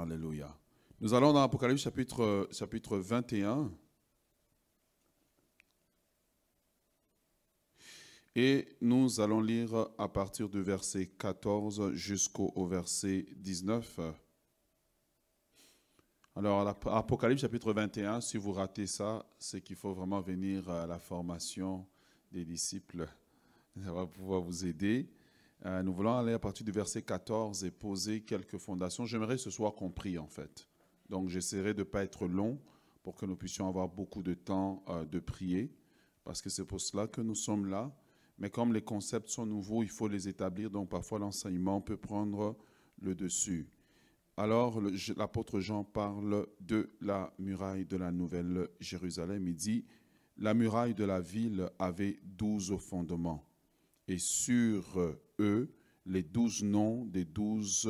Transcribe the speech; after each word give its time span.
Alléluia. 0.00 0.56
Nous 1.00 1.12
allons 1.12 1.32
dans 1.32 1.42
Apocalypse 1.42 1.82
chapitre, 1.82 2.48
chapitre 2.52 2.98
21. 2.98 3.72
Et 8.36 8.76
nous 8.80 9.18
allons 9.18 9.40
lire 9.40 9.88
à 9.98 10.08
partir 10.08 10.48
du 10.48 10.62
verset 10.62 11.08
14 11.18 11.94
jusqu'au 11.94 12.64
verset 12.66 13.26
19. 13.38 13.98
Alors, 16.36 16.68
Apocalypse 16.68 17.40
chapitre 17.40 17.72
21, 17.72 18.20
si 18.20 18.36
vous 18.36 18.52
ratez 18.52 18.86
ça, 18.86 19.26
c'est 19.36 19.60
qu'il 19.60 19.74
faut 19.74 19.94
vraiment 19.94 20.20
venir 20.20 20.70
à 20.70 20.86
la 20.86 21.00
formation 21.00 21.84
des 22.30 22.44
disciples. 22.44 23.08
Ça 23.82 23.92
va 23.92 24.06
pouvoir 24.06 24.42
vous 24.42 24.64
aider. 24.64 25.10
Euh, 25.66 25.82
nous 25.82 25.92
voulons 25.92 26.16
aller 26.16 26.32
à 26.32 26.38
partir 26.38 26.64
du 26.64 26.72
verset 26.72 27.02
14 27.02 27.64
et 27.64 27.70
poser 27.70 28.20
quelques 28.20 28.58
fondations. 28.58 29.06
J'aimerais 29.06 29.38
ce 29.38 29.50
soit 29.50 29.72
compris, 29.72 30.18
en 30.18 30.28
fait. 30.28 30.68
Donc, 31.08 31.28
j'essaierai 31.28 31.74
de 31.74 31.80
ne 31.80 31.84
pas 31.84 32.04
être 32.04 32.26
long 32.26 32.60
pour 33.02 33.14
que 33.14 33.26
nous 33.26 33.36
puissions 33.36 33.68
avoir 33.68 33.88
beaucoup 33.88 34.22
de 34.22 34.34
temps 34.34 34.84
euh, 34.88 35.04
de 35.04 35.18
prier, 35.18 35.72
parce 36.24 36.42
que 36.42 36.50
c'est 36.50 36.64
pour 36.64 36.80
cela 36.80 37.06
que 37.06 37.20
nous 37.20 37.34
sommes 37.34 37.66
là. 37.66 37.92
Mais 38.38 38.50
comme 38.50 38.72
les 38.72 38.82
concepts 38.82 39.28
sont 39.30 39.46
nouveaux, 39.46 39.82
il 39.82 39.88
faut 39.88 40.08
les 40.08 40.28
établir, 40.28 40.70
donc 40.70 40.90
parfois 40.90 41.18
l'enseignement 41.18 41.80
peut 41.80 41.96
prendre 41.96 42.56
le 43.00 43.14
dessus. 43.14 43.68
Alors 44.36 44.80
l'apôtre 45.16 45.58
Jean 45.58 45.82
parle 45.82 46.46
de 46.60 46.90
la 47.00 47.32
muraille 47.40 47.86
de 47.86 47.96
la 47.96 48.12
Nouvelle 48.12 48.68
Jérusalem. 48.78 49.48
Il 49.48 49.56
dit, 49.56 49.84
la 50.36 50.54
muraille 50.54 50.94
de 50.94 51.04
la 51.04 51.20
ville 51.20 51.68
avait 51.80 52.20
douze 52.22 52.76
fondements, 52.76 53.47
et 54.08 54.18
sur 54.18 54.98
eux 55.38 55.70
les 56.06 56.22
douze 56.22 56.64
noms 56.64 57.04
des 57.04 57.24
douze 57.24 57.88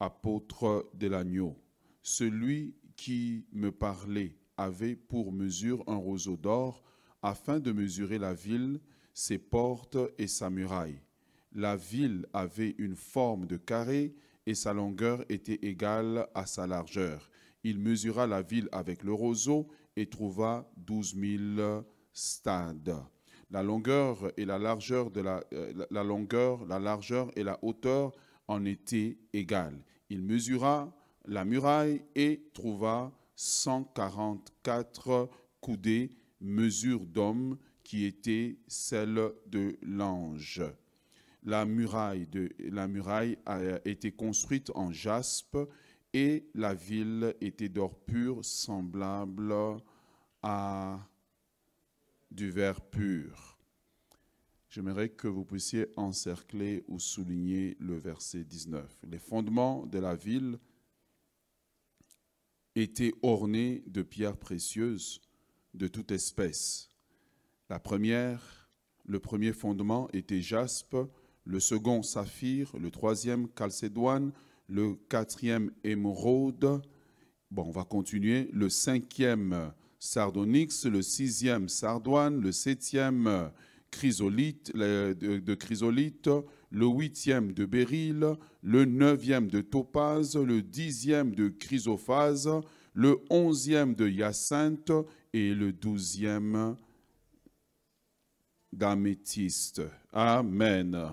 apôtres 0.00 0.90
de 0.94 1.06
l'agneau. 1.06 1.56
Celui 2.02 2.74
qui 2.96 3.46
me 3.52 3.70
parlait 3.70 4.36
avait 4.56 4.96
pour 4.96 5.32
mesure 5.32 5.84
un 5.86 5.96
roseau 5.96 6.36
d'or, 6.36 6.82
afin 7.22 7.60
de 7.60 7.72
mesurer 7.72 8.18
la 8.18 8.34
ville 8.34 8.80
ses 9.12 9.38
portes 9.38 9.98
et 10.18 10.26
sa 10.26 10.50
muraille. 10.50 11.00
La 11.52 11.76
ville 11.76 12.26
avait 12.32 12.74
une 12.78 12.96
forme 12.96 13.46
de 13.46 13.56
carré 13.56 14.14
et 14.44 14.54
sa 14.54 14.72
longueur 14.72 15.24
était 15.30 15.66
égale 15.66 16.28
à 16.34 16.46
sa 16.46 16.66
largeur. 16.66 17.30
Il 17.64 17.78
mesura 17.78 18.26
la 18.26 18.42
ville 18.42 18.68
avec 18.72 19.02
le 19.02 19.12
roseau 19.12 19.68
et 19.96 20.08
trouva 20.08 20.70
douze 20.76 21.14
mille 21.14 21.82
stades. 22.12 22.94
La 23.50 23.62
longueur 23.62 24.32
et 24.36 24.42
euh, 24.42 25.86
la 25.90 26.78
largeur 26.78 27.30
et 27.36 27.42
la 27.42 27.58
hauteur 27.62 28.12
en 28.48 28.64
étaient 28.64 29.18
égales. 29.32 29.82
Il 30.10 30.22
mesura 30.22 30.92
la 31.26 31.44
muraille 31.44 32.02
et 32.14 32.48
trouva 32.52 33.12
144 33.36 35.28
coudées, 35.60 36.12
mesure 36.40 37.06
d'homme, 37.06 37.58
qui 37.82 38.04
était 38.04 38.58
celle 38.66 39.32
de 39.46 39.76
l'ange. 39.82 40.62
La 41.44 41.64
muraille, 41.64 42.26
de, 42.26 42.50
la 42.58 42.88
muraille 42.88 43.38
a 43.46 43.60
été 43.84 44.10
construite 44.10 44.72
en 44.74 44.90
jaspe 44.90 45.56
et 46.12 46.48
la 46.54 46.74
ville 46.74 47.34
était 47.40 47.68
d'or 47.68 47.94
pur, 47.94 48.44
semblable 48.44 49.54
à 50.42 50.98
du 52.30 52.50
verre 52.50 52.80
pur. 52.80 53.58
J'aimerais 54.68 55.08
que 55.08 55.28
vous 55.28 55.44
puissiez 55.44 55.86
encercler 55.96 56.84
ou 56.88 56.98
souligner 56.98 57.76
le 57.80 57.96
verset 57.96 58.44
19. 58.44 58.84
Les 59.08 59.18
fondements 59.18 59.86
de 59.86 59.98
la 59.98 60.14
ville 60.14 60.58
étaient 62.74 63.14
ornés 63.22 63.82
de 63.86 64.02
pierres 64.02 64.36
précieuses 64.36 65.22
de 65.72 65.88
toute 65.88 66.10
espèce 66.10 66.90
la 67.68 67.80
première, 67.80 68.70
le 69.04 69.18
premier 69.18 69.52
fondement 69.52 70.08
était 70.12 70.40
jaspe, 70.40 70.96
le 71.44 71.58
second 71.60 72.02
saphir, 72.02 72.72
le 72.78 72.90
troisième 72.90 73.48
calcédoine, 73.48 74.32
le 74.68 74.94
quatrième 75.08 75.72
émeraude. 75.82 76.80
Bon, 77.50 77.64
on 77.64 77.70
va 77.70 77.84
continuer. 77.84 78.48
Le 78.52 78.68
cinquième 78.68 79.72
sardonyx, 79.98 80.86
le 80.86 81.02
sixième 81.02 81.68
sardoine, 81.68 82.40
le 82.40 82.52
septième 82.52 83.50
chrysolite, 83.90 84.74
de, 84.76 85.54
chrysolite, 85.54 86.28
le 86.70 86.86
huitième 86.86 87.52
de 87.52 87.64
béryl, 87.64 88.36
le 88.62 88.84
neuvième 88.84 89.48
de 89.48 89.60
topaze, 89.60 90.36
le 90.36 90.62
dixième 90.62 91.34
de 91.34 91.48
chrysophase, 91.48 92.50
le 92.92 93.18
onzième 93.30 93.94
de 93.94 94.08
hyacinthe 94.08 94.92
et 95.32 95.54
le 95.54 95.72
douzième 95.72 96.76
d'améthyste. 98.72 99.82
Amen. 100.12 101.10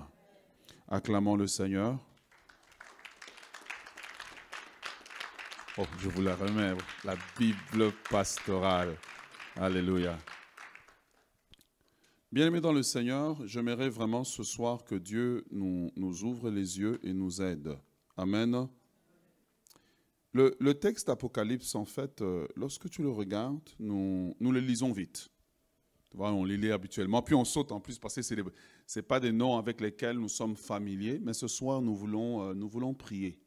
Acclamons 0.87 1.35
le 1.35 1.47
Seigneur. 1.47 1.99
Oh, 5.75 5.85
je 5.97 6.07
vous 6.07 6.21
la 6.21 6.35
remets, 6.35 6.75
la 7.03 7.15
Bible 7.39 7.91
pastorale. 8.07 8.95
Alléluia. 9.55 10.15
Bien-aimés 12.31 12.61
dans 12.61 12.71
le 12.71 12.83
Seigneur, 12.83 13.41
j'aimerais 13.47 13.89
vraiment 13.89 14.23
ce 14.23 14.43
soir 14.43 14.85
que 14.85 14.93
Dieu 14.93 15.43
nous, 15.49 15.91
ouvre 15.97 16.51
les 16.51 16.77
yeux 16.77 16.99
et 17.01 17.11
nous 17.11 17.41
aide. 17.41 17.75
Amen. 18.17 18.67
Le, 20.33 20.73
texte 20.73 21.09
Apocalypse, 21.09 21.73
en 21.73 21.85
fait, 21.85 22.21
euh, 22.21 22.47
lorsque 22.55 22.87
tu 22.91 23.01
le 23.01 23.09
regardes, 23.09 23.67
nous, 23.79 24.35
le 24.39 24.59
lisons 24.59 24.91
vite 24.91 25.31
on 26.19 26.43
les 26.43 26.57
lit 26.57 26.71
habituellement. 26.71 27.23
Puis 27.23 27.33
on 27.33 27.43
saute 27.43 27.71
en 27.71 27.79
plus 27.79 27.97
parce 27.97 28.13
que 28.13 28.21
ce 28.21 28.35
n'est 28.35 29.01
pas 29.01 29.19
des 29.19 29.31
noms 29.31 29.57
avec 29.57 29.81
lesquels 29.81 30.19
nous 30.19 30.29
sommes 30.29 30.55
familiers, 30.55 31.19
mais 31.19 31.33
ce 31.33 31.47
soir, 31.47 31.81
nous 31.81 31.95
voulons, 31.95 32.49
euh, 32.49 32.53
nous 32.53 32.69
voulons 32.69 32.93
prier. 32.93 33.42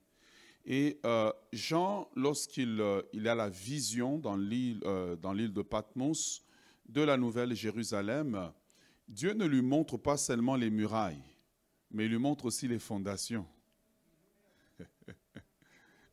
Et 0.66 0.98
euh, 1.06 1.32
Jean, 1.52 2.08
lorsqu'il 2.16 2.80
euh, 2.80 3.00
il 3.12 3.28
a 3.28 3.36
la 3.36 3.48
vision 3.48 4.18
dans 4.18 4.36
l'île 4.36 4.80
de 4.80 5.62
Patmos 5.62 6.44
de 6.88 7.02
la 7.02 7.16
Nouvelle 7.16 7.54
Jérusalem, 7.54 8.52
Dieu 9.06 9.32
ne 9.32 9.46
lui 9.46 9.62
montre 9.62 9.96
pas 9.96 10.16
seulement 10.16 10.56
les 10.56 10.70
murailles, 10.70 11.22
mais 11.92 12.06
il 12.06 12.10
lui 12.10 12.18
montre 12.18 12.46
aussi 12.46 12.66
les 12.66 12.80
fondations. 12.80 13.46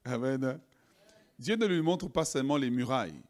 Amen. 0.05 0.59
Dieu 1.39 1.55
ne 1.55 1.65
lui 1.65 1.81
montre 1.81 2.07
pas 2.07 2.25
seulement 2.25 2.57
les 2.57 2.69
murailles, 2.69 3.21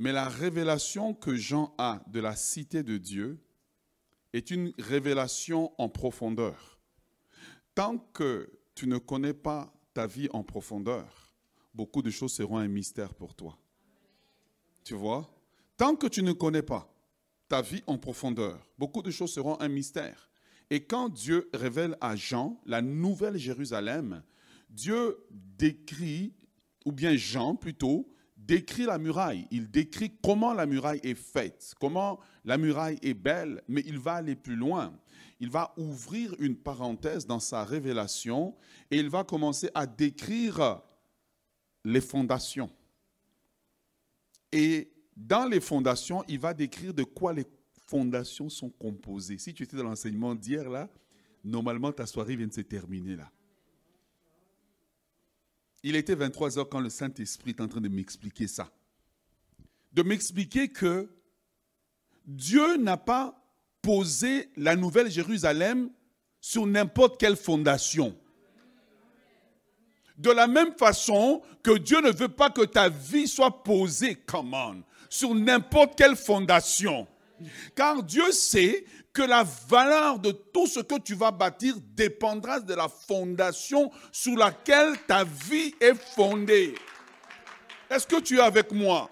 mais 0.00 0.10
la 0.10 0.28
révélation 0.28 1.14
que 1.14 1.36
Jean 1.36 1.72
a 1.78 2.02
de 2.08 2.18
la 2.18 2.34
cité 2.34 2.82
de 2.82 2.98
Dieu 2.98 3.38
est 4.32 4.50
une 4.50 4.72
révélation 4.80 5.72
en 5.78 5.88
profondeur. 5.88 6.80
Tant 7.76 7.98
que 7.98 8.50
tu 8.74 8.88
ne 8.88 8.98
connais 8.98 9.34
pas 9.34 9.73
ta 9.94 10.06
vie 10.06 10.28
en 10.32 10.42
profondeur, 10.42 11.32
beaucoup 11.72 12.02
de 12.02 12.10
choses 12.10 12.32
seront 12.32 12.58
un 12.58 12.68
mystère 12.68 13.14
pour 13.14 13.34
toi. 13.34 13.56
Tu 14.82 14.94
vois? 14.94 15.30
Tant 15.76 15.96
que 15.96 16.06
tu 16.06 16.22
ne 16.22 16.32
connais 16.32 16.62
pas 16.62 16.90
ta 17.48 17.62
vie 17.62 17.82
en 17.86 17.98
profondeur, 17.98 18.58
beaucoup 18.78 19.02
de 19.02 19.10
choses 19.10 19.32
seront 19.32 19.60
un 19.60 19.68
mystère. 19.68 20.30
Et 20.70 20.84
quand 20.84 21.08
Dieu 21.08 21.48
révèle 21.52 21.96
à 22.00 22.16
Jean 22.16 22.60
la 22.66 22.82
nouvelle 22.82 23.36
Jérusalem, 23.36 24.22
Dieu 24.70 25.18
décrit, 25.30 26.34
ou 26.84 26.92
bien 26.92 27.16
Jean 27.16 27.54
plutôt, 27.54 28.13
décrit 28.46 28.84
la 28.84 28.98
muraille, 28.98 29.46
il 29.50 29.70
décrit 29.70 30.12
comment 30.22 30.52
la 30.52 30.66
muraille 30.66 31.00
est 31.02 31.14
faite, 31.14 31.74
comment 31.80 32.20
la 32.44 32.58
muraille 32.58 32.98
est 33.02 33.14
belle, 33.14 33.62
mais 33.68 33.82
il 33.86 33.98
va 33.98 34.14
aller 34.14 34.36
plus 34.36 34.56
loin. 34.56 34.94
Il 35.40 35.50
va 35.50 35.74
ouvrir 35.76 36.34
une 36.38 36.56
parenthèse 36.56 37.26
dans 37.26 37.40
sa 37.40 37.64
révélation 37.64 38.54
et 38.90 38.98
il 38.98 39.08
va 39.08 39.24
commencer 39.24 39.70
à 39.74 39.86
décrire 39.86 40.80
les 41.84 42.00
fondations. 42.00 42.70
Et 44.52 44.92
dans 45.16 45.46
les 45.46 45.60
fondations, 45.60 46.22
il 46.28 46.38
va 46.38 46.54
décrire 46.54 46.94
de 46.94 47.02
quoi 47.02 47.32
les 47.32 47.46
fondations 47.86 48.48
sont 48.48 48.70
composées. 48.70 49.38
Si 49.38 49.52
tu 49.52 49.64
étais 49.64 49.76
dans 49.76 49.84
l'enseignement 49.84 50.34
d'hier, 50.34 50.68
là, 50.68 50.88
normalement 51.42 51.92
ta 51.92 52.06
soirée 52.06 52.36
vient 52.36 52.46
de 52.46 52.52
se 52.52 52.60
terminer 52.62 53.16
là. 53.16 53.30
Il 55.86 55.96
était 55.96 56.14
23 56.14 56.58
heures 56.58 56.68
quand 56.68 56.80
le 56.80 56.88
Saint-Esprit 56.88 57.50
est 57.50 57.60
en 57.60 57.68
train 57.68 57.82
de 57.82 57.90
m'expliquer 57.90 58.48
ça. 58.48 58.70
De 59.92 60.02
m'expliquer 60.02 60.68
que 60.68 61.10
Dieu 62.24 62.78
n'a 62.78 62.96
pas 62.96 63.38
posé 63.82 64.48
la 64.56 64.76
nouvelle 64.76 65.10
Jérusalem 65.10 65.90
sur 66.40 66.66
n'importe 66.66 67.20
quelle 67.20 67.36
fondation. 67.36 68.16
De 70.16 70.30
la 70.30 70.46
même 70.46 70.72
façon 70.72 71.42
que 71.62 71.76
Dieu 71.76 72.00
ne 72.00 72.10
veut 72.10 72.28
pas 72.28 72.48
que 72.48 72.64
ta 72.64 72.88
vie 72.88 73.28
soit 73.28 73.62
posée, 73.62 74.14
come 74.14 74.54
on, 74.54 74.82
sur 75.10 75.34
n'importe 75.34 75.98
quelle 75.98 76.16
fondation. 76.16 77.06
Car 77.74 78.02
Dieu 78.02 78.32
sait 78.32 78.86
que 79.14 79.22
la 79.22 79.44
valeur 79.68 80.18
de 80.18 80.32
tout 80.32 80.66
ce 80.66 80.80
que 80.80 80.98
tu 80.98 81.14
vas 81.14 81.30
bâtir 81.30 81.76
dépendra 81.94 82.58
de 82.58 82.74
la 82.74 82.88
fondation 82.88 83.90
sur 84.10 84.36
laquelle 84.36 84.98
ta 85.06 85.22
vie 85.22 85.72
est 85.80 85.94
fondée. 85.94 86.74
Est-ce 87.88 88.06
que 88.08 88.20
tu 88.20 88.38
es 88.38 88.40
avec 88.40 88.72
moi? 88.72 89.08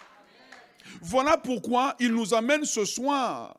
Voilà 1.01 1.37
pourquoi 1.37 1.95
il 2.01 2.13
nous 2.13 2.35
amène 2.35 2.65
ce 2.65 2.85
soir 2.85 3.57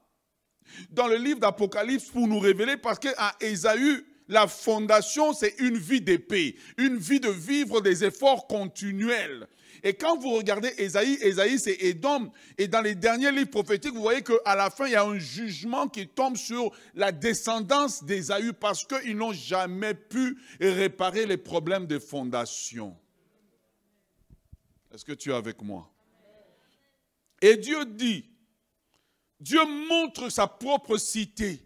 dans 0.89 1.07
le 1.07 1.15
livre 1.15 1.39
d'Apocalypse 1.39 2.05
pour 2.05 2.27
nous 2.27 2.39
révéler, 2.39 2.75
parce 2.77 2.99
qu'à 2.99 3.35
Ésaü, 3.39 4.05
la 4.27 4.47
fondation, 4.47 5.33
c'est 5.33 5.55
une 5.59 5.77
vie 5.77 6.01
d'épée, 6.01 6.57
une 6.77 6.97
vie 6.97 7.19
de 7.19 7.29
vivre 7.29 7.79
des 7.79 8.03
efforts 8.03 8.47
continuels. 8.47 9.47
Et 9.83 9.93
quand 9.93 10.17
vous 10.17 10.31
regardez 10.31 10.73
Ésaïe, 10.77 11.17
Ésaïe 11.21 11.59
c'est 11.59 11.75
Édom. 11.81 12.31
Et 12.57 12.69
dans 12.69 12.81
les 12.81 12.95
derniers 12.95 13.31
livres 13.31 13.49
prophétiques, 13.49 13.93
vous 13.93 14.01
voyez 14.01 14.23
qu'à 14.23 14.55
la 14.55 14.69
fin, 14.69 14.87
il 14.87 14.93
y 14.93 14.95
a 14.95 15.03
un 15.03 15.19
jugement 15.19 15.89
qui 15.89 16.07
tombe 16.07 16.37
sur 16.37 16.71
la 16.95 17.11
descendance 17.11 18.03
d'Ésaü 18.03 18.53
parce 18.53 18.85
qu'ils 18.85 19.17
n'ont 19.17 19.33
jamais 19.33 19.93
pu 19.93 20.37
réparer 20.61 21.25
les 21.25 21.35
problèmes 21.35 21.85
de 21.85 21.99
fondation. 21.99 22.95
Est-ce 24.93 25.03
que 25.03 25.11
tu 25.11 25.31
es 25.31 25.35
avec 25.35 25.61
moi? 25.61 25.91
Et 27.41 27.57
Dieu 27.57 27.83
dit, 27.83 28.29
Dieu 29.39 29.59
montre 29.89 30.29
sa 30.29 30.47
propre 30.47 30.97
cité 30.97 31.59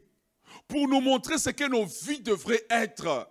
pour 0.68 0.88
nous 0.88 1.02
montrer 1.02 1.38
ce 1.38 1.52
que 1.52 1.66
nos 1.66 1.86
vies 1.86 2.22
devraient 2.22 2.66
être. 2.72 3.30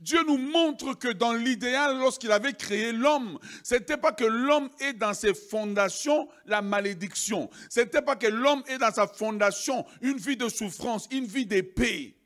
Dieu 0.00 0.22
nous 0.26 0.38
montre 0.38 0.94
que 0.94 1.08
dans 1.08 1.32
l'idéal, 1.32 1.98
lorsqu'il 1.98 2.32
avait 2.32 2.52
créé 2.52 2.92
l'homme, 2.92 3.38
ce 3.62 3.74
n'était 3.74 3.96
pas 3.96 4.12
que 4.12 4.24
l'homme 4.24 4.68
ait 4.80 4.92
dans 4.92 5.14
ses 5.14 5.34
fondations 5.34 6.28
la 6.46 6.62
malédiction. 6.62 7.50
Ce 7.68 7.80
n'était 7.80 8.02
pas 8.02 8.16
que 8.16 8.26
l'homme 8.26 8.62
ait 8.66 8.78
dans 8.78 8.92
sa 8.92 9.06
fondation 9.06 9.86
une 10.00 10.18
vie 10.18 10.36
de 10.36 10.48
souffrance, 10.48 11.08
une 11.10 11.26
vie 11.26 11.46
d'épée. 11.46 12.16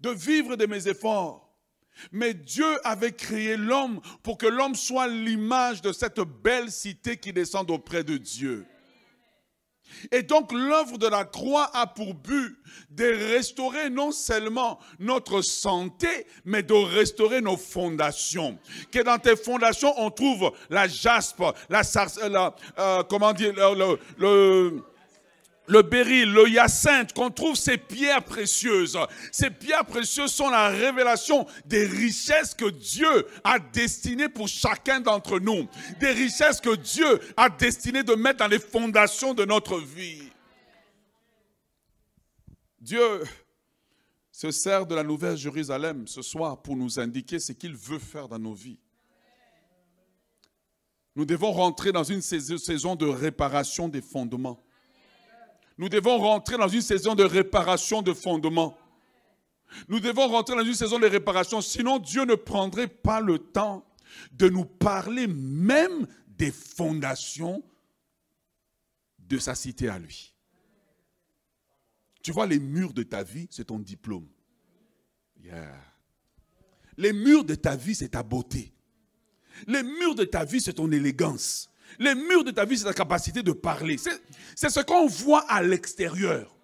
De 0.00 0.10
vivre 0.10 0.56
de 0.56 0.66
mes 0.66 0.88
efforts. 0.88 1.52
Mais 2.10 2.34
Dieu 2.34 2.78
avait 2.86 3.12
créé 3.12 3.56
l'homme 3.56 4.00
pour 4.22 4.38
que 4.38 4.46
l'homme 4.46 4.74
soit 4.74 5.08
l'image 5.08 5.82
de 5.82 5.92
cette 5.92 6.20
belle 6.20 6.70
cité 6.72 7.16
qui 7.16 7.32
descend 7.32 7.70
auprès 7.70 8.02
de 8.02 8.16
Dieu. 8.16 8.66
Et 10.10 10.22
donc 10.22 10.52
l'œuvre 10.52 10.98
de 10.98 11.06
la 11.06 11.24
croix 11.24 11.70
a 11.74 11.86
pour 11.86 12.14
but 12.14 12.58
de 12.90 13.04
restaurer 13.34 13.90
non 13.90 14.12
seulement 14.12 14.78
notre 14.98 15.42
santé, 15.42 16.26
mais 16.44 16.62
de 16.62 16.74
restaurer 16.74 17.40
nos 17.40 17.56
fondations. 17.56 18.58
Que 18.90 19.00
dans 19.00 19.18
tes 19.18 19.36
fondations, 19.36 19.94
on 19.98 20.10
trouve 20.10 20.52
la 20.70 20.88
jaspe, 20.88 21.42
la, 21.68 21.82
la 22.28 22.54
euh, 22.78 23.02
comment 23.04 23.32
dire, 23.32 23.54
le 24.18 24.82
béryl, 25.68 26.32
le 26.32 26.48
hyacinthe, 26.48 27.12
qu'on 27.12 27.30
trouve 27.30 27.56
ces 27.56 27.78
pierres 27.78 28.24
précieuses. 28.24 28.98
Ces 29.30 29.50
pierres 29.50 29.84
précieuses 29.84 30.32
sont 30.32 30.50
la 30.50 30.68
révélation 30.68 31.46
des 31.66 31.86
richesses 31.86 32.54
que 32.54 32.68
Dieu 32.68 33.26
a 33.44 33.58
destinées 33.58 34.28
pour 34.28 34.48
chacun 34.48 35.00
d'entre 35.00 35.38
nous. 35.38 35.68
Des 36.00 36.10
richesses 36.10 36.60
que 36.60 36.74
Dieu 36.74 37.20
a 37.36 37.48
destinées 37.48 38.02
de 38.02 38.14
mettre 38.14 38.38
dans 38.38 38.48
les 38.48 38.58
fondations 38.58 39.34
de 39.34 39.44
notre 39.44 39.78
vie. 39.78 40.30
Dieu 42.80 43.22
se 44.32 44.50
sert 44.50 44.86
de 44.86 44.94
la 44.94 45.04
nouvelle 45.04 45.36
Jérusalem 45.36 46.08
ce 46.08 46.22
soir 46.22 46.60
pour 46.60 46.74
nous 46.74 46.98
indiquer 46.98 47.38
ce 47.38 47.52
qu'il 47.52 47.76
veut 47.76 48.00
faire 48.00 48.28
dans 48.28 48.38
nos 48.38 48.54
vies. 48.54 48.78
Nous 51.14 51.26
devons 51.26 51.52
rentrer 51.52 51.92
dans 51.92 52.04
une 52.04 52.22
saison 52.22 52.96
de 52.96 53.06
réparation 53.06 53.88
des 53.88 54.00
fondements. 54.00 54.61
Nous 55.78 55.88
devons 55.88 56.18
rentrer 56.18 56.56
dans 56.56 56.68
une 56.68 56.82
saison 56.82 57.14
de 57.14 57.24
réparation 57.24 58.02
de 58.02 58.12
fondements. 58.12 58.76
Nous 59.88 60.00
devons 60.00 60.28
rentrer 60.28 60.54
dans 60.54 60.64
une 60.64 60.74
saison 60.74 60.98
de 60.98 61.06
réparation, 61.06 61.60
sinon 61.60 61.98
Dieu 61.98 62.24
ne 62.24 62.34
prendrait 62.34 62.88
pas 62.88 63.20
le 63.20 63.38
temps 63.38 63.86
de 64.32 64.48
nous 64.48 64.64
parler 64.64 65.26
même 65.26 66.06
des 66.28 66.50
fondations 66.50 67.62
de 69.18 69.38
sa 69.38 69.54
cité 69.54 69.88
à 69.88 69.98
lui. 69.98 70.34
Tu 72.22 72.32
vois, 72.32 72.46
les 72.46 72.60
murs 72.60 72.92
de 72.92 73.02
ta 73.02 73.22
vie, 73.22 73.48
c'est 73.50 73.64
ton 73.64 73.78
diplôme. 73.78 74.28
Les 76.96 77.12
murs 77.12 77.44
de 77.44 77.54
ta 77.54 77.74
vie, 77.74 77.94
c'est 77.94 78.10
ta 78.10 78.22
beauté. 78.22 78.72
Les 79.66 79.82
murs 79.82 80.14
de 80.14 80.24
ta 80.24 80.44
vie, 80.44 80.60
c'est 80.60 80.74
ton 80.74 80.90
élégance. 80.92 81.71
Les 81.98 82.14
murs 82.14 82.44
de 82.44 82.50
ta 82.50 82.64
vie, 82.64 82.78
c'est 82.78 82.84
ta 82.84 82.92
capacité 82.92 83.42
de 83.42 83.52
parler. 83.52 83.96
C'est 84.54 84.70
ce 84.70 84.80
qu'on 84.80 85.06
voit 85.06 85.44
à 85.48 85.62
l'extérieur. 85.62 86.54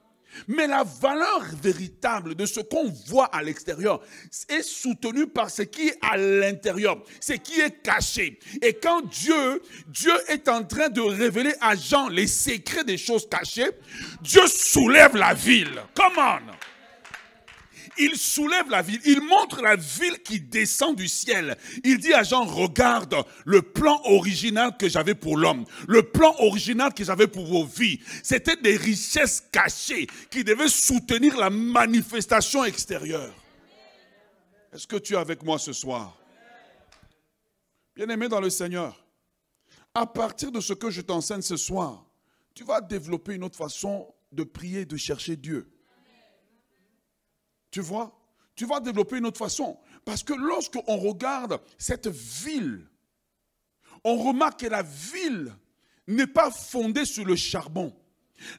Mais 0.46 0.66
la 0.66 0.84
valeur 0.84 1.42
véritable 1.60 2.34
de 2.34 2.46
ce 2.46 2.60
qu'on 2.60 2.88
voit 3.06 3.26
à 3.26 3.42
l'extérieur 3.42 4.00
est 4.48 4.62
soutenue 4.62 5.26
par 5.26 5.50
ce 5.50 5.62
qui 5.62 5.88
est 5.88 5.98
à 6.02 6.16
l'intérieur, 6.16 7.02
ce 7.20 7.32
qui 7.32 7.60
est 7.60 7.82
caché. 7.82 8.38
Et 8.62 8.74
quand 8.74 9.02
Dieu, 9.08 9.62
Dieu 9.88 10.12
est 10.28 10.48
en 10.48 10.62
train 10.64 10.90
de 10.90 11.00
révéler 11.00 11.54
à 11.60 11.74
Jean 11.74 12.08
les 12.08 12.26
secrets 12.26 12.84
des 12.84 12.98
choses 12.98 13.28
cachées, 13.28 13.70
Dieu 14.20 14.46
soulève 14.46 15.16
la 15.16 15.34
ville. 15.34 15.82
Come 15.94 16.18
on! 16.18 16.57
Il 17.98 18.16
soulève 18.16 18.68
la 18.70 18.82
ville, 18.82 19.00
il 19.04 19.20
montre 19.20 19.62
la 19.62 19.76
ville 19.76 20.22
qui 20.22 20.40
descend 20.40 20.96
du 20.96 21.08
ciel. 21.08 21.56
Il 21.84 21.98
dit 21.98 22.12
à 22.12 22.22
Jean, 22.22 22.44
regarde 22.44 23.14
le 23.44 23.62
plan 23.62 24.00
original 24.04 24.76
que 24.78 24.88
j'avais 24.88 25.14
pour 25.14 25.36
l'homme, 25.36 25.64
le 25.86 26.02
plan 26.02 26.34
original 26.38 26.94
que 26.94 27.04
j'avais 27.04 27.26
pour 27.26 27.46
vos 27.46 27.64
vies. 27.64 28.00
C'était 28.22 28.56
des 28.56 28.76
richesses 28.76 29.42
cachées 29.52 30.06
qui 30.30 30.44
devaient 30.44 30.68
soutenir 30.68 31.36
la 31.36 31.50
manifestation 31.50 32.64
extérieure. 32.64 33.34
Est-ce 34.72 34.86
que 34.86 34.96
tu 34.96 35.14
es 35.14 35.16
avec 35.16 35.42
moi 35.42 35.58
ce 35.58 35.72
soir? 35.72 36.16
Bien-aimé 37.96 38.28
dans 38.28 38.40
le 38.40 38.50
Seigneur, 38.50 39.04
à 39.94 40.06
partir 40.06 40.52
de 40.52 40.60
ce 40.60 40.72
que 40.72 40.90
je 40.90 41.00
t'enseigne 41.00 41.42
ce 41.42 41.56
soir, 41.56 42.04
tu 42.54 42.64
vas 42.64 42.80
développer 42.80 43.34
une 43.34 43.44
autre 43.44 43.56
façon 43.56 44.12
de 44.30 44.44
prier, 44.44 44.84
de 44.84 44.96
chercher 44.96 45.36
Dieu. 45.36 45.68
Tu 47.70 47.80
vois 47.80 48.18
Tu 48.54 48.66
vas 48.66 48.80
développer 48.80 49.18
une 49.18 49.26
autre 49.26 49.38
façon. 49.38 49.78
Parce 50.04 50.22
que 50.22 50.32
lorsqu'on 50.32 50.96
regarde 50.96 51.60
cette 51.76 52.08
ville, 52.08 52.86
on 54.04 54.16
remarque 54.16 54.60
que 54.60 54.66
la 54.66 54.82
ville 54.82 55.54
n'est 56.06 56.26
pas 56.26 56.50
fondée 56.50 57.04
sur 57.04 57.24
le 57.24 57.36
charbon. 57.36 57.94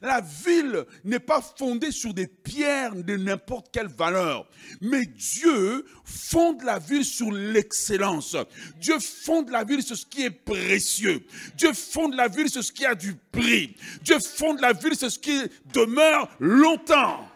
La 0.02 0.20
ville 0.20 0.84
n'est 1.04 1.20
pas 1.20 1.40
fondée 1.40 1.90
sur 1.90 2.12
des 2.12 2.26
pierres 2.26 2.94
de 2.94 3.16
n'importe 3.16 3.68
quelle 3.72 3.88
valeur. 3.88 4.46
Mais 4.80 5.06
Dieu 5.06 5.86
fonde 6.04 6.62
la 6.62 6.78
ville 6.78 7.04
sur 7.04 7.32
l'excellence. 7.32 8.36
Dieu 8.76 8.98
fonde 8.98 9.50
la 9.50 9.64
ville 9.64 9.82
sur 9.82 9.96
ce 9.96 10.06
qui 10.06 10.24
est 10.24 10.30
précieux. 10.30 11.24
Dieu 11.56 11.72
fonde 11.72 12.14
la 12.14 12.28
ville 12.28 12.50
sur 12.50 12.62
ce 12.62 12.72
qui 12.72 12.84
a 12.84 12.94
du 12.94 13.14
prix. 13.32 13.74
Dieu 14.02 14.18
fonde 14.18 14.60
la 14.60 14.72
ville 14.72 14.96
sur 14.96 15.10
ce 15.10 15.18
qui 15.18 15.40
demeure 15.72 16.28
longtemps. 16.38 17.29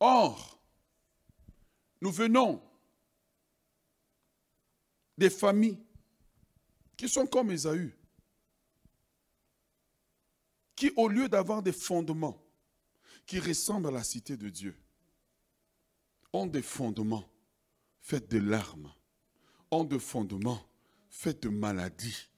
Or, 0.00 0.60
nous 2.00 2.10
venons 2.10 2.62
des 5.16 5.30
familles 5.30 5.82
qui 6.96 7.08
sont 7.08 7.26
comme 7.26 7.50
Esaü, 7.50 7.96
qui 10.74 10.92
au 10.96 11.08
lieu 11.08 11.28
d'avoir 11.28 11.62
des 11.62 11.72
fondements 11.72 12.42
qui 13.26 13.40
ressemblent 13.40 13.88
à 13.88 13.92
la 13.92 14.04
cité 14.04 14.36
de 14.36 14.48
Dieu, 14.50 14.76
ont 16.32 16.46
des 16.46 16.62
fondements 16.62 17.28
faits 18.00 18.30
de 18.30 18.38
larmes, 18.38 18.92
ont 19.70 19.84
des 19.84 19.98
fondements 19.98 20.62
faits 21.08 21.42
de 21.42 21.48
maladies, 21.48 22.28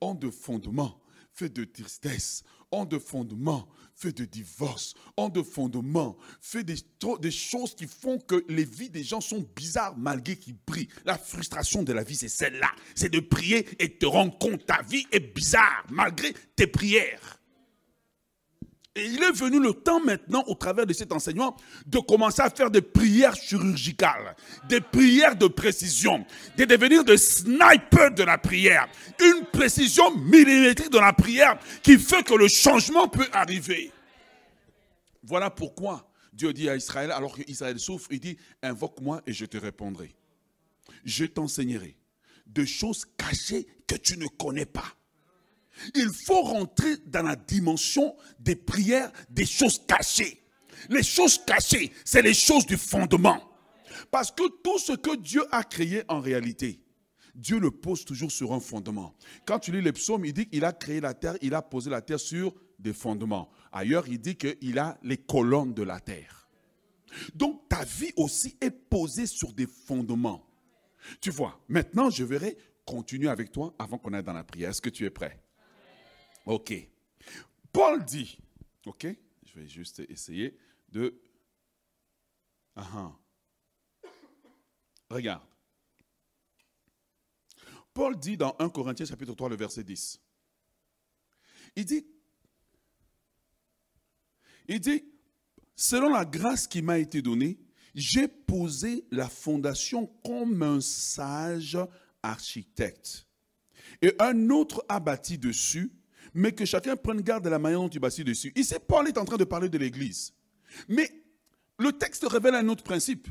ont 0.00 0.14
des 0.14 0.30
fondements 0.30 1.00
faits 1.32 1.54
de 1.54 1.64
tristesse, 1.64 2.44
ont 2.72 2.84
des 2.84 3.00
fondements 3.00 3.68
fait 3.96 4.12
de 4.12 4.24
divorce, 4.26 4.94
ont 5.16 5.30
de 5.30 5.42
fondements, 5.42 6.16
fait 6.40 6.62
des, 6.62 6.76
des, 7.20 7.30
choses 7.30 7.74
qui 7.74 7.86
font 7.86 8.18
que 8.18 8.44
les 8.48 8.64
vies 8.64 8.90
des 8.90 9.02
gens 9.02 9.22
sont 9.22 9.44
bizarres 9.56 9.96
malgré 9.96 10.36
qu'ils 10.36 10.58
prient. 10.58 10.88
La 11.06 11.16
frustration 11.16 11.82
de 11.82 11.92
la 11.94 12.04
vie, 12.04 12.14
c'est 12.14 12.28
celle-là. 12.28 12.70
C'est 12.94 13.08
de 13.08 13.20
prier 13.20 13.66
et 13.82 13.96
te 13.96 14.06
rendre 14.06 14.36
compte 14.38 14.66
ta 14.66 14.82
vie 14.82 15.06
est 15.12 15.34
bizarre 15.34 15.86
malgré 15.90 16.34
tes 16.54 16.66
prières. 16.66 17.40
Et 18.96 19.04
il 19.04 19.22
est 19.22 19.32
venu 19.32 19.60
le 19.60 19.74
temps 19.74 20.00
maintenant, 20.00 20.42
au 20.46 20.54
travers 20.54 20.86
de 20.86 20.94
cet 20.94 21.12
enseignement, 21.12 21.54
de 21.86 21.98
commencer 21.98 22.40
à 22.40 22.48
faire 22.48 22.70
des 22.70 22.80
prières 22.80 23.36
chirurgicales, 23.36 24.34
des 24.70 24.80
prières 24.80 25.36
de 25.36 25.48
précision, 25.48 26.24
de 26.56 26.64
devenir 26.64 27.04
des 27.04 27.18
snipers 27.18 28.14
de 28.14 28.22
la 28.22 28.38
prière. 28.38 28.88
Une 29.20 29.44
précision 29.52 30.16
millimétrique 30.16 30.90
de 30.90 30.98
la 30.98 31.12
prière 31.12 31.58
qui 31.82 31.98
fait 31.98 32.22
que 32.22 32.32
le 32.32 32.48
changement 32.48 33.06
peut 33.06 33.28
arriver. 33.34 33.92
Voilà 35.22 35.50
pourquoi 35.50 36.08
Dieu 36.32 36.54
dit 36.54 36.70
à 36.70 36.76
Israël, 36.76 37.12
alors 37.12 37.36
qu'Israël 37.36 37.78
souffre, 37.78 38.08
il 38.10 38.20
dit, 38.20 38.38
invoque-moi 38.62 39.20
et 39.26 39.34
je 39.34 39.44
te 39.44 39.58
répondrai. 39.58 40.16
Je 41.04 41.26
t'enseignerai 41.26 41.98
de 42.46 42.64
choses 42.64 43.04
cachées 43.18 43.66
que 43.86 43.96
tu 43.96 44.16
ne 44.16 44.26
connais 44.26 44.64
pas. 44.64 44.95
Il 45.94 46.08
faut 46.08 46.42
rentrer 46.42 46.96
dans 47.06 47.22
la 47.22 47.36
dimension 47.36 48.16
des 48.38 48.56
prières, 48.56 49.12
des 49.30 49.46
choses 49.46 49.80
cachées. 49.86 50.42
Les 50.88 51.02
choses 51.02 51.40
cachées, 51.44 51.92
c'est 52.04 52.22
les 52.22 52.34
choses 52.34 52.66
du 52.66 52.76
fondement. 52.76 53.40
Parce 54.10 54.30
que 54.30 54.44
tout 54.62 54.78
ce 54.78 54.92
que 54.92 55.16
Dieu 55.16 55.42
a 55.50 55.64
créé 55.64 56.02
en 56.08 56.20
réalité, 56.20 56.80
Dieu 57.34 57.58
le 57.58 57.70
pose 57.70 58.04
toujours 58.04 58.30
sur 58.30 58.52
un 58.52 58.60
fondement. 58.60 59.14
Quand 59.44 59.58
tu 59.58 59.72
lis 59.72 59.82
les 59.82 59.92
psaumes, 59.92 60.24
il 60.24 60.32
dit 60.32 60.46
qu'il 60.46 60.64
a 60.64 60.72
créé 60.72 61.00
la 61.00 61.14
terre, 61.14 61.36
il 61.42 61.54
a 61.54 61.62
posé 61.62 61.90
la 61.90 62.00
terre 62.00 62.20
sur 62.20 62.54
des 62.78 62.92
fondements. 62.92 63.50
Ailleurs, 63.72 64.08
il 64.08 64.18
dit 64.18 64.36
qu'il 64.36 64.78
a 64.78 64.98
les 65.02 65.18
colonnes 65.18 65.74
de 65.74 65.82
la 65.82 66.00
terre. 66.00 66.48
Donc 67.34 67.68
ta 67.68 67.84
vie 67.84 68.12
aussi 68.16 68.56
est 68.60 68.70
posée 68.70 69.26
sur 69.26 69.52
des 69.52 69.66
fondements. 69.66 70.46
Tu 71.20 71.30
vois, 71.30 71.60
maintenant 71.68 72.10
je 72.10 72.24
verrai 72.24 72.56
continuer 72.84 73.28
avec 73.28 73.52
toi 73.52 73.74
avant 73.78 73.98
qu'on 73.98 74.12
aille 74.12 74.22
dans 74.22 74.32
la 74.32 74.44
prière. 74.44 74.70
Est-ce 74.70 74.82
que 74.82 74.90
tu 74.90 75.04
es 75.04 75.10
prêt? 75.10 75.40
Ok. 76.46 76.72
Paul 77.72 78.04
dit, 78.04 78.38
ok, 78.86 79.06
je 79.44 79.60
vais 79.60 79.68
juste 79.68 80.00
essayer 80.08 80.56
de... 80.88 81.20
Ah, 82.76 82.88
ah. 82.94 84.08
Regarde. 85.10 85.42
Paul 87.92 88.16
dit 88.18 88.36
dans 88.36 88.54
1 88.58 88.68
Corinthiens 88.68 89.06
chapitre 89.06 89.34
3, 89.34 89.48
le 89.48 89.56
verset 89.56 89.82
10. 89.82 90.20
Il 91.74 91.84
dit, 91.84 92.06
il 94.68 94.80
dit, 94.80 95.04
selon 95.74 96.10
la 96.10 96.24
grâce 96.24 96.66
qui 96.66 96.80
m'a 96.80 96.98
été 96.98 97.22
donnée, 97.22 97.58
j'ai 97.94 98.28
posé 98.28 99.04
la 99.10 99.28
fondation 99.28 100.06
comme 100.24 100.62
un 100.62 100.80
sage 100.80 101.78
architecte. 102.22 103.26
Et 104.02 104.14
un 104.18 104.50
autre 104.50 104.84
a 104.88 105.00
bâti 105.00 105.38
dessus, 105.38 105.90
mais 106.36 106.52
que 106.52 106.66
chacun 106.66 106.96
prenne 106.96 107.22
garde 107.22 107.44
de 107.44 107.48
la 107.48 107.58
manière 107.58 107.80
dont 107.80 107.88
il 107.88 107.98
bâtit 107.98 108.22
dessus. 108.22 108.52
Ici, 108.54 108.74
Paul 108.86 109.08
est 109.08 109.16
en 109.16 109.24
train 109.24 109.38
de 109.38 109.44
parler 109.44 109.70
de 109.70 109.78
l'Église. 109.78 110.34
Mais 110.86 111.10
le 111.78 111.92
texte 111.92 112.26
révèle 112.28 112.54
un 112.54 112.68
autre 112.68 112.84
principe. 112.84 113.26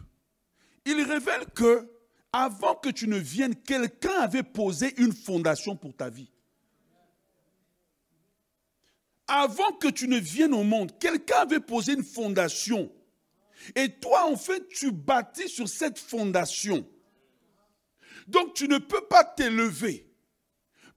Il 0.85 0.99
révèle 1.03 1.45
que 1.53 1.87
avant 2.33 2.73
que 2.73 2.89
tu 2.89 3.07
ne 3.07 3.17
viennes, 3.17 3.55
quelqu'un 3.55 4.21
avait 4.21 4.43
posé 4.43 4.99
une 4.99 5.13
fondation 5.13 5.75
pour 5.75 5.95
ta 5.95 6.09
vie. 6.09 6.31
Avant 9.27 9.71
que 9.73 9.87
tu 9.87 10.07
ne 10.07 10.17
viennes 10.17 10.53
au 10.53 10.63
monde, 10.63 10.97
quelqu'un 10.99 11.41
avait 11.41 11.59
posé 11.59 11.93
une 11.93 12.03
fondation. 12.03 12.91
Et 13.75 13.89
toi, 13.99 14.25
en 14.25 14.35
fait, 14.35 14.67
tu 14.69 14.91
bâtis 14.91 15.49
sur 15.49 15.69
cette 15.69 15.99
fondation. 15.99 16.87
Donc, 18.27 18.55
tu 18.55 18.67
ne 18.67 18.79
peux 18.79 19.05
pas 19.07 19.23
t'élever 19.23 20.05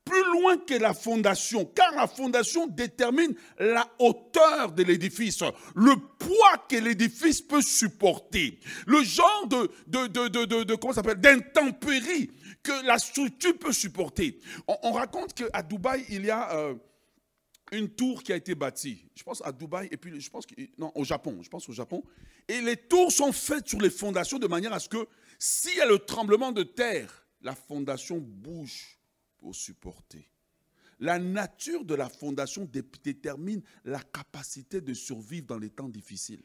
plus 0.08 0.24
loin 0.32 0.56
que 0.56 0.74
la 0.74 0.94
fondation, 0.94 1.64
car 1.66 1.94
la 1.94 2.06
fondation 2.06 2.66
détermine 2.66 3.34
la 3.58 3.86
hauteur 3.98 4.72
de 4.72 4.82
l'édifice, 4.82 5.42
le 5.74 5.96
poids 6.18 6.66
que 6.68 6.76
l'édifice 6.76 7.42
peut 7.42 7.62
supporter, 7.62 8.58
le 8.86 9.02
genre 9.02 9.46
de, 9.48 9.70
de, 9.86 10.28
de, 10.28 10.64
de, 10.64 10.74
comment 10.74 10.94
s'appelle, 10.94 11.20
d'intempéries 11.20 12.30
que 12.62 12.86
la 12.86 12.98
structure 12.98 13.56
peut 13.58 13.72
supporter. 13.72 14.38
On, 14.66 14.92
raconte 14.92 15.34
qu'à 15.34 15.62
Dubaï, 15.62 16.04
il 16.08 16.24
y 16.24 16.30
a 16.30 16.56
euh, 16.56 16.74
une 17.72 17.88
tour 17.88 18.22
qui 18.22 18.32
a 18.32 18.36
été 18.36 18.54
bâtie. 18.54 19.04
Je 19.14 19.22
pense 19.22 19.42
à 19.44 19.52
Dubaï 19.52 19.88
et 19.90 19.96
puis 19.96 20.20
je 20.20 20.30
pense 20.30 20.44
non, 20.78 20.90
au 20.94 21.04
Japon, 21.04 21.38
je 21.42 21.48
pense 21.48 21.68
au 21.68 21.72
Japon. 21.72 22.02
Et 22.48 22.60
les 22.60 22.76
tours 22.76 23.12
sont 23.12 23.32
faites 23.32 23.68
sur 23.68 23.80
les 23.80 23.90
fondations 23.90 24.38
de 24.38 24.46
manière 24.46 24.72
à 24.72 24.80
ce 24.80 24.88
que 24.88 25.06
s'il 25.38 25.76
y 25.76 25.80
a 25.80 25.86
le 25.86 25.98
tremblement 25.98 26.50
de 26.50 26.62
terre, 26.62 27.26
la 27.42 27.54
fondation 27.54 28.18
bouge 28.18 28.97
pour 29.38 29.54
supporter. 29.54 30.28
La 31.00 31.18
nature 31.18 31.84
de 31.84 31.94
la 31.94 32.08
fondation 32.08 32.68
détermine 33.04 33.62
la 33.84 34.00
capacité 34.00 34.80
de 34.80 34.94
survivre 34.94 35.46
dans 35.46 35.58
les 35.58 35.70
temps 35.70 35.88
difficiles. 35.88 36.42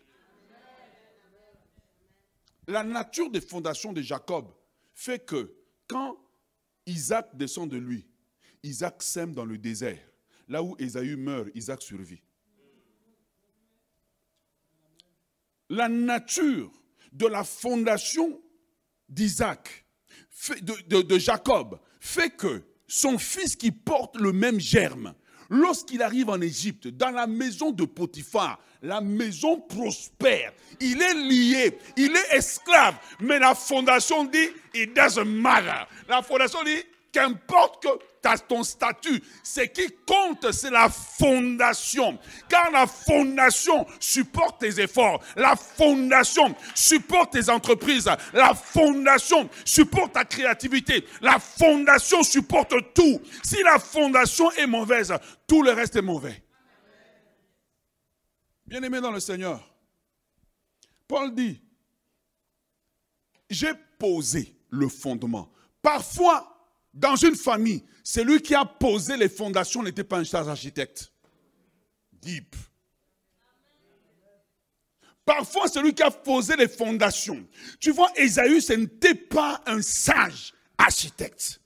La 2.67 2.83
nature 2.83 3.29
des 3.29 3.41
fondations 3.41 3.91
de 3.91 4.01
Jacob 4.01 4.53
fait 4.93 5.25
que 5.25 5.53
quand 5.87 6.17
Isaac 6.85 7.35
descend 7.35 7.69
de 7.69 7.77
lui, 7.77 8.07
Isaac 8.61 9.01
sème 9.03 9.33
dans 9.33 9.45
le 9.45 9.57
désert. 9.57 9.99
Là 10.47 10.61
où 10.61 10.75
Ésaü 10.77 11.15
meurt, 11.15 11.49
Isaac 11.55 11.81
survit. 11.81 12.21
La 15.69 15.89
nature 15.89 16.71
de 17.11 17.25
la 17.25 17.43
fondation 17.43 18.41
d'Isaac, 19.09 19.85
de, 20.61 21.01
de 21.01 21.17
Jacob, 21.17 21.79
fait 21.99 22.29
que 22.29 22.63
son 22.93 23.17
fils 23.17 23.55
qui 23.55 23.71
porte 23.71 24.17
le 24.17 24.31
même 24.31 24.59
germe, 24.59 25.15
lorsqu'il 25.49 26.03
arrive 26.03 26.29
en 26.29 26.39
Égypte, 26.39 26.89
dans 26.89 27.09
la 27.09 27.25
maison 27.25 27.71
de 27.71 27.85
Potiphar, 27.85 28.59
la 28.83 29.01
maison 29.01 29.59
prospère. 29.59 30.53
Il 30.79 31.01
est 31.01 31.15
lié, 31.15 31.79
il 31.97 32.15
est 32.15 32.37
esclave. 32.37 32.95
Mais 33.19 33.39
la 33.39 33.55
fondation 33.55 34.25
dit, 34.25 34.47
it 34.75 34.95
doesn't 34.95 35.25
matter. 35.25 35.87
La 36.07 36.21
fondation 36.21 36.63
dit, 36.63 36.83
qu'importe 37.13 37.83
que 37.83 37.89
ton 38.47 38.63
statut, 38.63 39.23
ce 39.43 39.61
qui 39.61 39.87
compte, 40.05 40.51
c'est 40.51 40.71
la 40.71 40.89
fondation. 40.89 42.17
Car 42.49 42.71
la 42.71 42.87
fondation 42.87 43.85
supporte 43.99 44.59
tes 44.59 44.81
efforts. 44.81 45.23
La 45.35 45.55
fondation 45.55 46.55
supporte 46.73 47.33
tes 47.33 47.49
entreprises. 47.49 48.09
La 48.33 48.53
fondation 48.53 49.49
supporte 49.63 50.13
ta 50.13 50.25
créativité. 50.25 51.05
La 51.21 51.39
fondation 51.39 52.23
supporte 52.23 52.73
tout. 52.93 53.21
Si 53.43 53.61
la 53.63 53.77
fondation 53.77 54.51
est 54.53 54.67
mauvaise, 54.67 55.13
tout 55.47 55.61
le 55.61 55.71
reste 55.71 55.95
est 55.95 56.01
mauvais. 56.01 56.43
Bien-aimé 58.65 59.01
dans 59.01 59.11
le 59.11 59.19
Seigneur, 59.19 59.61
Paul 61.07 61.35
dit, 61.35 61.61
j'ai 63.49 63.73
posé 63.99 64.57
le 64.69 64.87
fondement. 64.89 65.51
Parfois, 65.81 66.52
dans 66.93 67.15
une 67.15 67.35
famille, 67.35 67.83
celui 68.03 68.41
qui 68.41 68.53
a 68.53 68.65
posé 68.65 69.17
les 69.17 69.29
fondations 69.29 69.81
n'était 69.81 70.03
pas 70.03 70.17
un 70.19 70.25
sage 70.25 70.47
architecte. 70.47 71.11
Deep. 72.21 72.55
Parfois, 75.25 75.67
celui 75.67 75.93
qui 75.93 76.03
a 76.03 76.11
posé 76.11 76.55
les 76.55 76.67
fondations. 76.67 77.45
Tu 77.79 77.91
vois, 77.91 78.11
Esaü, 78.15 78.61
ce 78.61 78.73
n'était 78.73 79.15
pas 79.15 79.61
un 79.65 79.81
sage 79.81 80.53
architecte. 80.77 81.61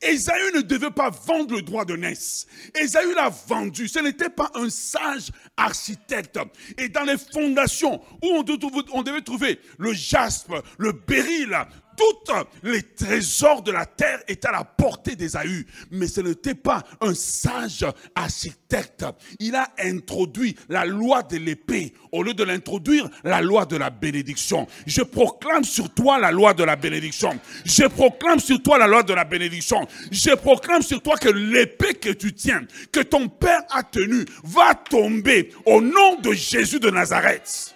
Esaü 0.00 0.52
ne 0.54 0.60
devait 0.60 0.90
pas 0.90 1.10
vendre 1.10 1.54
le 1.54 1.62
droit 1.62 1.84
de 1.84 1.96
naissance. 1.96 2.46
Esaü 2.74 3.14
l'a 3.14 3.28
vendu. 3.28 3.88
Ce 3.88 3.98
n'était 3.98 4.28
pas 4.28 4.50
un 4.54 4.70
sage 4.70 5.30
architecte. 5.56 6.38
Et 6.78 6.88
dans 6.88 7.04
les 7.04 7.18
fondations 7.18 8.00
où 8.22 8.44
on 8.92 9.02
devait 9.02 9.22
trouver 9.22 9.60
le 9.78 9.92
jaspe, 9.92 10.52
le 10.78 10.92
béryl, 10.92 11.56
tous 11.96 12.32
les 12.62 12.82
trésors 12.82 13.62
de 13.62 13.72
la 13.72 13.86
terre 13.86 14.20
étaient 14.28 14.48
à 14.48 14.52
la 14.52 14.64
portée 14.64 15.16
d'Ésaü. 15.16 15.66
Mais 15.90 16.06
ce 16.06 16.20
n'était 16.20 16.54
pas 16.54 16.82
un 17.00 17.14
sage 17.14 17.84
architecte. 18.14 19.04
Il 19.38 19.54
a 19.54 19.68
introduit 19.78 20.56
la 20.68 20.84
loi 20.84 21.22
de 21.22 21.36
l'épée 21.36 21.94
au 22.12 22.22
lieu 22.22 22.34
de 22.34 22.44
l'introduire 22.44 23.08
la 23.24 23.40
loi 23.40 23.66
de 23.66 23.76
la 23.76 23.90
bénédiction. 23.90 24.66
Je 24.86 25.02
proclame 25.02 25.64
sur 25.64 25.92
toi 25.92 26.18
la 26.18 26.30
loi 26.30 26.54
de 26.54 26.64
la 26.64 26.76
bénédiction. 26.76 27.38
Je 27.64 27.84
proclame 27.84 28.40
sur 28.40 28.62
toi 28.62 28.78
la 28.78 28.86
loi 28.86 29.02
de 29.02 29.14
la 29.14 29.24
bénédiction. 29.24 29.86
Je 30.10 30.34
proclame 30.34 30.82
sur 30.82 31.02
toi 31.02 31.16
que 31.16 31.28
l'épée 31.28 31.94
que 31.94 32.10
tu 32.10 32.32
tiens, 32.32 32.62
que 32.92 33.00
ton 33.00 33.28
père 33.28 33.62
a 33.70 33.82
tenue, 33.82 34.24
va 34.44 34.74
tomber 34.74 35.52
au 35.64 35.80
nom 35.80 36.16
de 36.20 36.32
Jésus 36.32 36.80
de 36.80 36.90
Nazareth. 36.90 37.74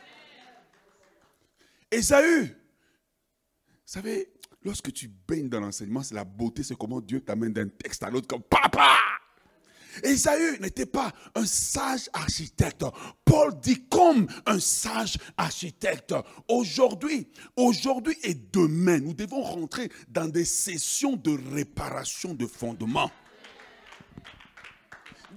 Ésaü 1.90 2.59
savez, 3.90 4.28
lorsque 4.62 4.92
tu 4.92 5.08
baignes 5.08 5.48
dans 5.48 5.60
l'enseignement, 5.60 6.02
c'est 6.02 6.14
la 6.14 6.24
beauté, 6.24 6.62
c'est 6.62 6.76
comment 6.76 7.00
Dieu 7.00 7.20
t'amène 7.20 7.52
d'un 7.52 7.68
texte 7.68 8.02
à 8.02 8.10
l'autre 8.10 8.28
comme 8.28 8.42
papa. 8.42 8.96
Esaü 10.04 10.60
n'était 10.60 10.86
pas 10.86 11.12
un 11.34 11.44
sage 11.44 12.08
architecte. 12.12 12.84
Paul 13.24 13.58
dit 13.60 13.84
comme 13.88 14.28
un 14.46 14.60
sage 14.60 15.18
architecte. 15.36 16.14
Aujourd'hui, 16.46 17.26
aujourd'hui 17.56 18.16
et 18.22 18.34
demain, 18.34 19.00
nous 19.00 19.14
devons 19.14 19.42
rentrer 19.42 19.90
dans 20.08 20.28
des 20.28 20.44
sessions 20.44 21.16
de 21.16 21.36
réparation 21.52 22.34
de 22.34 22.46
fondements 22.46 23.10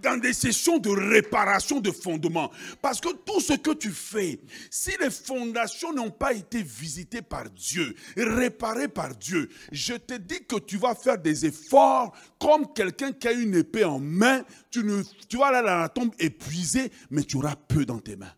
dans 0.03 0.17
des 0.17 0.33
sessions 0.33 0.77
de 0.77 0.89
réparation 0.89 1.79
de 1.79 1.91
fondements. 1.91 2.51
Parce 2.81 2.99
que 2.99 3.09
tout 3.25 3.39
ce 3.39 3.53
que 3.53 3.71
tu 3.71 3.89
fais, 3.89 4.39
si 4.69 4.91
les 4.99 5.09
fondations 5.09 5.93
n'ont 5.93 6.11
pas 6.11 6.33
été 6.33 6.61
visitées 6.61 7.21
par 7.21 7.49
Dieu, 7.49 7.95
réparées 8.15 8.89
par 8.89 9.15
Dieu, 9.15 9.49
je 9.71 9.93
te 9.93 10.13
dis 10.15 10.45
que 10.45 10.59
tu 10.59 10.77
vas 10.77 10.93
faire 10.93 11.17
des 11.17 11.45
efforts 11.45 12.15
comme 12.39 12.71
quelqu'un 12.73 13.13
qui 13.13 13.27
a 13.27 13.31
une 13.31 13.55
épée 13.55 13.85
en 13.85 13.99
main. 13.99 14.43
Tu, 14.69 14.81
vas 14.81 15.47
aller 15.47 15.67
dans 15.67 15.79
la 15.79 15.89
tombe 15.89 16.13
épuisé, 16.19 16.91
mais 17.09 17.23
tu 17.23 17.37
auras 17.37 17.55
peu 17.55 17.85
dans 17.85 17.99
tes 17.99 18.15
mains. 18.15 18.33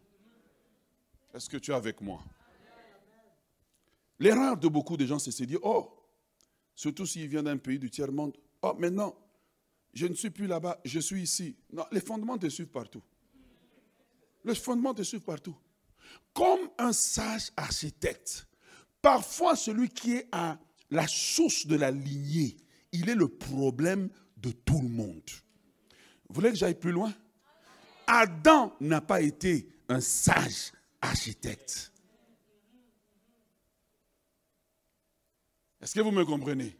Est-ce 1.34 1.50
que 1.50 1.57
tu 1.57 1.72
es 1.72 1.74
avec 1.74 2.00
moi? 2.00 2.24
L'erreur 4.19 4.55
de 4.55 4.67
beaucoup 4.69 4.95
de 4.95 5.05
gens, 5.05 5.19
c'est 5.19 5.31
de 5.31 5.36
se 5.36 5.43
dire, 5.43 5.60
oh, 5.63 5.91
surtout 6.74 7.05
s'il 7.05 7.27
vient 7.27 7.43
d'un 7.43 7.57
pays 7.57 7.79
du 7.79 7.89
tiers-monde, 7.89 8.38
oh, 8.62 8.74
maintenant, 8.79 9.13
je 9.95 10.05
ne 10.07 10.13
suis 10.13 10.29
plus 10.29 10.45
là-bas, 10.45 10.79
je 10.83 10.99
suis 10.99 11.23
ici. 11.23 11.55
Non, 11.71 11.85
les 11.91 12.01
fondements 12.01 12.37
te 12.37 12.49
suivent 12.49 12.67
partout. 12.67 13.01
Les 14.43 14.53
fondements 14.53 14.93
te 14.93 15.01
suivent 15.01 15.21
partout. 15.21 15.55
Comme 16.33 16.69
un 16.77 16.91
sage 16.91 17.51
architecte, 17.55 18.45
parfois 19.01 19.55
celui 19.55 19.89
qui 19.89 20.15
est 20.15 20.27
à 20.33 20.59
la 20.91 21.07
source 21.07 21.65
de 21.65 21.77
la 21.77 21.91
lignée, 21.91 22.57
il 22.91 23.09
est 23.09 23.15
le 23.15 23.29
problème 23.29 24.09
de 24.37 24.51
tout 24.51 24.81
le 24.81 24.89
monde. 24.89 25.23
Vous 26.27 26.35
voulez 26.35 26.49
que 26.49 26.57
j'aille 26.57 26.77
plus 26.77 26.91
loin? 26.91 27.13
Adam 28.05 28.75
n'a 28.81 28.99
pas 29.01 29.21
été 29.21 29.67
un 29.87 30.01
sage 30.01 30.73
architecte. 31.01 31.93
Est-ce 35.81 35.95
que 35.95 36.01
vous 36.01 36.11
me 36.11 36.25
comprenez? 36.25 36.75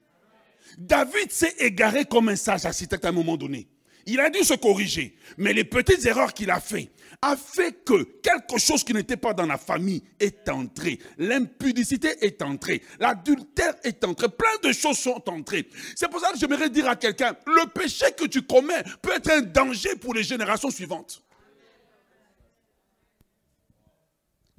David 0.78 1.32
s'est 1.32 1.56
égaré 1.60 2.06
comme 2.06 2.30
un 2.30 2.36
sage 2.36 2.66
à 2.66 2.72
un 3.04 3.12
moment 3.12 3.38
donné. 3.38 3.68
Il 4.08 4.20
a 4.20 4.30
dû 4.30 4.44
se 4.44 4.54
corriger. 4.54 5.16
Mais 5.38 5.54
les 5.54 5.64
petites 5.64 6.06
erreurs 6.06 6.34
qu'il 6.34 6.52
a 6.52 6.60
faites 6.60 6.92
a 7.22 7.36
fait 7.36 7.84
que 7.84 8.04
quelque 8.22 8.60
chose 8.60 8.84
qui 8.84 8.94
n'était 8.94 9.18
pas 9.18 9.34
dans 9.34 9.46
la 9.46 9.58
famille 9.58 10.04
est 10.20 10.48
entré. 10.50 11.00
L'impudicité 11.18 12.10
est 12.22 12.42
entrée. 12.42 12.84
L'adultère 13.00 13.74
est 13.84 14.04
entré. 14.04 14.28
Plein 14.30 14.70
de 14.70 14.74
choses 14.74 15.00
sont 15.00 15.28
entrées. 15.30 15.68
C'est 15.96 16.10
pour 16.10 16.20
ça 16.20 16.32
que 16.32 16.38
j'aimerais 16.38 16.70
dire 16.70 16.88
à 16.88 16.96
quelqu'un, 16.96 17.36
le 17.48 17.68
péché 17.68 18.06
que 18.18 18.26
tu 18.26 18.44
commets 18.44 18.84
peut 19.02 19.14
être 19.16 19.32
un 19.32 19.42
danger 19.42 19.96
pour 19.96 20.14
les 20.14 20.24
générations 20.24 20.70
suivantes. 20.70 21.25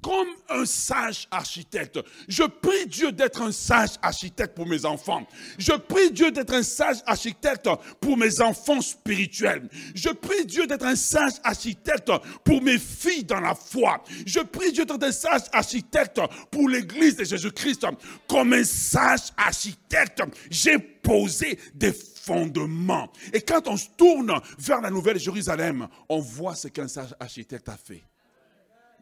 Comme 0.07 0.29
un 0.49 0.65
sage 0.65 1.27
architecte. 1.31 1.99
Je 2.29 2.43
prie 2.43 2.85
Dieu 2.87 3.11
d'être 3.11 3.41
un 3.41 3.51
sage 3.51 3.89
architecte 4.01 4.55
pour 4.55 4.65
mes 4.65 4.85
enfants. 4.85 5.27
Je 5.57 5.73
prie 5.73 6.11
Dieu 6.11 6.31
d'être 6.31 6.53
un 6.53 6.63
sage 6.63 6.99
architecte 7.05 7.67
pour 7.99 8.15
mes 8.15 8.39
enfants 8.39 8.79
spirituels. 8.79 9.67
Je 9.93 10.07
prie 10.07 10.45
Dieu 10.45 10.65
d'être 10.65 10.85
un 10.85 10.95
sage 10.95 11.33
architecte 11.43 12.09
pour 12.45 12.61
mes 12.61 12.79
filles 12.79 13.25
dans 13.25 13.41
la 13.41 13.53
foi. 13.53 14.01
Je 14.25 14.39
prie 14.39 14.71
Dieu 14.71 14.85
d'être 14.85 15.03
un 15.03 15.11
sage 15.11 15.41
architecte 15.51 16.21
pour 16.51 16.69
l'église 16.69 17.17
de 17.17 17.25
Jésus-Christ. 17.25 17.85
Comme 18.29 18.53
un 18.53 18.63
sage 18.63 19.33
architecte, 19.35 20.23
j'ai 20.49 20.79
posé 20.79 21.59
des 21.75 21.91
fondements. 21.91 23.11
Et 23.33 23.41
quand 23.41 23.67
on 23.67 23.75
se 23.75 23.89
tourne 23.97 24.39
vers 24.57 24.79
la 24.79 24.89
nouvelle 24.89 25.19
Jérusalem, 25.19 25.89
on 26.07 26.19
voit 26.21 26.55
ce 26.55 26.69
qu'un 26.69 26.87
sage 26.87 27.13
architecte 27.19 27.67
a 27.67 27.75
fait. 27.75 28.03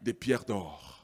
Des 0.02 0.12
pierres 0.12 0.44
d'or 0.44 0.95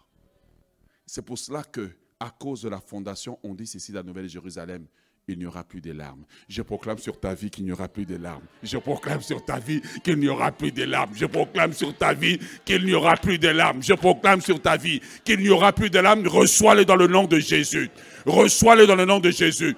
c'est 1.14 1.20
pour 1.20 1.36
cela 1.36 1.62
que, 1.62 1.90
à 2.18 2.30
cause 2.30 2.62
de 2.62 2.70
la 2.70 2.80
fondation, 2.80 3.38
on 3.42 3.52
dit 3.52 3.64
ici 3.64 3.92
la 3.92 4.02
Nouvelle 4.02 4.30
Jérusalem, 4.30 4.86
il 5.28 5.38
n'y 5.38 5.44
aura 5.44 5.62
plus 5.62 5.82
de 5.82 5.92
larmes. 5.92 6.24
Je 6.48 6.62
proclame 6.62 6.96
sur 6.96 7.20
ta 7.20 7.34
vie 7.34 7.50
qu'il 7.50 7.66
n'y 7.66 7.70
aura 7.72 7.86
plus 7.86 8.06
de 8.06 8.16
larmes. 8.16 8.40
Je 8.62 8.78
proclame 8.78 9.20
sur 9.20 9.44
ta 9.44 9.58
vie 9.58 9.82
qu'il 10.02 10.18
n'y 10.18 10.28
aura 10.28 10.52
plus 10.52 10.72
de 10.72 10.84
larmes. 10.84 11.12
Je 11.14 11.26
proclame 11.26 11.74
sur 11.74 11.94
ta 11.94 12.14
vie 12.14 12.38
qu'il 12.64 12.82
n'y 12.86 12.94
aura 12.94 13.16
plus 13.16 13.38
de 13.38 13.48
larmes. 13.48 13.82
Je 13.82 13.92
proclame 13.92 14.40
sur 14.40 14.58
ta 14.62 14.78
vie 14.78 15.02
qu'il 15.22 15.40
n'y 15.40 15.50
aura 15.50 15.74
plus 15.74 15.90
de 15.90 15.98
larmes. 15.98 16.26
Reçois-le 16.26 16.86
dans 16.86 16.96
le 16.96 17.08
nom 17.08 17.24
de 17.24 17.38
Jésus. 17.38 17.90
Reçois-le 18.24 18.86
dans 18.86 18.96
le 18.96 19.04
nom 19.04 19.20
de 19.20 19.30
Jésus. 19.30 19.76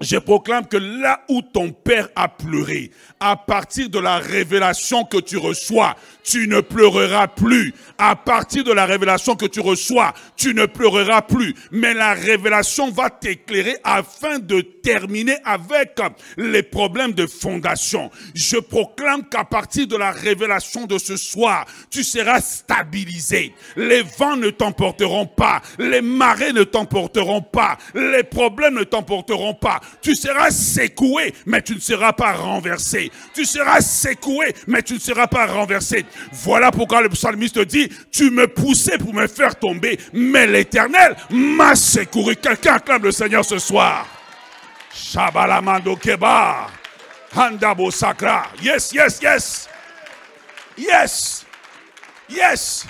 Je 0.00 0.16
proclame 0.16 0.66
que 0.66 0.78
là 0.78 1.20
où 1.28 1.42
ton 1.42 1.72
père 1.72 2.08
a 2.16 2.28
pleuré, 2.28 2.90
à 3.20 3.36
partir 3.36 3.90
de 3.90 3.98
la 3.98 4.16
révélation 4.16 5.04
que 5.04 5.18
tu 5.18 5.36
reçois, 5.36 5.94
tu 6.24 6.48
ne 6.48 6.60
pleureras 6.60 7.28
plus. 7.28 7.74
À 7.98 8.16
partir 8.16 8.64
de 8.64 8.72
la 8.72 8.86
révélation 8.86 9.36
que 9.36 9.44
tu 9.44 9.60
reçois, 9.60 10.14
tu 10.36 10.54
ne 10.54 10.64
pleureras 10.64 11.22
plus. 11.22 11.54
Mais 11.70 11.92
la 11.92 12.14
révélation 12.14 12.90
va 12.90 13.10
t'éclairer 13.10 13.76
afin 13.84 14.38
de 14.38 14.60
terminer 14.60 15.36
avec 15.44 15.98
les 16.38 16.62
problèmes 16.62 17.12
de 17.12 17.26
fondation. 17.26 18.10
Je 18.34 18.56
proclame 18.56 19.28
qu'à 19.28 19.44
partir 19.44 19.86
de 19.86 19.96
la 19.96 20.12
révélation 20.12 20.86
de 20.86 20.96
ce 20.96 21.18
soir, 21.18 21.66
tu 21.90 22.02
seras 22.02 22.40
stabilisé. 22.40 23.54
Les 23.76 24.02
vents 24.18 24.36
ne 24.36 24.48
t'emporteront 24.48 25.26
pas. 25.26 25.60
Les 25.78 26.00
marées 26.00 26.54
ne 26.54 26.64
t'emporteront 26.64 27.42
pas. 27.42 27.76
Les 27.94 28.22
problèmes 28.22 28.76
ne 28.76 28.84
t'emporteront 28.84 29.54
pas. 29.54 29.80
Tu 30.02 30.14
seras 30.14 30.50
secoué, 30.50 31.34
mais 31.46 31.62
tu 31.62 31.74
ne 31.74 31.80
seras 31.80 32.12
pas 32.12 32.32
renversé. 32.32 33.10
Tu 33.34 33.44
seras 33.44 33.80
secoué, 33.80 34.54
mais 34.66 34.82
tu 34.82 34.94
ne 34.94 34.98
seras 34.98 35.26
pas 35.26 35.46
renversé. 35.46 36.04
Voilà 36.32 36.70
pourquoi 36.70 37.02
le 37.02 37.08
psalmiste 37.08 37.58
dit, 37.60 37.88
tu 38.10 38.30
me 38.30 38.46
poussais 38.46 38.98
pour 38.98 39.12
me 39.14 39.26
faire 39.26 39.56
tomber, 39.58 39.98
mais 40.12 40.46
l'éternel 40.46 41.16
m'a 41.30 41.74
secouru. 41.74 42.36
Quelqu'un 42.36 42.74
acclame 42.74 43.02
le 43.02 43.12
Seigneur 43.12 43.44
ce 43.44 43.58
soir. 43.58 44.06
Shabalamando 44.92 45.96
keba. 45.96 46.68
Handabo 47.34 47.90
sakra. 47.90 48.48
Yes, 48.62 48.92
yes, 48.92 49.20
yes. 49.22 49.68
Yes. 50.76 51.46
Yes. 52.28 52.86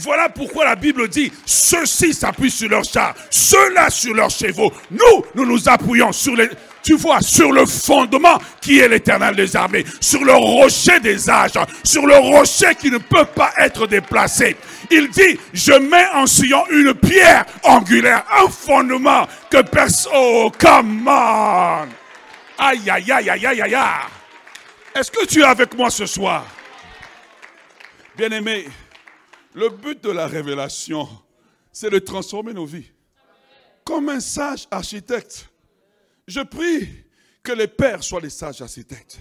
Voilà 0.00 0.28
pourquoi 0.28 0.64
la 0.64 0.76
Bible 0.76 1.08
dit, 1.08 1.32
ceux-ci 1.44 2.14
s'appuient 2.14 2.50
sur 2.50 2.68
leurs 2.68 2.84
chars, 2.84 3.14
ceux-là 3.30 3.90
sur 3.90 4.14
leurs 4.14 4.30
chevaux. 4.30 4.72
Nous, 4.90 5.24
nous 5.34 5.44
nous 5.44 5.68
appuyons 5.68 6.12
sur 6.12 6.36
les, 6.36 6.48
tu 6.82 6.94
vois, 6.94 7.20
sur 7.20 7.52
le 7.52 7.66
fondement 7.66 8.38
qui 8.60 8.78
est 8.78 8.88
l'éternel 8.88 9.34
des 9.34 9.56
armées, 9.56 9.84
sur 10.00 10.24
le 10.24 10.32
rocher 10.34 11.00
des 11.00 11.28
âges, 11.28 11.58
sur 11.82 12.06
le 12.06 12.16
rocher 12.16 12.74
qui 12.76 12.90
ne 12.90 12.98
peut 12.98 13.24
pas 13.24 13.52
être 13.58 13.86
déplacé. 13.86 14.56
Il 14.90 15.10
dit, 15.10 15.38
je 15.52 15.72
mets 15.72 16.06
en 16.14 16.26
Sion 16.26 16.64
une 16.70 16.94
pierre 16.94 17.44
angulaire, 17.64 18.24
un 18.32 18.48
fondement 18.48 19.26
que 19.50 19.62
personne... 19.62 20.12
Oh, 20.14 20.52
come 20.58 21.08
on! 21.08 21.88
Aïe, 22.58 22.88
aïe, 22.90 23.12
aïe, 23.12 23.30
aïe, 23.30 23.46
aïe, 23.46 23.62
aïe. 23.62 23.76
Est-ce 24.94 25.10
que 25.10 25.26
tu 25.26 25.40
es 25.40 25.44
avec 25.44 25.76
moi 25.76 25.90
ce 25.90 26.06
soir? 26.06 26.44
Bien-aimé, 28.16 28.66
le 29.58 29.70
but 29.70 30.02
de 30.02 30.10
la 30.10 30.26
révélation, 30.26 31.08
c'est 31.72 31.90
de 31.90 31.98
transformer 31.98 32.54
nos 32.54 32.66
vies. 32.66 32.90
Comme 33.84 34.08
un 34.08 34.20
sage 34.20 34.66
architecte 34.70 35.50
je 36.28 36.40
prie 36.40 36.86
que 37.42 37.52
les 37.52 37.66
pères 37.66 38.04
soient 38.04 38.20
les 38.20 38.30
sages 38.30 38.60
architectes. 38.60 39.18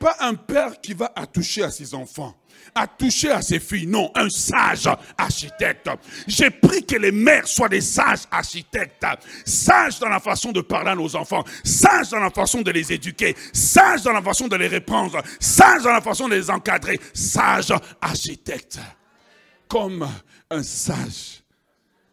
Pas 0.00 0.16
un 0.20 0.34
père 0.34 0.80
qui 0.80 0.94
va 0.94 1.12
attoucher 1.14 1.62
à 1.62 1.70
ses 1.70 1.94
enfants, 1.94 2.34
attoucher 2.74 3.30
à 3.30 3.40
ses 3.40 3.60
filles. 3.60 3.86
Non, 3.86 4.10
un 4.16 4.28
sage 4.30 4.88
architecte. 5.16 5.88
J'ai 6.26 6.50
pris 6.50 6.84
que 6.84 6.96
les 6.96 7.12
mères 7.12 7.46
soient 7.46 7.68
des 7.68 7.82
sages 7.82 8.22
architectes. 8.30 9.04
Sages 9.44 10.00
dans 10.00 10.08
la 10.08 10.18
façon 10.18 10.50
de 10.52 10.62
parler 10.62 10.90
à 10.90 10.94
nos 10.96 11.14
enfants. 11.14 11.44
Sages 11.62 12.10
dans 12.10 12.18
la 12.18 12.30
façon 12.30 12.62
de 12.62 12.70
les 12.72 12.92
éduquer. 12.92 13.36
Sages 13.52 14.02
dans 14.02 14.12
la 14.12 14.22
façon 14.22 14.48
de 14.48 14.56
les 14.56 14.68
reprendre. 14.68 15.22
Sages 15.38 15.82
dans 15.82 15.92
la 15.92 16.00
façon 16.00 16.28
de 16.28 16.34
les 16.34 16.50
encadrer. 16.50 16.98
Sages 17.12 17.72
architectes. 18.00 18.80
Comme 19.70 20.04
un 20.50 20.62
sage 20.64 21.44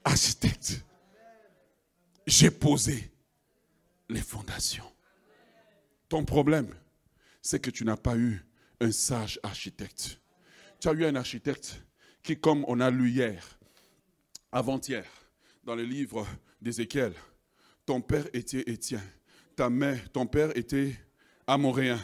architecte. 0.03 0.85
J'ai 2.27 2.51
posé 2.51 3.11
les 4.09 4.21
fondations. 4.21 4.89
Ton 6.07 6.23
problème, 6.23 6.69
c'est 7.41 7.59
que 7.59 7.71
tu 7.71 7.83
n'as 7.83 7.97
pas 7.97 8.15
eu 8.15 8.45
un 8.79 8.91
sage 8.91 9.39
architecte. 9.41 10.21
Tu 10.79 10.87
as 10.87 10.93
eu 10.93 11.03
un 11.05 11.15
architecte 11.15 11.83
qui, 12.21 12.39
comme 12.39 12.63
on 12.67 12.79
a 12.79 12.91
lu 12.91 13.09
hier, 13.09 13.43
avant-hier, 14.51 15.05
dans 15.63 15.73
le 15.73 15.83
livre 15.83 16.27
d'Ézéchiel, 16.61 17.13
ton 17.87 18.01
père 18.01 18.27
était 18.33 18.69
Étienne, 18.69 19.01
ta 19.55 19.67
mère, 19.71 20.11
ton 20.11 20.27
père 20.27 20.55
était 20.55 20.93
Amoréen. 21.47 21.99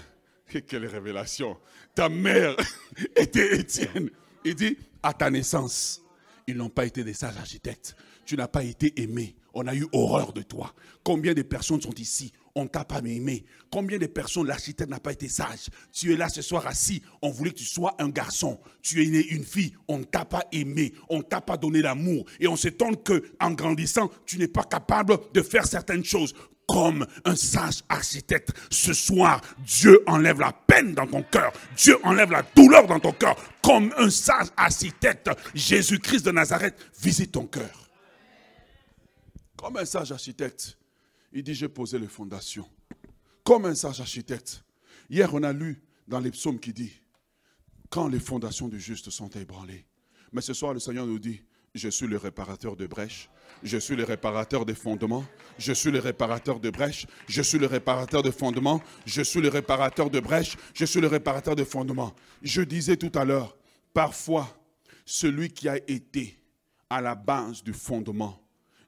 Quelle 0.68 0.88
révélation! 0.88 1.60
Ta 1.94 2.10
mère 2.10 2.56
était 3.16 3.60
Étienne. 3.60 4.10
Il 4.46 4.56
dit, 4.56 4.78
à 5.02 5.14
ta 5.14 5.30
naissance, 5.30 6.02
ils 6.48 6.56
n'ont 6.56 6.70
pas 6.70 6.86
été 6.86 7.04
des 7.04 7.14
sages 7.14 7.38
architectes. 7.38 7.96
Tu 8.26 8.36
n'as 8.38 8.48
pas 8.48 8.64
été 8.64 9.02
aimé 9.02 9.36
on 9.54 9.68
a 9.68 9.76
eu 9.76 9.86
horreur 9.92 10.34
de 10.34 10.42
toi. 10.42 10.74
Combien 11.04 11.34
de 11.34 11.42
personnes 11.42 11.82
sont 11.82 11.94
ici 11.96 12.32
On 12.56 12.68
t'a 12.68 12.84
pas 12.84 13.00
aimé? 13.00 13.46
Combien 13.72 13.98
de 13.98 14.08
personnes, 14.08 14.48
l'architecte 14.48 14.90
n'a 14.90 15.00
pas 15.00 15.14
été 15.14 15.28
sage? 15.28 15.70
Tu 15.92 16.12
es 16.14 16.18
là 16.18 16.30
ce 16.30 16.42
soir 16.42 16.66
assis, 16.66 17.02
on 17.22 17.30
voulait 17.30 17.52
que 17.52 17.58
tu 17.58 17.66
sois 17.66 17.96
un 18.00 18.10
garçon. 18.10 18.60
Tu 18.82 19.04
es 19.04 19.10
né 19.10 19.26
une 19.28 19.44
fille, 19.44 19.74
on 19.88 20.00
ne 20.00 20.04
t'a 20.04 20.26
pas 20.26 20.44
aimé, 20.52 20.94
on 21.10 21.18
ne 21.18 21.24
t'a 21.24 21.42
pas 21.42 21.58
donné 21.58 21.82
l'amour. 21.82 22.26
Et 22.40 22.48
on 22.48 22.56
s'étonne 22.56 22.98
que, 22.98 23.32
en 23.40 23.52
grandissant, 23.52 24.10
tu 24.26 24.38
n'es 24.38 24.48
pas 24.48 24.64
capable 24.64 25.18
de 25.34 25.42
faire 25.42 25.68
certaines 25.68 26.06
choses. 26.06 26.34
Comme 26.68 27.06
un 27.26 27.36
sage 27.36 27.84
architecte, 27.90 28.54
ce 28.70 28.94
soir, 28.94 29.42
Dieu 29.60 30.02
enlève 30.08 30.40
la 30.40 30.54
peine 30.54 30.94
dans 30.94 31.08
ton 31.08 31.22
cœur. 31.24 31.52
Dieu 31.76 31.98
enlève 32.04 32.32
la 32.32 32.44
douleur 32.56 32.88
dans 32.88 33.00
ton 33.00 33.12
cœur. 33.12 33.36
Comme 33.62 33.94
un 33.98 34.10
sage 34.10 34.48
architecte, 34.56 35.30
Jésus-Christ 35.54 36.26
de 36.26 36.32
Nazareth 36.32 36.76
visite 37.00 37.34
ton 37.34 37.46
cœur. 37.48 37.90
Comme 39.58 39.78
un 39.78 39.86
sage 39.86 40.12
architecte, 40.12 40.78
il 41.34 41.44
dit, 41.44 41.54
j'ai 41.54 41.70
posé 41.70 42.00
les 42.00 42.08
fondations. 42.08 42.70
Comme 43.44 43.66
un 43.66 43.76
sage 43.76 44.00
architecte. 44.00 44.64
Hier, 45.10 45.34
on 45.34 45.44
a 45.44 45.52
lu 45.52 45.82
dans 46.08 46.20
les 46.20 46.32
psaumes 46.32 46.60
qui 46.60 46.74
dit, 46.74 46.94
quand 47.90 48.08
les 48.08 48.20
fondations 48.20 48.68
du 48.68 48.80
juste 48.80 49.10
sont 49.10 49.30
ébranlées. 49.30 49.86
Mais 50.32 50.42
ce 50.42 50.54
soir, 50.54 50.74
le 50.74 50.80
Seigneur 50.80 51.06
nous 51.06 51.20
dit, 51.20 51.42
je 51.76 51.90
suis 51.90 52.08
le 52.08 52.18
réparateur 52.18 52.76
de 52.76 52.88
brèches. 52.88 53.30
Je 53.62 53.78
suis 53.78 53.96
le 53.96 54.04
réparateur 54.04 54.66
des 54.66 54.74
fondements. 54.74 55.26
Je 55.58 55.74
suis 55.74 55.92
le 55.92 56.00
réparateur 56.00 56.60
de 56.60 56.70
brèches. 56.70 57.06
Je 57.28 57.42
suis 57.42 57.60
le 57.60 57.68
réparateur 57.68 58.24
de 58.24 58.32
fondements. 58.32 58.82
Je 59.06 59.22
suis 59.22 59.42
le 59.42 59.50
réparateur 59.50 60.10
de 60.10 60.20
brèches. 60.20 60.58
Je 60.74 60.86
suis 60.86 61.02
le 61.02 61.08
réparateur 61.08 61.56
de 61.56 61.64
fondements. 61.64 62.14
Je 62.42 62.62
disais 62.62 62.98
tout 62.98 63.12
à 63.14 63.26
l'heure, 63.26 63.56
parfois, 63.94 64.48
celui 65.06 65.50
qui 65.50 65.70
a 65.70 65.78
été 65.88 66.40
à 66.90 67.02
la 67.02 67.16
base 67.16 67.64
du 67.64 67.74
fondement 67.74 68.40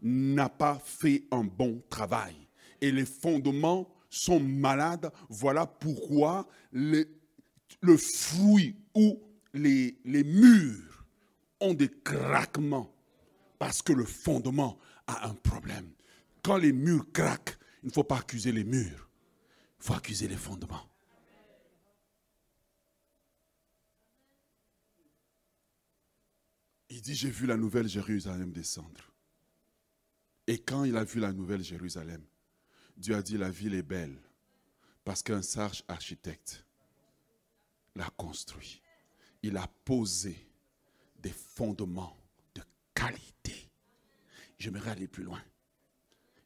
n'a 0.02 0.50
pas 0.50 0.82
fait 0.84 1.24
un 1.32 1.44
bon 1.44 1.82
travail. 1.90 2.36
Et 2.82 2.92
les 2.92 3.06
fondements 3.06 3.88
sont 4.10 4.40
malades. 4.40 5.12
Voilà 5.30 5.66
pourquoi 5.66 6.48
le, 6.72 7.06
fruit 7.98 8.76
ou 8.94 9.22
les 9.54 9.96
murs 10.04 11.06
ont 11.60 11.74
des 11.74 11.90
craquements. 11.90 12.95
Parce 13.66 13.82
que 13.82 13.94
le 13.94 14.06
fondement 14.06 14.78
a 15.08 15.28
un 15.28 15.34
problème. 15.34 15.92
Quand 16.44 16.58
les 16.58 16.72
murs 16.72 17.12
craquent, 17.12 17.58
il 17.82 17.88
ne 17.88 17.92
faut 17.92 18.04
pas 18.04 18.20
accuser 18.20 18.52
les 18.52 18.64
murs. 18.64 19.10
Il 19.80 19.86
faut 19.86 19.96
accuser 19.96 20.28
les 20.28 20.38
fondements. 20.38 20.88
Il 26.92 27.02
dit, 27.02 27.16
j'ai 27.16 27.32
vu 27.32 27.48
la 27.48 27.58
nouvelle 27.58 27.88
Jérusalem 27.88 28.52
descendre. 28.52 29.12
Et 30.46 30.60
quand 30.60 30.84
il 30.84 30.96
a 30.96 31.04
vu 31.04 31.20
la 31.20 31.34
nouvelle 31.34 31.64
Jérusalem, 31.64 32.24
Dieu 32.96 33.16
a 33.16 33.24
dit, 33.24 33.36
la 33.36 33.50
ville 33.50 33.74
est 33.74 33.82
belle 33.82 34.22
parce 35.04 35.24
qu'un 35.24 35.42
sage 35.42 35.84
architecte 35.88 36.68
l'a 37.96 38.12
construit. 38.16 38.84
Il 39.42 39.58
a 39.58 39.68
posé 39.86 40.48
des 41.18 41.34
fondements 41.34 42.16
de 42.16 42.25
qualité. 43.06 43.70
J'aimerais 44.58 44.92
aller 44.92 45.08
plus 45.08 45.24
loin. 45.24 45.42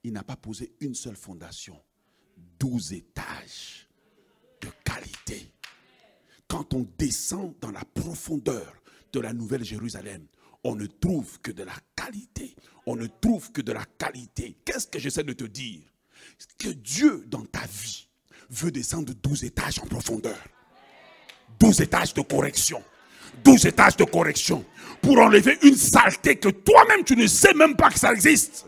Il 0.04 0.14
n'a 0.14 0.24
pas 0.24 0.36
posé 0.36 0.74
une 0.80 0.96
seule 0.96 1.16
fondation, 1.16 1.80
douze 2.60 2.94
étages 2.94 3.88
de 4.62 4.70
qualité. 4.84 5.52
Quand 6.48 6.74
on 6.74 6.88
descend 6.98 7.54
dans 7.60 7.72
la 7.72 7.84
profondeur 7.86 8.74
de 9.12 9.20
la 9.20 9.34
Nouvelle 9.34 9.64
Jérusalem, 9.64 10.26
on 10.64 10.76
ne 10.76 10.88
trouve 10.88 11.40
que 11.42 11.52
de 11.52 11.64
la 11.64 11.76
qualité. 11.96 12.56
On 12.86 12.96
ne 12.96 13.08
trouve 13.08 13.52
que 13.52 13.62
de 13.62 13.72
la 13.72 13.86
qualité. 13.86 14.58
Qu'est-ce 14.66 14.88
que 14.88 15.00
j'essaie 15.00 15.24
de 15.24 15.34
te 15.34 15.46
dire? 15.46 15.84
Que 16.58 16.70
Dieu, 16.70 17.26
dans 17.28 17.46
ta 17.46 17.66
vie, 17.68 18.10
veut 18.50 18.72
descendre 18.72 19.14
12 19.14 19.44
étages 19.44 19.80
en 19.80 19.86
profondeur. 19.86 20.40
12 21.60 21.82
étages 21.82 22.14
de 22.14 22.22
correction. 22.22 22.84
12 23.44 23.66
étages 23.66 23.98
de 23.98 24.04
correction. 24.04 24.66
Pour 25.02 25.18
enlever 25.20 25.58
une 25.64 25.76
saleté 25.76 26.36
que 26.36 26.50
toi-même, 26.50 27.04
tu 27.04 27.16
ne 27.16 27.28
sais 27.28 27.54
même 27.54 27.76
pas 27.76 27.90
que 27.90 28.00
ça 28.00 28.12
existe. 28.12 28.66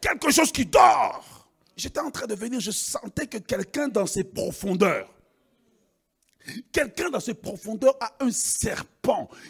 Quelque 0.00 0.30
chose 0.30 0.50
qui 0.50 0.64
dort. 0.64 1.48
J'étais 1.76 2.00
en 2.00 2.10
train 2.10 2.26
de 2.26 2.34
venir, 2.34 2.58
je 2.58 2.70
sentais 2.70 3.26
que 3.26 3.38
quelqu'un 3.38 3.88
dans 3.88 4.06
ses 4.06 4.24
profondeurs, 4.24 5.08
quelqu'un 6.72 7.08
dans 7.10 7.20
ses 7.20 7.34
profondeurs 7.34 7.96
a 8.00 8.12
un 8.20 8.30
serpent 8.32 8.97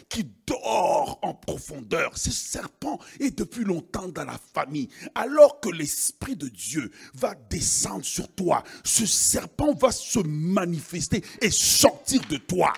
qui 0.07 0.25
dort 0.45 1.19
en 1.21 1.33
profondeur. 1.33 2.17
Ce 2.17 2.31
serpent 2.31 2.99
est 3.19 3.37
depuis 3.37 3.63
longtemps 3.63 4.07
dans 4.07 4.25
la 4.25 4.39
famille. 4.53 4.89
Alors 5.15 5.59
que 5.59 5.69
l'Esprit 5.69 6.35
de 6.35 6.47
Dieu 6.47 6.91
va 7.13 7.35
descendre 7.49 8.05
sur 8.05 8.27
toi, 8.29 8.63
ce 8.83 9.05
serpent 9.05 9.73
va 9.73 9.91
se 9.91 10.19
manifester 10.19 11.23
et 11.41 11.51
sortir 11.51 12.21
de 12.29 12.37
toi. 12.37 12.73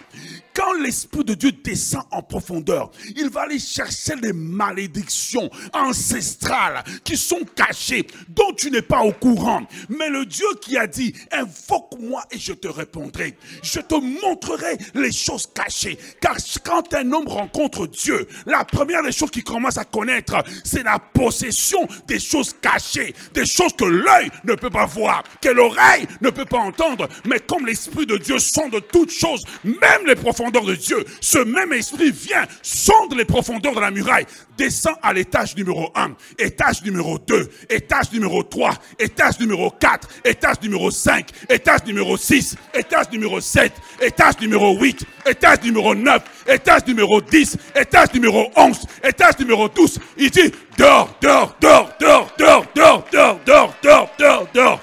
Quand 0.53 0.73
l'Esprit 0.73 1.23
de 1.23 1.33
Dieu 1.33 1.51
descend 1.51 2.03
en 2.11 2.21
profondeur, 2.21 2.91
il 3.15 3.29
va 3.29 3.41
aller 3.41 3.59
chercher 3.59 4.15
les 4.15 4.33
malédictions 4.33 5.49
ancestrales 5.73 6.83
qui 7.03 7.17
sont 7.17 7.45
cachées, 7.55 8.05
dont 8.29 8.53
tu 8.53 8.71
n'es 8.71 8.81
pas 8.81 9.01
au 9.01 9.13
courant. 9.13 9.65
Mais 9.89 10.09
le 10.09 10.25
Dieu 10.25 10.47
qui 10.61 10.77
a 10.77 10.87
dit, 10.87 11.13
invoque-moi 11.31 12.23
et 12.31 12.37
je 12.37 12.53
te 12.53 12.67
répondrai. 12.67 13.37
Je 13.63 13.79
te 13.79 13.95
montrerai 13.95 14.77
les 14.93 15.11
choses 15.11 15.47
cachées. 15.47 15.97
Car 16.19 16.39
quand 16.71 16.93
un 16.93 17.11
homme 17.11 17.27
rencontre 17.27 17.51
contre 17.51 17.85
Dieu, 17.87 18.27
la 18.45 18.63
première 18.63 19.03
des 19.03 19.11
choses 19.11 19.29
qu'il 19.29 19.43
commence 19.43 19.77
à 19.77 19.83
connaître, 19.83 20.41
c'est 20.63 20.83
la 20.83 20.99
possession 20.99 21.85
des 22.07 22.17
choses 22.17 22.55
cachées, 22.61 23.13
des 23.33 23.45
choses 23.45 23.73
que 23.73 23.83
l'œil 23.83 24.29
ne 24.45 24.55
peut 24.55 24.69
pas 24.69 24.85
voir, 24.85 25.21
que 25.41 25.49
l'oreille 25.49 26.07
ne 26.21 26.29
peut 26.29 26.45
pas 26.45 26.59
entendre. 26.59 27.09
Mais 27.25 27.39
comme 27.41 27.65
l'Esprit 27.65 28.05
de 28.05 28.15
Dieu 28.15 28.39
sonde 28.39 28.79
toutes 28.91 29.11
choses, 29.11 29.43
même 29.65 30.05
les 30.07 30.15
profondeurs 30.15 30.63
de 30.63 30.75
Dieu, 30.75 31.03
ce 31.19 31.39
même 31.39 31.73
Esprit 31.73 32.11
vient, 32.11 32.45
sonde 32.61 33.15
les 33.15 33.25
profondeurs 33.25 33.75
de 33.75 33.81
la 33.81 33.91
muraille, 33.91 34.25
descend 34.61 34.95
à 35.01 35.11
l'étage 35.11 35.55
numéro 35.55 35.91
1, 35.95 36.15
étage 36.37 36.83
numéro 36.83 37.17
2, 37.17 37.49
étage 37.67 38.11
numéro 38.11 38.43
3, 38.43 38.71
étage 38.99 39.39
numéro 39.39 39.71
4, 39.71 40.07
étage 40.23 40.61
numéro 40.61 40.91
5, 40.91 41.29
étage 41.49 41.83
numéro 41.85 42.15
6, 42.15 42.55
étage 42.71 43.09
numéro 43.11 43.41
7, 43.41 43.73
étage 43.99 44.39
numéro 44.39 44.77
8, 44.79 45.03
étage 45.25 45.63
numéro 45.63 45.95
9, 45.95 46.45
étage 46.47 46.85
numéro 46.85 47.19
10, 47.19 47.57
étage 47.75 48.13
numéro 48.13 48.51
11, 48.55 48.77
étage 49.03 49.39
numéro 49.39 49.67
12. 49.67 49.99
Il 50.17 50.29
dit, 50.29 50.51
dors, 50.77 51.17
dors, 51.19 51.55
dors, 51.59 51.89
dors, 51.99 52.31
dors, 52.37 52.65
dors, 52.75 53.07
dors, 53.11 53.39
dors, 53.43 53.75
dors, 53.81 54.09
dors, 54.19 54.47
dors. 54.53 54.81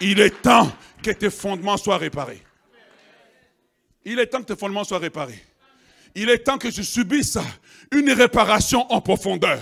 Il 0.00 0.18
est 0.18 0.40
temps 0.40 0.72
que 1.02 1.10
tes 1.10 1.28
fondements 1.28 1.76
soient 1.76 1.98
réparés. 1.98 2.42
Il 4.06 4.18
est 4.18 4.28
temps 4.28 4.40
que 4.40 4.54
tes 4.54 4.56
fondements 4.56 4.84
soient 4.84 4.98
réparés. 4.98 5.44
Il 6.14 6.30
est 6.30 6.38
temps 6.38 6.58
que 6.58 6.70
je 6.70 6.82
subisse 6.82 7.36
une 7.92 8.12
réparation 8.12 8.90
en 8.92 9.00
profondeur. 9.00 9.60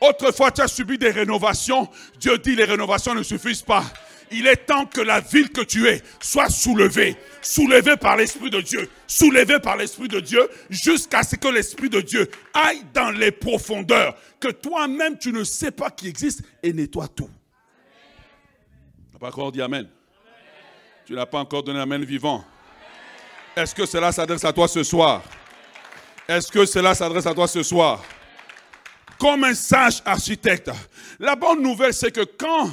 Autrefois, 0.00 0.50
tu 0.50 0.60
as 0.60 0.68
subi 0.68 0.96
des 0.96 1.10
rénovations. 1.10 1.88
Dieu 2.18 2.38
dit 2.38 2.54
les 2.54 2.64
rénovations 2.64 3.14
ne 3.14 3.22
suffisent 3.22 3.62
pas. 3.62 3.84
Il 4.30 4.46
est 4.46 4.66
temps 4.66 4.86
que 4.86 5.00
la 5.00 5.20
ville 5.20 5.50
que 5.50 5.62
tu 5.62 5.86
es 5.88 6.02
soit 6.20 6.50
soulevée, 6.50 7.16
soulevée 7.40 7.96
par 7.96 8.16
l'Esprit 8.16 8.50
de 8.50 8.60
Dieu, 8.60 8.88
soulevée 9.06 9.58
par 9.58 9.76
l'Esprit 9.76 10.08
de 10.08 10.20
Dieu, 10.20 10.48
jusqu'à 10.68 11.22
ce 11.22 11.36
que 11.36 11.48
l'Esprit 11.48 11.88
de 11.88 12.00
Dieu 12.00 12.30
aille 12.52 12.82
dans 12.92 13.10
les 13.10 13.30
profondeurs, 13.30 14.14
que 14.38 14.48
toi-même 14.48 15.18
tu 15.18 15.32
ne 15.32 15.44
sais 15.44 15.70
pas 15.70 15.90
qui 15.90 16.08
existe 16.08 16.42
et 16.62 16.72
nettoie 16.72 17.08
tout. 17.08 17.30
Tu 19.08 19.14
n'as 19.14 19.18
pas 19.18 19.28
encore 19.28 19.50
dit 19.50 19.62
Amen. 19.62 19.88
Tu 21.06 21.14
n'as 21.14 21.26
pas 21.26 21.38
encore 21.38 21.62
donné 21.62 21.80
Amen 21.80 22.04
vivant. 22.04 22.44
Est-ce 23.56 23.74
que 23.74 23.86
cela 23.86 24.12
s'adresse 24.12 24.44
à 24.44 24.52
toi 24.52 24.68
ce 24.68 24.82
soir? 24.82 25.22
Est-ce 26.28 26.52
que 26.52 26.66
cela 26.66 26.94
s'adresse 26.94 27.24
à 27.24 27.32
toi 27.32 27.48
ce 27.48 27.62
soir? 27.62 28.04
Comme 29.18 29.44
un 29.44 29.54
sage 29.54 30.02
architecte. 30.04 30.70
La 31.18 31.34
bonne 31.34 31.62
nouvelle, 31.62 31.94
c'est 31.94 32.12
que 32.12 32.20
quand 32.20 32.70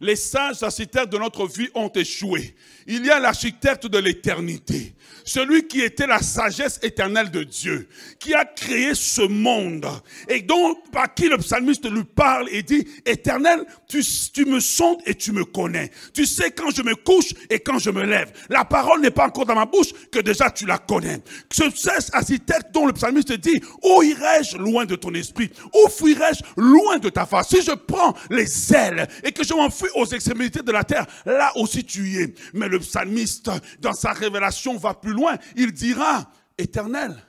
les 0.00 0.16
sages 0.16 0.62
architectes 0.62 1.10
de 1.10 1.18
notre 1.18 1.46
vie 1.46 1.68
ont 1.74 1.88
échoué. 1.88 2.54
Il 2.86 3.04
y 3.04 3.10
a 3.10 3.18
l'architecte 3.18 3.86
de 3.86 3.98
l'éternité, 3.98 4.94
celui 5.28 5.66
qui 5.68 5.82
était 5.82 6.06
la 6.06 6.20
sagesse 6.20 6.80
éternelle 6.82 7.30
de 7.30 7.42
Dieu, 7.44 7.88
qui 8.18 8.32
a 8.32 8.46
créé 8.46 8.94
ce 8.94 9.20
monde 9.20 9.86
et 10.26 10.40
dont 10.40 10.74
par 10.90 11.12
qui 11.12 11.28
le 11.28 11.36
psalmiste 11.36 11.90
lui 11.90 12.04
parle 12.04 12.48
et 12.50 12.62
dit, 12.62 12.88
éternel, 13.04 13.66
tu, 13.88 14.02
tu 14.32 14.46
me 14.46 14.58
sondes 14.58 15.00
et 15.04 15.14
tu 15.14 15.32
me 15.32 15.44
connais. 15.44 15.90
Tu 16.14 16.24
sais 16.24 16.50
quand 16.50 16.70
je 16.74 16.82
me 16.82 16.94
couche 16.94 17.34
et 17.50 17.60
quand 17.60 17.78
je 17.78 17.90
me 17.90 18.04
lève. 18.04 18.32
La 18.48 18.64
parole 18.64 19.02
n'est 19.02 19.10
pas 19.10 19.26
encore 19.26 19.44
dans 19.44 19.54
ma 19.54 19.66
bouche 19.66 19.92
que 20.10 20.18
déjà 20.20 20.50
tu 20.50 20.64
la 20.64 20.78
connais. 20.78 21.22
Ce 21.52 21.64
sage 21.74 22.04
architecte 22.12 22.72
dont 22.72 22.86
le 22.86 22.94
psalmiste 22.94 23.32
dit, 23.32 23.60
où 23.82 24.02
irai-je 24.02 24.56
loin 24.56 24.86
de 24.86 24.96
ton 24.96 25.12
esprit? 25.12 25.50
Où 25.74 25.90
fuirai-je 25.90 26.42
loin 26.56 26.96
de 26.98 27.10
ta 27.10 27.26
face? 27.26 27.50
Si 27.50 27.60
je 27.60 27.72
prends 27.72 28.14
les 28.30 28.74
ailes 28.74 29.06
et 29.22 29.32
que 29.32 29.44
je 29.44 29.52
m'enfuis 29.52 29.90
aux 29.94 30.06
extrémités 30.06 30.62
de 30.62 30.72
la 30.72 30.84
terre, 30.84 31.06
là 31.26 31.52
aussi 31.56 31.84
tu 31.84 32.08
y 32.08 32.18
es. 32.22 32.34
Mais 32.54 32.68
le 32.68 32.78
psalmiste, 32.78 33.50
dans 33.80 33.92
sa 33.92 34.12
révélation, 34.12 34.78
va 34.78 34.94
plus 34.94 35.12
loin. 35.12 35.17
Il 35.56 35.72
dira, 35.72 36.30
éternel, 36.56 37.24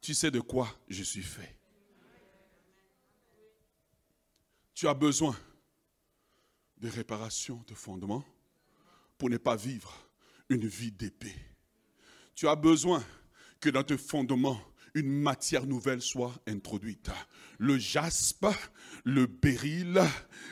tu 0.00 0.14
sais 0.14 0.30
de 0.30 0.40
quoi 0.40 0.68
je 0.88 1.02
suis 1.02 1.22
fait. 1.22 1.56
Tu 4.74 4.88
as 4.88 4.94
besoin 4.94 5.36
de 6.78 6.88
réparation 6.88 7.64
de 7.66 7.74
fondement 7.74 8.24
pour 9.16 9.30
ne 9.30 9.36
pas 9.36 9.56
vivre 9.56 9.94
une 10.48 10.66
vie 10.66 10.92
d'épée. 10.92 11.34
Tu 12.34 12.48
as 12.48 12.56
besoin 12.56 13.02
que 13.60 13.70
dans 13.70 13.84
tes 13.84 13.96
fondements, 13.96 14.60
une 14.94 15.10
matière 15.10 15.66
nouvelle 15.66 16.02
soit 16.02 16.34
introduite. 16.46 17.10
Le 17.58 17.78
jaspe, 17.78 18.46
le 19.04 19.26
béryl, 19.26 20.00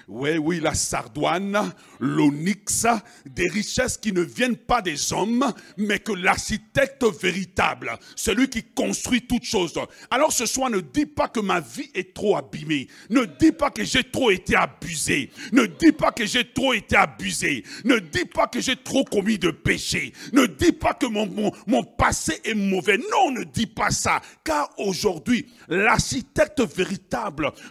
oui, 0.09 0.37
oui, 0.37 0.61
la 0.61 0.75
sardoine, 0.75 1.73
l'onyx, 2.01 2.87
des 3.27 3.49
richesses 3.49 3.97
qui 3.97 4.13
ne 4.13 4.21
viennent 4.21 4.57
pas 4.57 4.83
des 4.83 5.13
hommes, 5.13 5.53
mais 5.77 5.99
que 5.99 6.13
l'architecte 6.13 7.05
véritable, 7.05 7.99
celui 8.17 8.49
qui 8.49 8.63
construit 8.63 9.23
toutes 9.23 9.45
choses. 9.45 9.75
Alors 10.11 10.33
ce 10.33 10.47
soir, 10.47 10.71
ne 10.71 10.81
dis 10.81 11.07
pas 11.07 11.29
que 11.29 11.41
ma 11.41 11.61
vie 11.61 11.91
est 11.95 12.15
trop 12.15 12.37
abîmée. 12.37 12.89
Ne 13.11 13.25
dis 13.25 13.53
pas 13.53 13.71
que 13.71 13.85
j'ai 13.85 14.05
trop 14.05 14.31
été 14.31 14.57
abusé. 14.57 15.31
Ne 15.53 15.67
dis 15.67 15.93
pas 15.93 16.13
que 16.13 16.27
j'ai 16.27 16.53
trop 16.53 16.73
été 16.75 16.97
abusé. 16.97 17.65
Ne 17.85 17.99
dis 17.99 18.25
pas 18.25 18.49
que 18.49 18.61
j'ai 18.61 18.77
trop 18.77 19.05
commis 19.05 19.39
de 19.39 19.51
péché. 19.51 20.13
Ne 20.33 20.47
dis 20.47 20.73
pas 20.73 20.95
que 20.95 21.07
mon, 21.07 21.53
mon, 21.67 21.83
passé 21.85 22.41
est 22.45 22.55
mauvais. 22.55 22.99
Non, 22.99 23.31
ne 23.31 23.45
dis 23.45 23.67
pas 23.67 23.91
ça. 23.91 24.21
Car 24.45 24.71
aujourd'hui, 24.79 25.47
l'architecte 25.69 26.61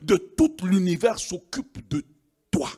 de 0.02 0.16
tout 0.16 0.56
l'univers 0.64 1.20
s'occupe 1.20 1.88
de 1.90 2.04
toi. 2.50 2.70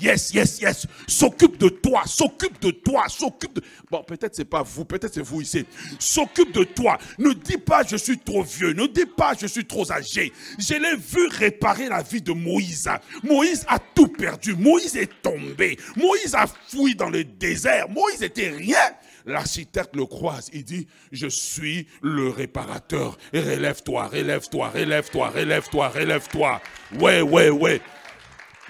Yes, 0.00 0.32
yes, 0.32 0.60
yes. 0.60 0.86
S'occupe 1.08 1.58
de 1.58 1.68
toi, 1.68 2.02
s'occupe 2.06 2.60
de 2.60 2.70
toi, 2.70 3.08
s'occupe 3.08 3.54
de... 3.54 3.62
Bon, 3.90 4.04
peut-être 4.04 4.34
c'est 4.36 4.44
pas 4.44 4.62
vous, 4.62 4.84
peut-être 4.84 5.12
c'est 5.12 5.22
vous 5.22 5.40
ici. 5.40 5.66
S'occupe 5.98 6.52
de 6.52 6.62
toi. 6.62 6.98
Ne 7.18 7.32
dis 7.32 7.58
pas 7.58 7.82
je 7.84 7.96
suis 7.96 8.18
trop 8.18 8.44
vieux, 8.44 8.72
ne 8.74 8.86
dis 8.86 9.06
pas 9.06 9.34
je 9.38 9.46
suis 9.46 9.64
trop 9.66 9.90
âgé. 9.90 10.32
Je 10.58 10.74
l'ai 10.74 10.96
vu 10.96 11.26
réparer 11.26 11.88
la 11.88 12.02
vie 12.02 12.22
de 12.22 12.32
Moïse. 12.32 12.88
Moïse 13.24 13.64
a 13.66 13.78
tout 13.78 14.06
perdu. 14.06 14.54
Moïse 14.54 14.96
est 14.96 15.10
tombé. 15.20 15.76
Moïse 15.96 16.34
a 16.34 16.46
fouillé 16.46 16.94
dans 16.94 17.10
le 17.10 17.24
désert. 17.24 17.88
Moïse 17.88 18.22
était 18.22 18.50
rien. 18.50 18.78
L'architecte 19.28 19.94
le 19.94 20.06
croise. 20.06 20.50
Il 20.52 20.64
dit, 20.64 20.88
je 21.12 21.28
suis 21.28 21.86
le 22.02 22.30
réparateur. 22.30 23.18
Relève-toi, 23.32 24.08
relève-toi, 24.08 24.68
relève-toi, 24.70 25.28
relève-toi, 25.28 25.88
relève-toi. 25.88 26.62
Ouais, 26.98 27.20
ouais, 27.20 27.50
ouais. 27.50 27.80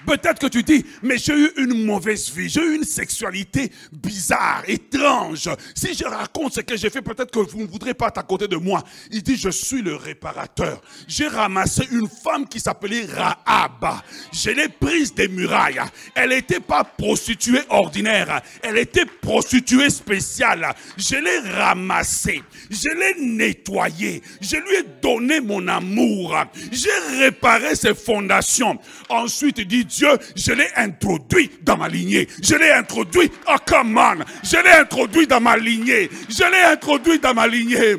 Peut-être 0.05 0.39
que 0.39 0.47
tu 0.47 0.63
dis, 0.63 0.85
mais 1.01 1.17
j'ai 1.17 1.33
eu 1.33 1.51
une 1.57 1.85
mauvaise 1.85 2.31
vie, 2.31 2.49
j'ai 2.49 2.61
eu 2.61 2.75
une 2.75 2.83
sexualité 2.83 3.71
bizarre, 3.91 4.63
étrange. 4.67 5.49
Si 5.75 5.93
je 5.93 6.05
raconte 6.05 6.53
ce 6.53 6.61
que 6.61 6.77
j'ai 6.77 6.89
fait, 6.89 7.01
peut-être 7.01 7.31
que 7.31 7.39
vous 7.39 7.61
ne 7.61 7.67
voudrez 7.67 7.93
pas 7.93 8.07
être 8.07 8.19
à 8.19 8.23
côté 8.23 8.47
de 8.47 8.55
moi. 8.55 8.83
Il 9.11 9.23
dit, 9.23 9.35
je 9.35 9.49
suis 9.49 9.81
le 9.81 9.95
réparateur. 9.95 10.81
J'ai 11.07 11.27
ramassé 11.27 11.87
une 11.91 12.07
femme 12.07 12.47
qui 12.47 12.59
s'appelait 12.59 13.05
Rahab. 13.05 13.99
Je 14.31 14.51
l'ai 14.51 14.69
prise 14.69 15.13
des 15.13 15.27
murailles. 15.27 15.79
Elle 16.15 16.29
n'était 16.29 16.59
pas 16.59 16.83
prostituée 16.83 17.61
ordinaire. 17.69 18.41
Elle 18.61 18.77
était 18.77 19.05
prostituée 19.05 19.89
spéciale. 19.89 20.73
Je 20.97 21.15
l'ai 21.15 21.51
ramassée. 21.51 22.41
Je 22.69 22.89
l'ai 22.89 23.25
nettoyée. 23.25 24.21
Je 24.41 24.57
lui 24.57 24.75
ai 24.75 24.83
donné 25.01 25.39
mon 25.41 25.67
amour. 25.67 26.35
J'ai 26.71 27.19
réparé 27.19 27.75
ses 27.75 27.95
fondations. 27.95 28.77
Ensuite, 29.09 29.59
il 29.59 29.67
dit, 29.67 29.85
Dieu, 29.89 30.09
je 30.35 30.53
l'ai 30.53 30.69
introduit 30.75 31.51
dans 31.61 31.77
ma 31.77 31.87
lignée. 31.87 32.27
Je 32.41 32.55
l'ai 32.55 32.71
introduit, 32.71 33.31
oh 33.47 33.55
come 33.65 34.23
je 34.43 34.57
l'ai 34.57 34.71
introduit 34.71 35.27
dans 35.27 35.41
ma 35.41 35.57
lignée. 35.57 36.09
Je 36.29 36.43
l'ai 36.43 36.71
introduit 36.71 37.19
dans 37.19 37.33
ma 37.33 37.47
lignée. 37.47 37.97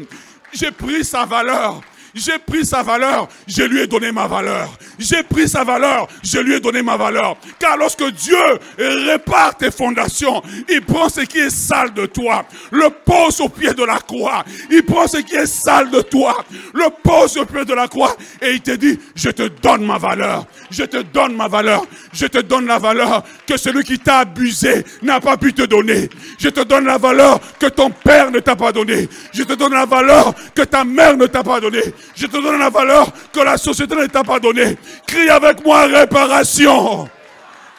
J'ai 0.53 0.71
pris 0.71 1.05
sa 1.05 1.25
valeur. 1.27 1.83
J'ai 2.15 2.39
pris 2.39 2.65
sa 2.65 2.83
valeur, 2.83 3.29
je 3.47 3.63
lui 3.63 3.81
ai 3.81 3.87
donné 3.87 4.13
ma 4.13 4.27
valeur. 4.27 4.69
J'ai 4.99 5.23
pris 5.23 5.49
sa 5.49 5.65
valeur, 5.65 6.09
je 6.23 6.39
lui 6.39 6.55
ai 6.55 6.61
donné 6.61 6.83
ma 6.83 6.97
valeur. 6.97 7.37
Car 7.59 7.77
lorsque 7.77 8.05
Dieu 8.13 8.37
répare 8.79 9.57
tes 9.57 9.71
fondations, 9.71 10.43
il 10.69 10.83
prend 10.83 11.09
ce 11.09 11.21
qui 11.21 11.39
est 11.39 11.51
sale 11.51 11.95
de 11.95 12.07
toi, 12.07 12.45
le 12.71 12.89
pose 13.05 13.41
au 13.41 13.49
pied 13.49 13.73
de 13.73 13.85
la 13.85 13.99
croix. 13.99 14.45
Il 14.71 14.83
prend 14.83 15.07
ce 15.07 15.19
qui 15.19 15.37
est 15.37 15.47
sale 15.47 15.91
de 15.91 16.01
toi, 16.01 16.45
le 16.75 16.87
pose 17.03 17.37
au 17.37 17.45
pied 17.45 17.65
de 17.65 17.75
la 17.75 17.89
croix 17.89 18.17
et 18.43 18.53
il 18.53 18.61
te 18.61 18.73
dit, 18.73 18.99
je 19.15 19.31
te 19.31 19.49
donne 19.63 19.85
ma 19.85 19.99
valeur. 19.99 20.47
Je 20.71 20.85
te 20.85 20.99
donne 20.99 21.35
ma 21.35 21.49
valeur. 21.49 21.85
Je 22.13 22.27
te 22.27 22.39
donne 22.39 22.67
la 22.67 22.79
valeur 22.79 23.25
que 23.47 23.57
celui 23.57 23.83
qui 23.85 23.99
t'a 23.99 24.21
abusé 24.21 24.85
n'a 25.03 25.21
pas 25.21 25.37
pu 25.37 25.53
te 25.53 25.63
donner. 25.63 26.09
Je 26.39 26.49
te 26.49 26.61
donne 26.61 26.85
la 26.87 26.99
valeur 26.99 27.41
que 27.59 27.67
ton 27.67 27.91
père 27.91 28.31
ne 28.31 28.41
t'a 28.41 28.57
pas 28.57 28.73
donné. 28.73 29.09
Je 29.33 29.43
te 29.43 29.55
donne 29.55 29.73
la 29.73 29.87
valeur 29.87 30.35
que 30.55 30.63
ta 30.63 30.85
mère 30.85 31.17
ne 31.17 31.27
t'a 31.27 31.43
pas 31.43 31.61
donnée. 31.61 31.83
Je 32.15 32.27
te 32.27 32.33
donne 32.33 32.59
la 32.59 32.71
valeur 32.71 33.13
que 33.33 33.41
la 33.41 33.57
société 33.57 33.95
ne 33.95 34.07
t'a 34.07 34.23
pas 34.23 34.41
donnée. 34.41 34.77
Crie 35.07 35.29
avec 35.29 35.65
moi 35.65 35.87
réparation. 35.87 37.09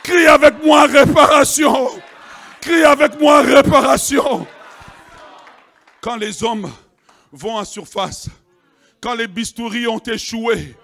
Crie 0.03 0.27
avec 0.27 0.63
moi 0.63 0.85
réparation. 0.85 1.89
Crie 2.59 2.83
avec 2.83 3.19
moi 3.19 3.41
réparation. 3.41 4.47
Quand 6.01 6.15
les 6.15 6.43
hommes 6.43 6.71
vont 7.31 7.55
en 7.57 7.65
surface, 7.65 8.27
quand 8.99 9.13
les 9.13 9.27
bistouris 9.27 9.87
ont 9.87 9.99
échoué, 9.99 10.75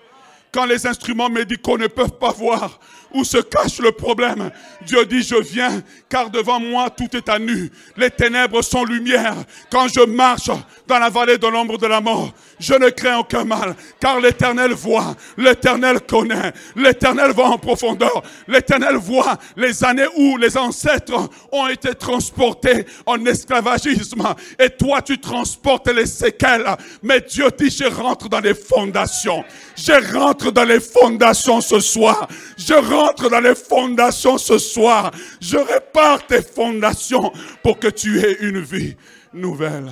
quand 0.52 0.66
les 0.66 0.88
instruments 0.88 1.30
médicaux 1.30 1.78
ne 1.78 1.88
peuvent 1.88 2.18
pas 2.18 2.32
voir 2.32 2.80
où 3.14 3.24
se 3.24 3.38
cache 3.38 3.80
le 3.80 3.92
problème, 3.92 4.52
Dieu 4.86 5.06
dit, 5.06 5.24
je 5.24 5.36
viens, 5.36 5.82
car 6.10 6.30
devant 6.30 6.60
moi 6.60 6.90
tout 6.90 7.16
est 7.16 7.30
à 7.30 7.40
nu. 7.40 7.72
Les 7.96 8.10
ténèbres 8.10 8.62
sont 8.62 8.84
lumière. 8.84 9.36
Quand 9.72 9.88
je 9.88 10.02
marche 10.02 10.50
dans 10.88 11.00
la 11.00 11.10
vallée 11.10 11.38
de 11.38 11.48
l'ombre 11.48 11.78
de 11.78 11.88
la 11.88 12.02
mort, 12.02 12.34
je 12.60 12.74
ne 12.74 12.90
crains 12.90 13.18
aucun 13.18 13.44
mal, 13.44 13.76
car 14.00 14.20
l'Éternel 14.20 14.72
voit, 14.72 15.16
l'Éternel 15.38 16.02
connaît, 16.02 16.54
l'Éternel 16.76 17.32
va 17.32 17.44
en 17.44 17.58
profondeur, 17.58 18.24
l'Éternel 18.48 18.96
voit 18.96 19.38
les 19.56 19.84
années 19.84 20.08
où 20.16 20.38
les 20.38 20.58
ancêtres 20.58 21.30
ont 21.52 21.68
été 21.68 21.94
transportés 21.94 22.86
en 23.06 23.24
esclavagisme, 23.26 24.24
et 24.58 24.70
toi 24.70 25.02
tu 25.02 25.20
transportes 25.20 25.90
les 25.90 26.06
séquelles. 26.06 26.66
Mais 27.04 27.22
Dieu 27.22 27.48
dit, 27.58 27.70
je 27.70 27.86
rentre 27.86 28.30
dans 28.30 28.40
les 28.40 28.56
fondations, 28.56 29.44
je 29.78 30.14
rentre 30.14 30.52
dans 30.52 30.64
les 30.64 30.80
fondations 30.80 31.62
ce 31.62 31.80
soir, 31.80 32.28
je 32.58 32.74
rentre 32.74 33.30
dans 33.30 33.40
les 33.40 33.56
fondations 33.56 34.38
ce 34.38 34.58
soir, 34.58 35.12
je 35.40 35.58
répare 35.58 36.26
tes 36.26 36.42
fondations 36.42 37.32
pour 37.64 37.80
que 37.80 37.88
tu 37.88 38.20
aies 38.20 38.38
une 38.42 38.60
vie 38.60 38.96
nouvelle. 39.34 39.92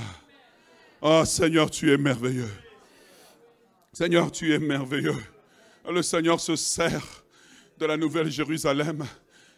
Oh 1.02 1.24
Seigneur, 1.24 1.70
tu 1.70 1.94
es 1.94 1.98
merveilleux. 1.98 2.50
Seigneur, 3.94 4.32
tu 4.32 4.54
es 4.54 4.60
merveilleux. 4.60 5.16
Le 5.90 6.02
Seigneur 6.02 6.40
se 6.40 6.56
sert 6.56 7.24
de 7.78 7.86
la 7.86 7.96
nouvelle 7.96 8.30
Jérusalem. 8.30 9.06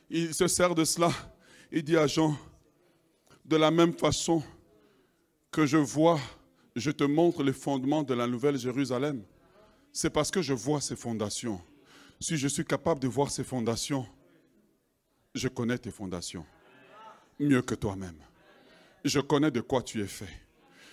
Il 0.09 0.33
se 0.33 0.47
sert 0.47 0.75
de 0.75 0.83
cela. 0.83 1.11
Il 1.71 1.83
dit 1.83 1.97
à 1.97 2.05
Jean, 2.05 2.37
de 3.45 3.55
la 3.55 3.71
même 3.71 3.93
façon 3.93 4.43
que 5.51 5.65
je 5.65 5.77
vois, 5.77 6.19
je 6.75 6.91
te 6.91 7.03
montre 7.05 7.43
les 7.43 7.53
fondements 7.53 8.03
de 8.03 8.13
la 8.13 8.27
nouvelle 8.27 8.57
Jérusalem. 8.57 9.23
C'est 9.99 10.11
parce 10.11 10.29
que 10.29 10.43
je 10.43 10.53
vois 10.53 10.79
ces 10.79 10.95
fondations. 10.95 11.59
Si 12.19 12.37
je 12.37 12.47
suis 12.47 12.63
capable 12.63 12.99
de 12.99 13.07
voir 13.07 13.31
ces 13.31 13.43
fondations, 13.43 14.05
je 15.33 15.47
connais 15.47 15.79
tes 15.79 15.89
fondations 15.89 16.45
mieux 17.39 17.63
que 17.63 17.73
toi-même. 17.73 18.19
Je 19.03 19.19
connais 19.19 19.49
de 19.49 19.59
quoi 19.59 19.81
tu 19.81 19.99
es 20.03 20.05
fait. 20.05 20.29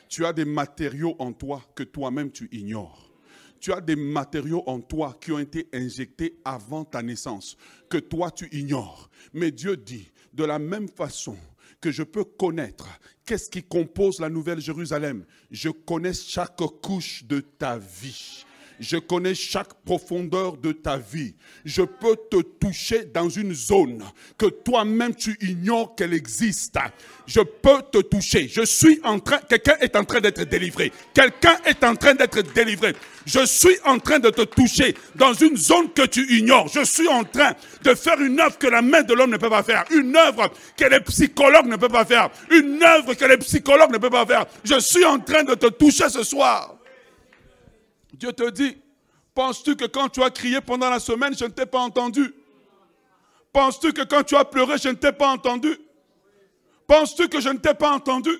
Tu 0.08 0.24
as 0.24 0.32
des 0.32 0.46
matériaux 0.46 1.16
en 1.18 1.34
toi 1.34 1.62
que 1.74 1.82
toi-même 1.82 2.30
tu 2.30 2.48
ignores. 2.50 3.12
Tu 3.60 3.74
as 3.74 3.82
des 3.82 3.94
matériaux 3.94 4.62
en 4.64 4.80
toi 4.80 5.14
qui 5.20 5.32
ont 5.32 5.38
été 5.38 5.68
injectés 5.74 6.40
avant 6.42 6.86
ta 6.86 7.02
naissance, 7.02 7.58
que 7.90 7.98
toi 7.98 8.30
tu 8.30 8.48
ignores. 8.52 9.10
Mais 9.34 9.50
Dieu 9.50 9.76
dit, 9.76 10.10
de 10.32 10.44
la 10.44 10.58
même 10.58 10.88
façon 10.88 11.36
que 11.78 11.90
je 11.90 12.04
peux 12.04 12.24
connaître 12.24 12.88
qu'est-ce 13.26 13.50
qui 13.50 13.62
compose 13.62 14.18
la 14.18 14.30
Nouvelle 14.30 14.62
Jérusalem, 14.62 15.26
je 15.50 15.68
connais 15.68 16.14
chaque 16.14 16.56
couche 16.80 17.22
de 17.24 17.40
ta 17.40 17.76
vie. 17.76 18.46
Je 18.80 18.96
connais 18.96 19.34
chaque 19.34 19.72
profondeur 19.84 20.56
de 20.56 20.72
ta 20.72 20.96
vie. 20.96 21.34
Je 21.64 21.82
peux 21.82 22.16
te 22.30 22.40
toucher 22.42 23.04
dans 23.04 23.28
une 23.28 23.54
zone 23.54 24.02
que 24.36 24.46
toi-même 24.46 25.14
tu 25.14 25.36
ignores 25.40 25.94
qu'elle 25.94 26.12
existe. 26.12 26.78
Je 27.26 27.40
peux 27.40 27.82
te 27.92 27.98
toucher. 27.98 28.48
Je 28.48 28.64
suis 28.64 29.00
en 29.04 29.18
train, 29.18 29.38
quelqu'un 29.48 29.76
est 29.80 29.96
en 29.96 30.04
train 30.04 30.20
d'être 30.20 30.42
délivré. 30.44 30.92
Quelqu'un 31.14 31.56
est 31.64 31.82
en 31.84 31.94
train 31.94 32.14
d'être 32.14 32.42
délivré. 32.52 32.94
Je 33.26 33.44
suis 33.46 33.76
en 33.84 33.98
train 33.98 34.18
de 34.18 34.30
te 34.30 34.42
toucher 34.42 34.94
dans 35.14 35.32
une 35.32 35.56
zone 35.56 35.92
que 35.92 36.06
tu 36.06 36.38
ignores. 36.38 36.68
Je 36.68 36.84
suis 36.84 37.08
en 37.08 37.24
train 37.24 37.52
de 37.82 37.94
faire 37.94 38.20
une 38.20 38.38
œuvre 38.40 38.58
que 38.58 38.66
la 38.66 38.82
main 38.82 39.02
de 39.02 39.14
l'homme 39.14 39.30
ne 39.30 39.38
peut 39.38 39.48
pas 39.48 39.62
faire. 39.62 39.84
Une 39.90 40.14
œuvre 40.16 40.52
que 40.76 40.84
les 40.84 41.00
psychologues 41.00 41.66
ne 41.66 41.76
peuvent 41.76 41.90
pas 41.90 42.04
faire. 42.04 42.30
Une 42.50 42.82
œuvre 42.82 43.14
que 43.14 43.24
les 43.24 43.38
psychologues 43.38 43.92
ne 43.92 43.98
peuvent 43.98 44.10
pas 44.10 44.26
faire. 44.26 44.46
Je 44.64 44.78
suis 44.80 45.04
en 45.04 45.18
train 45.18 45.44
de 45.44 45.54
te 45.54 45.66
toucher 45.66 46.08
ce 46.08 46.22
soir. 46.22 46.73
Dieu 48.24 48.32
te 48.32 48.50
dit, 48.50 48.78
penses-tu 49.34 49.76
que 49.76 49.84
quand 49.84 50.08
tu 50.08 50.22
as 50.22 50.30
crié 50.30 50.62
pendant 50.62 50.88
la 50.88 50.98
semaine, 50.98 51.36
je 51.36 51.44
ne 51.44 51.50
t'ai 51.50 51.66
pas 51.66 51.80
entendu? 51.80 52.34
Penses-tu 53.52 53.92
que 53.92 54.00
quand 54.02 54.22
tu 54.22 54.34
as 54.34 54.46
pleuré, 54.46 54.78
je 54.78 54.88
ne 54.88 54.94
t'ai 54.94 55.12
pas 55.12 55.28
entendu? 55.28 55.76
Penses-tu 56.86 57.28
que 57.28 57.38
je 57.38 57.50
ne 57.50 57.58
t'ai 57.58 57.74
pas 57.74 57.92
entendu? 57.92 58.30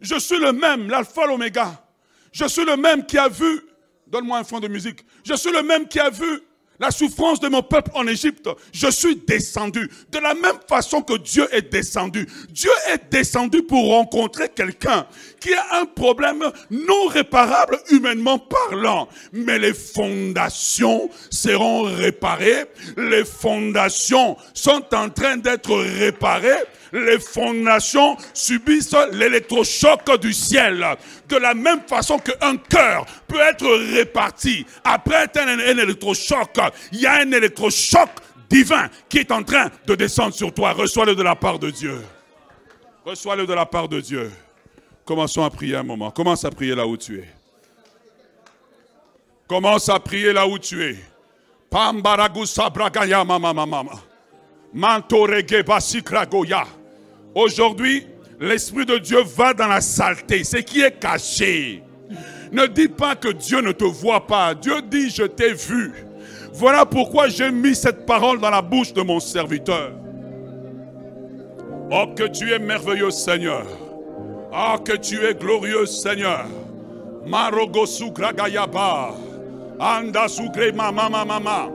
Je 0.00 0.16
suis 0.16 0.38
le 0.38 0.52
même, 0.52 0.88
l'alpha, 0.88 1.26
l'oméga. 1.26 1.84
Je 2.30 2.44
suis 2.46 2.64
le 2.64 2.76
même 2.76 3.04
qui 3.04 3.18
a 3.18 3.28
vu, 3.28 3.62
donne-moi 4.06 4.38
un 4.38 4.44
fond 4.44 4.60
de 4.60 4.68
musique, 4.68 5.04
je 5.24 5.34
suis 5.34 5.50
le 5.50 5.62
même 5.62 5.88
qui 5.88 5.98
a 5.98 6.10
vu 6.10 6.42
la 6.78 6.90
souffrance 6.90 7.40
de 7.40 7.48
mon 7.48 7.62
peuple 7.62 7.90
en 7.94 8.06
Égypte, 8.06 8.48
je 8.72 8.90
suis 8.90 9.16
descendu. 9.16 9.90
De 10.10 10.18
la 10.18 10.34
même 10.34 10.58
façon 10.68 11.02
que 11.02 11.16
Dieu 11.18 11.46
est 11.52 11.72
descendu. 11.72 12.26
Dieu 12.50 12.70
est 12.92 13.10
descendu 13.10 13.62
pour 13.62 13.88
rencontrer 13.88 14.48
quelqu'un 14.48 15.06
qui 15.40 15.52
a 15.54 15.80
un 15.80 15.86
problème 15.86 16.44
non 16.70 17.06
réparable 17.08 17.78
humainement 17.90 18.38
parlant. 18.38 19.08
Mais 19.32 19.58
les 19.58 19.74
fondations 19.74 21.08
seront 21.30 21.82
réparées. 21.82 22.64
Les 22.96 23.24
fondations 23.24 24.36
sont 24.54 24.82
en 24.94 25.08
train 25.08 25.36
d'être 25.36 25.74
réparées 25.74 26.64
les 26.92 27.18
fondations 27.18 28.16
subissent 28.32 28.94
l'électrochoc 29.12 30.20
du 30.20 30.32
ciel. 30.32 30.84
De 31.28 31.36
la 31.36 31.54
même 31.54 31.80
façon 31.86 32.18
qu'un 32.18 32.56
cœur 32.56 33.06
peut 33.26 33.40
être 33.40 33.66
réparti 33.94 34.64
après 34.84 35.26
un, 35.36 35.58
électrochoc, 35.58 36.50
il 36.92 37.00
y 37.00 37.06
a 37.06 37.20
un 37.20 37.32
électrochoc 37.32 38.08
divin 38.48 38.88
qui 39.08 39.18
est 39.18 39.32
en 39.32 39.42
train 39.42 39.70
de 39.86 39.94
descendre 39.94 40.34
sur 40.34 40.52
toi. 40.52 40.72
Reçois-le 40.72 41.14
de 41.14 41.22
la 41.22 41.34
part 41.34 41.58
de 41.58 41.70
Dieu. 41.70 42.02
Reçois-le 43.04 43.46
de 43.46 43.52
la 43.52 43.66
part 43.66 43.88
de 43.88 44.00
Dieu. 44.00 44.30
Commençons 45.04 45.44
à 45.44 45.50
prier 45.50 45.76
un 45.76 45.82
moment. 45.84 46.10
Commence 46.10 46.44
à 46.44 46.50
prier 46.50 46.74
là 46.74 46.86
où 46.86 46.96
tu 46.96 47.18
es. 47.20 47.28
Commence 49.46 49.88
à 49.88 50.00
prier 50.00 50.32
là 50.32 50.46
où 50.46 50.58
tu 50.58 50.82
es. 50.82 50.96
Pambaragusa 51.70 52.68
bragaya 52.70 53.24
mama 53.24 53.52
mama. 53.52 53.84
Mantorege. 54.72 55.62
Aujourd'hui, 57.36 58.06
l'Esprit 58.40 58.86
de 58.86 58.96
Dieu 58.96 59.22
va 59.22 59.52
dans 59.52 59.66
la 59.66 59.82
saleté, 59.82 60.42
ce 60.42 60.56
qui 60.56 60.80
est 60.80 60.98
caché. 60.98 61.82
Ne 62.50 62.64
dis 62.66 62.88
pas 62.88 63.14
que 63.14 63.28
Dieu 63.28 63.60
ne 63.60 63.72
te 63.72 63.84
voit 63.84 64.26
pas. 64.26 64.54
Dieu 64.54 64.80
dit, 64.80 65.10
je 65.10 65.24
t'ai 65.24 65.52
vu. 65.52 65.92
Voilà 66.54 66.86
pourquoi 66.86 67.28
j'ai 67.28 67.50
mis 67.50 67.74
cette 67.74 68.06
parole 68.06 68.40
dans 68.40 68.48
la 68.48 68.62
bouche 68.62 68.94
de 68.94 69.02
mon 69.02 69.20
serviteur. 69.20 69.92
Oh, 71.90 72.06
que 72.16 72.24
tu 72.24 72.50
es 72.52 72.58
merveilleux, 72.58 73.10
Seigneur. 73.10 73.66
Oh, 74.50 74.78
que 74.82 74.96
tu 74.96 75.22
es 75.22 75.34
glorieux, 75.34 75.84
Seigneur. 75.84 76.46
Marogosu 77.26 78.12
kragayaba. 78.12 79.14
Anda 79.78 80.26
sukre 80.26 80.72
mama 80.72 81.10
mama. 81.10 81.68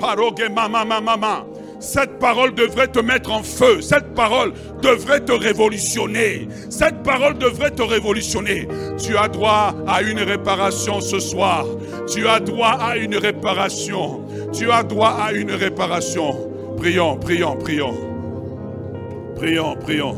Paroge 0.00 0.48
mama 0.48 0.84
mama. 0.84 1.46
Cette 1.84 2.18
parole 2.18 2.54
devrait 2.54 2.88
te 2.88 2.98
mettre 2.98 3.30
en 3.30 3.42
feu. 3.42 3.82
Cette 3.82 4.14
parole 4.14 4.52
devrait 4.80 5.20
te 5.20 5.32
révolutionner. 5.32 6.48
Cette 6.70 7.02
parole 7.02 7.36
devrait 7.36 7.70
te 7.72 7.82
révolutionner. 7.82 8.66
Tu 8.98 9.16
as 9.16 9.28
droit 9.28 9.74
à 9.86 10.00
une 10.02 10.20
réparation 10.20 11.00
ce 11.00 11.18
soir. 11.20 11.66
Tu 12.12 12.26
as 12.26 12.40
droit 12.40 12.78
à 12.80 12.96
une 12.96 13.16
réparation. 13.16 14.22
Tu 14.52 14.70
as 14.70 14.82
droit 14.82 15.16
à 15.20 15.32
une 15.32 15.52
réparation. 15.52 16.50
Prions, 16.78 17.18
prions, 17.18 17.56
prions. 17.56 17.94
Prions, 19.36 19.76
prions. 19.76 20.16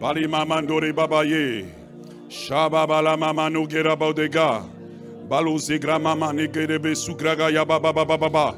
Pali 0.00 0.28
mamandore 0.28 0.92
babaye. 0.92 1.64
Shababala 2.28 3.16
mamanu 3.16 3.66
gerabodega. 3.68 4.77
Balo 5.28 5.58
zigra 5.58 5.98
mama 5.98 6.32
negerebe 6.32 6.94
sugraga 6.94 7.50
ya 7.50 7.64
baba 7.64 7.92
baba 7.92 8.16
baba. 8.16 8.54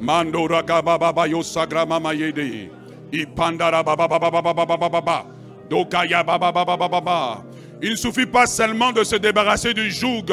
Mando 0.00 0.46
raga 0.46 0.82
baba 0.82 0.98
baba 0.98 1.26
yo 1.26 1.42
sagra 1.42 1.86
mama 1.86 2.12
yede. 2.12 2.70
Ipandara 3.10 3.82
baba 3.82 4.06
baba 4.06 4.30
baba 4.30 4.54
baba 4.54 4.88
baba. 4.88 5.26
Baba 5.70 6.38
baba 6.38 6.64
baba 6.64 6.88
baba. 6.88 7.44
Il 7.80 7.92
ne 7.92 7.96
suffit 7.96 8.26
pas 8.26 8.46
seulement 8.46 8.92
de 8.92 9.02
se 9.02 9.16
débarrasser 9.16 9.72
du 9.72 9.90
joug. 9.90 10.26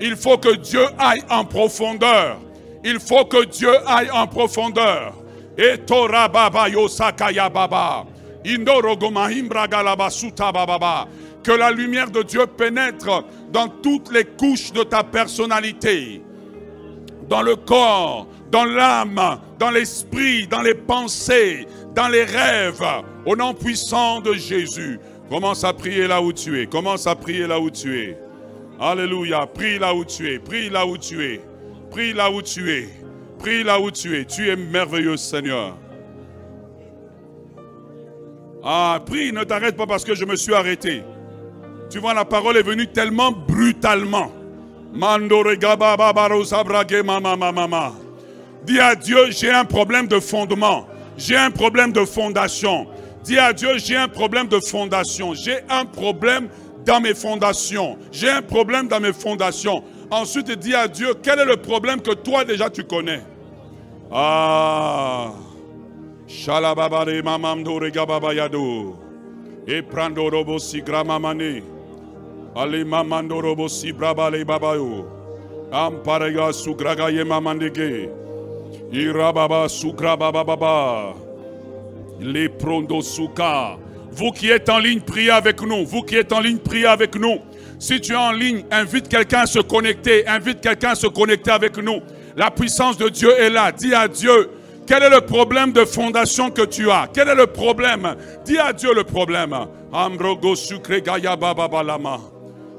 Il 0.00 0.16
faut 0.16 0.38
que 0.38 0.56
Dieu 0.56 0.86
aille 0.98 1.22
en 1.28 1.44
profondeur. 1.44 2.38
Il 2.82 2.98
faut 2.98 3.26
que 3.26 3.44
Dieu 3.44 3.72
aille 3.86 4.10
en 4.10 4.26
profondeur. 4.26 5.12
Et 5.58 5.76
Torah 5.78 6.28
baba 6.28 6.68
yo 6.70 6.88
sakaya 6.88 7.50
baba. 7.50 8.06
Indorogoma 8.42 9.30
imbraga 9.30 9.82
labasuta 9.82 10.50
baba. 10.50 11.08
Que 11.42 11.52
la 11.52 11.70
lumière 11.70 12.10
de 12.10 12.22
Dieu 12.22 12.46
pénètre 12.46 13.22
dans 13.52 13.68
toutes 13.68 14.12
les 14.12 14.24
couches 14.24 14.72
de 14.72 14.82
ta 14.82 15.02
personnalité, 15.02 16.22
dans 17.28 17.42
le 17.42 17.56
corps, 17.56 18.26
dans 18.50 18.64
l'âme, 18.64 19.20
dans 19.58 19.70
l'esprit, 19.70 20.46
dans 20.46 20.62
les 20.62 20.74
pensées, 20.74 21.66
dans 21.94 22.08
les 22.08 22.24
rêves, 22.24 22.84
au 23.24 23.36
nom 23.36 23.54
puissant 23.54 24.20
de 24.20 24.34
Jésus. 24.34 25.00
Commence 25.28 25.64
à 25.64 25.72
prier 25.72 26.06
là 26.06 26.22
où 26.22 26.32
tu 26.32 26.60
es. 26.60 26.66
Commence 26.66 27.06
à 27.06 27.16
prier 27.16 27.46
là 27.46 27.58
où 27.58 27.70
tu 27.70 27.98
es. 27.98 28.18
Alléluia. 28.78 29.46
Prie 29.46 29.78
là 29.78 29.94
où 29.94 30.04
tu 30.04 30.32
es. 30.32 30.38
Prie 30.38 30.70
là 30.70 30.86
où 30.86 30.96
tu 30.96 31.24
es. 31.24 31.40
Prie 31.90 32.12
là 32.12 32.30
où 32.30 32.42
tu 32.42 32.70
es. 32.70 32.88
Prie 33.38 33.64
là 33.64 33.80
où 33.80 33.90
tu 33.90 34.16
es. 34.16 34.24
Tu 34.24 34.48
es 34.48 34.56
merveilleux, 34.56 35.16
Seigneur. 35.16 35.76
Ah, 38.62 39.00
prie, 39.04 39.32
ne 39.32 39.44
t'arrête 39.44 39.76
pas 39.76 39.86
parce 39.86 40.04
que 40.04 40.14
je 40.14 40.24
me 40.24 40.36
suis 40.36 40.54
arrêté. 40.54 41.02
Tu 41.90 41.98
vois, 41.98 42.14
la 42.14 42.24
parole 42.24 42.56
est 42.56 42.62
venue 42.62 42.86
tellement 42.88 43.30
brutalement. 43.30 44.32
Dis 48.64 48.80
à 48.80 48.94
Dieu, 48.94 49.30
j'ai 49.30 49.50
un 49.50 49.64
problème 49.64 50.06
de 50.08 50.18
fondement. 50.20 50.86
J'ai 51.16 51.36
un 51.36 51.50
problème 51.50 51.92
de 51.92 52.04
fondation. 52.04 52.86
Dis 53.22 53.38
à 53.38 53.52
Dieu, 53.52 53.78
j'ai 53.78 53.96
un 53.96 54.08
problème 54.08 54.48
de 54.48 54.58
fondation. 54.60 55.34
J'ai 55.34 55.58
un 55.68 55.84
problème 55.84 56.48
dans 56.84 57.00
mes 57.00 57.14
fondations. 57.14 57.98
J'ai 58.12 58.30
un 58.30 58.42
problème 58.42 58.88
dans 58.88 59.00
mes 59.00 59.12
fondations. 59.12 59.82
Ensuite, 60.10 60.50
dis 60.52 60.74
à 60.74 60.88
Dieu, 60.88 61.14
quel 61.22 61.40
est 61.40 61.44
le 61.44 61.56
problème 61.56 62.00
que 62.00 62.12
toi 62.12 62.44
déjà 62.44 62.70
tu 62.70 62.84
connais? 62.84 63.22
Ah. 64.10 65.32
Shalababare 66.26 67.22
mamamdo 67.22 67.78
regababayado. 67.78 68.96
Et 69.66 69.82
prando 69.82 70.28
robo 70.28 70.58
si. 70.58 70.82
Ale 72.56 72.84
mamando 72.84 73.40
robo 73.40 73.68
si 73.68 73.92
brabale 73.92 74.44
babayo. 74.44 75.04
Amparega. 75.70 76.52
Irababa 78.92 79.68
suka. 79.68 80.16
Vous 84.12 84.32
qui 84.32 84.50
êtes 84.50 84.68
en 84.70 84.78
ligne, 84.78 85.00
priez 85.00 85.30
avec 85.30 85.60
nous. 85.60 85.84
Vous 85.84 86.02
qui 86.02 86.16
êtes 86.16 86.32
en 86.32 86.40
ligne, 86.40 86.58
priez 86.58 86.86
avec 86.86 87.14
nous. 87.16 87.38
Si 87.78 88.00
tu 88.00 88.12
es 88.12 88.16
en 88.16 88.32
ligne, 88.32 88.64
invite 88.70 89.08
quelqu'un 89.08 89.40
à 89.40 89.46
se 89.46 89.58
connecter. 89.58 90.26
Invite 90.26 90.62
quelqu'un 90.62 90.90
à 90.90 90.94
se 90.94 91.08
connecter 91.08 91.50
avec 91.50 91.76
nous. 91.76 92.00
La 92.36 92.50
puissance 92.50 92.96
de 92.96 93.10
Dieu 93.10 93.30
est 93.38 93.50
là. 93.50 93.70
Dis 93.72 93.92
à 93.92 94.08
Dieu, 94.08 94.50
quel 94.86 95.02
est 95.02 95.10
le 95.10 95.20
problème 95.20 95.72
de 95.72 95.84
fondation 95.84 96.50
que 96.50 96.62
tu 96.62 96.90
as? 96.90 97.08
Quel 97.12 97.28
est 97.28 97.34
le 97.34 97.48
problème? 97.48 98.16
Dis 98.46 98.58
à 98.58 98.72
Dieu 98.72 98.94
le 98.94 99.04
problème. 99.04 99.54
Ambrogo 99.92 100.54
sucre 100.54 101.00
gaya 101.00 101.36
babalama. 101.36 102.35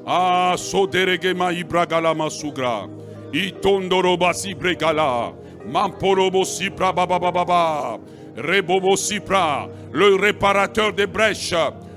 Ah, 0.10 0.56
soderegema 0.58 1.52
ibragalama 1.52 2.30
sugra. 2.30 2.88
Itondoroba 3.34 4.34
sibregala. 4.34 5.34
Mamporobo 5.70 6.46
sipra 6.46 6.94
babababa. 6.94 8.00
Rebobo 8.38 8.96
sipra. 8.96 9.68
Le 9.92 10.16
réparateur 10.16 10.94
des 10.94 11.08
brèches. 11.08 11.54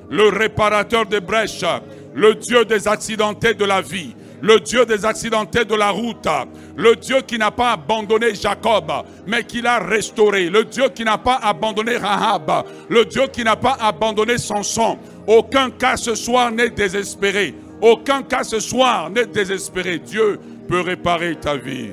Le 0.08 0.28
réparateur 0.28 1.06
des 1.06 1.20
brèches. 1.20 1.64
Le 2.12 2.34
Dieu 2.34 2.64
des 2.64 2.88
accidentés 2.88 3.54
de 3.54 3.64
la 3.64 3.80
vie 3.80 4.16
le 4.42 4.58
Dieu 4.58 4.86
des 4.86 5.04
accidentés 5.04 5.66
de 5.66 5.74
la 5.74 5.90
route, 5.90 6.26
le 6.74 6.96
Dieu 6.96 7.20
qui 7.26 7.36
n'a 7.36 7.50
pas 7.50 7.72
abandonné 7.72 8.34
Jacob, 8.34 8.90
mais 9.26 9.44
qui 9.44 9.60
l'a 9.60 9.78
restauré, 9.78 10.48
le 10.48 10.64
Dieu 10.64 10.88
qui 10.94 11.04
n'a 11.04 11.18
pas 11.18 11.38
abandonné 11.42 11.98
Rahab, 11.98 12.50
le 12.88 13.04
Dieu 13.04 13.26
qui 13.30 13.44
n'a 13.44 13.56
pas 13.56 13.76
abandonné 13.78 14.38
Samson. 14.38 14.98
Aucun 15.26 15.70
cas 15.70 15.98
ce 15.98 16.14
soir 16.14 16.50
n'est 16.50 16.70
désespéré. 16.70 17.54
Aucun 17.82 18.22
cas 18.22 18.44
ce 18.44 18.60
soir 18.60 19.10
n'est 19.10 19.26
désespéré. 19.26 19.98
Dieu 19.98 20.38
peut 20.68 20.80
réparer 20.80 21.36
ta 21.36 21.56
vie. 21.56 21.92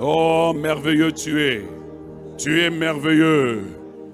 Oh, 0.00 0.52
merveilleux 0.54 1.12
tu 1.12 1.40
es. 1.42 1.62
Tu 2.38 2.62
es 2.62 2.70
merveilleux. 2.70 3.64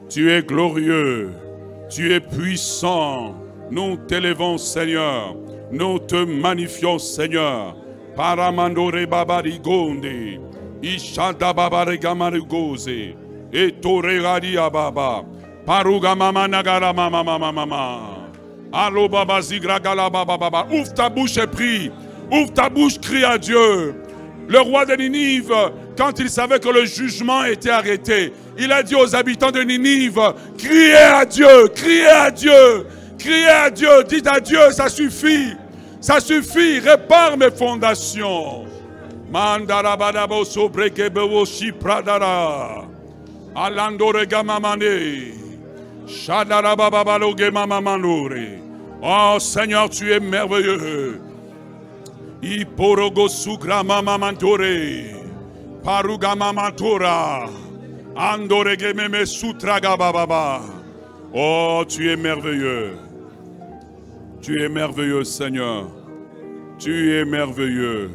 Tu 0.09 0.33
es 0.33 0.43
glorieux. 0.43 1.31
Tu 1.89 2.13
es 2.13 2.21
puissant. 2.21 3.35
Nous 3.71 3.97
t'élevons, 3.97 4.59
Seigneur. 4.59 5.37
Nous 5.71 5.99
te 5.99 6.25
magnifions, 6.25 6.99
Seigneur. 6.99 7.77
Paramandore 8.17 9.07
babarigonde. 9.07 10.41
Ishada 10.83 11.53
babarigamarigoze. 11.53 13.15
Et 13.53 13.81
torerari 13.81 14.59
ababa. 14.59 15.25
Paruga 15.65 16.15
mama 16.15 16.49
nagara 16.49 16.93
mama 16.93 17.23
mama 17.23 18.18
Allo 18.73 19.09
baba 19.09 19.41
zigragala 19.41 20.11
baba 20.11 20.37
baba. 20.37 20.67
Ouvre 20.71 20.93
ta 20.95 21.09
bouche 21.09 21.37
et 21.39 21.47
prie. 21.47 21.91
Ouvre 22.31 22.53
ta 22.53 22.69
bouche, 22.69 22.99
crie 23.01 23.25
à 23.25 23.39
Dieu. 23.39 23.95
Le 24.49 24.61
roi 24.61 24.87
de 24.87 24.95
Ninive, 24.95 25.53
quand 25.97 26.19
il 26.19 26.31
savait 26.31 26.59
que 26.59 26.69
le 26.69 26.85
jugement 26.85 27.45
était 27.45 27.71
arrêté, 27.71 28.33
il 28.59 28.73
a 28.73 28.83
dit 28.83 28.95
aux 28.95 29.15
habitants 29.15 29.51
de 29.51 29.61
Ninive, 29.61 30.21
criez 30.57 30.95
à 30.95 31.25
Dieu, 31.25 31.69
criez 31.75 32.09
à 32.09 32.31
Dieu. 32.31 32.87
Criez 33.19 33.49
à 33.49 33.69
Dieu, 33.69 34.05
dites 34.05 34.29
à 34.29 34.39
Dieu, 34.39 34.71
ça 34.71 34.89
suffit. 34.89 35.57
Ça 36.01 36.21
suffit, 36.21 36.79
répare 36.79 37.37
mes 37.37 37.51
fondations. 37.51 38.65
Oh 49.01 49.39
Seigneur, 49.39 49.89
tu 49.91 50.13
es 50.13 50.21
merveilleux. 50.21 51.21
Iporogo 52.43 53.29
sugra 53.29 53.83
mamamantore. 53.85 55.15
Paruga 55.85 56.35
mamantora. 56.35 57.49
Andore 58.17 58.77
gememe 58.77 59.27
sutraga 59.27 59.97
bababa. 59.97 60.63
Oh, 61.35 61.85
tu 61.87 62.11
es 62.11 62.17
merveilleux. 62.17 62.99
Tu 64.41 64.65
es 64.65 64.69
merveilleux, 64.71 65.25
Seigneur. 65.25 65.91
Tu 66.79 67.21
es 67.21 67.25
merveilleux. 67.27 68.11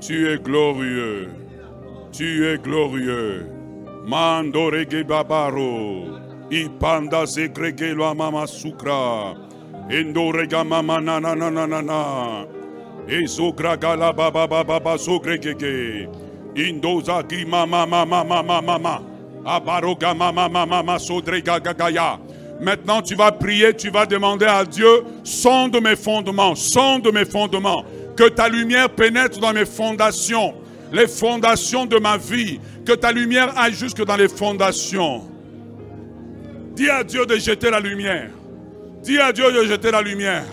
Tu 0.00 0.28
es 0.28 0.38
glorieux. 0.38 1.30
Tu 2.12 2.46
es 2.46 2.58
glorieux. 2.58 3.46
Mandorege 4.06 5.02
babaro. 5.04 6.23
Ipanda 6.50 7.26
segrege 7.26 7.94
lo 7.94 8.14
mama 8.14 8.46
sukra. 8.46 9.34
Endorega 9.90 10.64
mama 10.64 11.00
na 11.00 11.18
na 11.18 11.34
na 11.34 11.50
na 11.50 11.66
na 11.66 11.80
na. 11.80 12.46
Ezogragala 13.08 14.14
baba 14.14 14.46
baba 14.46 14.64
baba 14.64 14.98
sogregege. 14.98 16.08
Indoza 16.54 17.22
gi 17.28 17.44
mama 17.44 17.86
mama 17.86 18.24
mama 18.24 18.62
mama. 18.62 19.02
Abaroga 19.44 20.14
mama 20.14 20.48
mama 20.48 20.66
mama 20.66 20.98
sodrega 20.98 21.58
gagaya. 21.60 22.18
Maintenant, 22.60 23.02
tu 23.02 23.16
vas 23.16 23.32
prier, 23.32 23.74
tu 23.74 23.90
vas 23.90 24.06
demander 24.06 24.46
à 24.46 24.64
Dieu, 24.64 25.04
sonde 25.24 25.80
mes 25.82 25.96
fondements, 25.96 26.54
sonde 26.54 27.12
mes 27.12 27.24
fondements, 27.24 27.84
que 28.16 28.28
ta 28.28 28.48
lumière 28.48 28.90
pénètre 28.90 29.40
dans 29.40 29.52
mes 29.52 29.66
fondations, 29.66 30.54
les 30.92 31.08
fondations 31.08 31.84
de 31.84 31.98
ma 31.98 32.16
vie, 32.16 32.60
que 32.86 32.92
ta 32.92 33.10
lumière 33.10 33.52
aille 33.58 33.74
jusque 33.74 34.04
dans 34.04 34.16
les 34.16 34.28
fondations. 34.28 35.33
Dis 36.74 36.90
à 36.90 37.04
Dieu 37.04 37.24
de 37.26 37.36
jeter 37.36 37.70
la 37.70 37.80
lumière. 37.80 38.30
Dis 39.02 39.18
à 39.18 39.32
Dieu 39.32 39.52
de 39.52 39.64
jeter 39.64 39.90
la 39.90 40.02
lumière. 40.02 40.44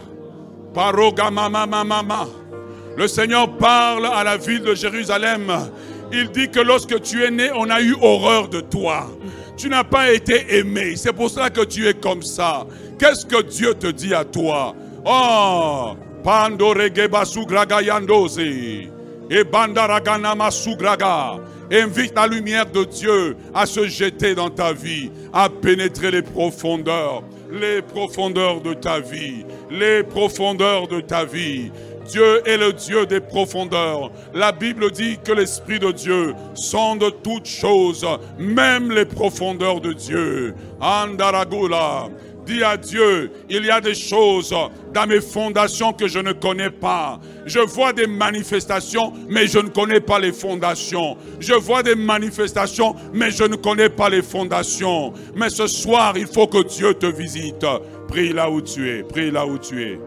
Le 2.97 3.07
Seigneur 3.07 3.57
parle 3.57 4.05
à 4.05 4.24
la 4.24 4.38
ville 4.38 4.61
de 4.61 4.76
Jérusalem. 4.76 5.51
Il 6.11 6.30
dit 6.30 6.49
que 6.49 6.59
lorsque 6.59 7.01
tu 7.01 7.24
es 7.24 7.32
né, 7.32 7.49
on 7.55 7.69
a 7.69 7.82
eu 7.82 7.95
horreur 8.01 8.49
de 8.49 8.61
toi. 8.61 9.07
Tu 9.57 9.69
n'as 9.69 9.84
pas 9.84 10.11
été 10.11 10.57
aimé. 10.57 10.95
C'est 10.95 11.13
pour 11.13 11.30
cela 11.30 11.49
que 11.49 11.61
tu 11.61 11.88
es 11.88 11.93
comme 11.93 12.22
ça. 12.22 12.65
Qu'est-ce 12.99 13.26
que 13.26 13.41
Dieu 13.41 13.74
te 13.74 13.88
dit 13.88 14.13
à 14.13 14.24
toi? 14.24 14.76
Oh, 15.05 15.95
Pandorege 16.24 17.09
sugraga 17.26 17.82
yandoze. 17.82 18.39
Et 19.30 19.43
bandaragana 19.43 20.36
masugraga. 20.36 21.39
Invite 21.72 22.13
la 22.15 22.28
lumière 22.28 22.65
de 22.65 22.84
Dieu 22.84 23.38
à 23.53 23.65
se 23.65 23.88
jeter 23.88 24.36
dans 24.36 24.49
ta 24.49 24.74
vie, 24.74 25.09
à 25.32 25.47
pénétrer 25.49 26.11
les 26.11 26.22
profondeurs, 26.22 27.24
les 27.49 27.82
profondeurs 27.82 28.59
de 28.59 28.74
ta 28.74 28.99
vie, 28.99 29.45
les 29.69 30.03
profondeurs 30.03 30.89
de 30.89 30.99
ta 30.99 31.24
vie. 31.24 31.72
Dieu 32.09 32.41
est 32.45 32.57
le 32.57 32.74
Dieu 32.74 33.05
des 33.05 33.22
profondeurs. 33.22 34.11
La 34.34 34.51
Bible 34.51 34.91
dit 34.91 35.17
que 35.24 35.32
l'Esprit 35.32 35.80
de 35.80 35.93
Dieu 35.93 36.34
sonde 36.55 37.05
toutes 37.24 37.47
choses, 37.47 38.05
même 38.38 38.91
les 38.91 39.05
profondeurs 39.05 39.80
de 39.80 39.93
Dieu. 39.93 40.53
Andaragula. 40.82 42.09
Dis 42.52 42.64
à 42.66 42.76
Dieu, 42.76 43.32
il 43.49 43.66
y 43.66 43.70
a 43.70 43.80
des 43.80 43.93
choses 43.93 44.54
dans 44.93 45.08
mes 45.08 45.22
fondations 45.22 45.93
que 45.93 46.10
je 46.10 46.20
ne 46.20 46.34
connais 46.34 46.70
pas. 46.70 47.18
Je 47.45 47.60
vois 47.60 47.93
des 47.93 48.08
manifestations, 48.08 49.14
mais 49.30 49.47
je 49.47 49.60
ne 49.60 49.70
connais 49.70 50.02
pas 50.02 50.20
les 50.20 50.34
fondations. 50.34 51.16
Je 51.39 51.54
vois 51.54 51.82
des 51.82 51.95
manifestations, 51.95 52.93
mais 53.14 53.32
je 53.32 53.45
ne 53.45 53.56
connais 53.56 53.88
pas 53.88 54.10
les 54.10 54.22
fondations. 54.22 55.14
Mais 55.34 55.49
ce 55.49 55.66
soir, 55.66 56.18
il 56.18 56.28
faut 56.28 56.45
que 56.45 56.68
Dieu 56.68 56.93
te 56.93 57.06
visite. 57.06 57.66
Prie 58.10 58.34
là 58.34 58.49
où 58.49 58.62
tu 58.62 58.89
es, 58.89 59.04
prie 59.04 59.32
là 59.32 59.45
où 59.45 59.58
tu 59.58 59.82
es. 59.82 59.99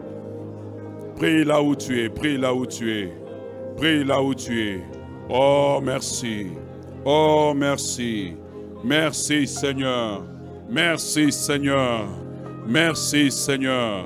Prie 1.15 1.43
là 1.45 1.63
où 1.63 1.75
tu 1.75 1.99
es, 1.99 2.09
prie 2.09 2.37
là 2.37 2.53
où 2.53 2.67
tu 2.67 2.91
es. 2.91 3.11
Prie 3.75 4.03
là 4.03 4.21
où 4.21 4.35
tu 4.35 4.69
es. 4.69 4.83
Oh, 5.31 5.79
merci. 5.81 6.49
Oh, 7.05 7.53
merci. 7.55 8.35
Merci 8.83 9.47
Seigneur. 9.47 10.21
Merci 10.69 11.31
Seigneur. 11.31 12.24
Merci 12.67 13.29
Seigneur. 13.29 14.05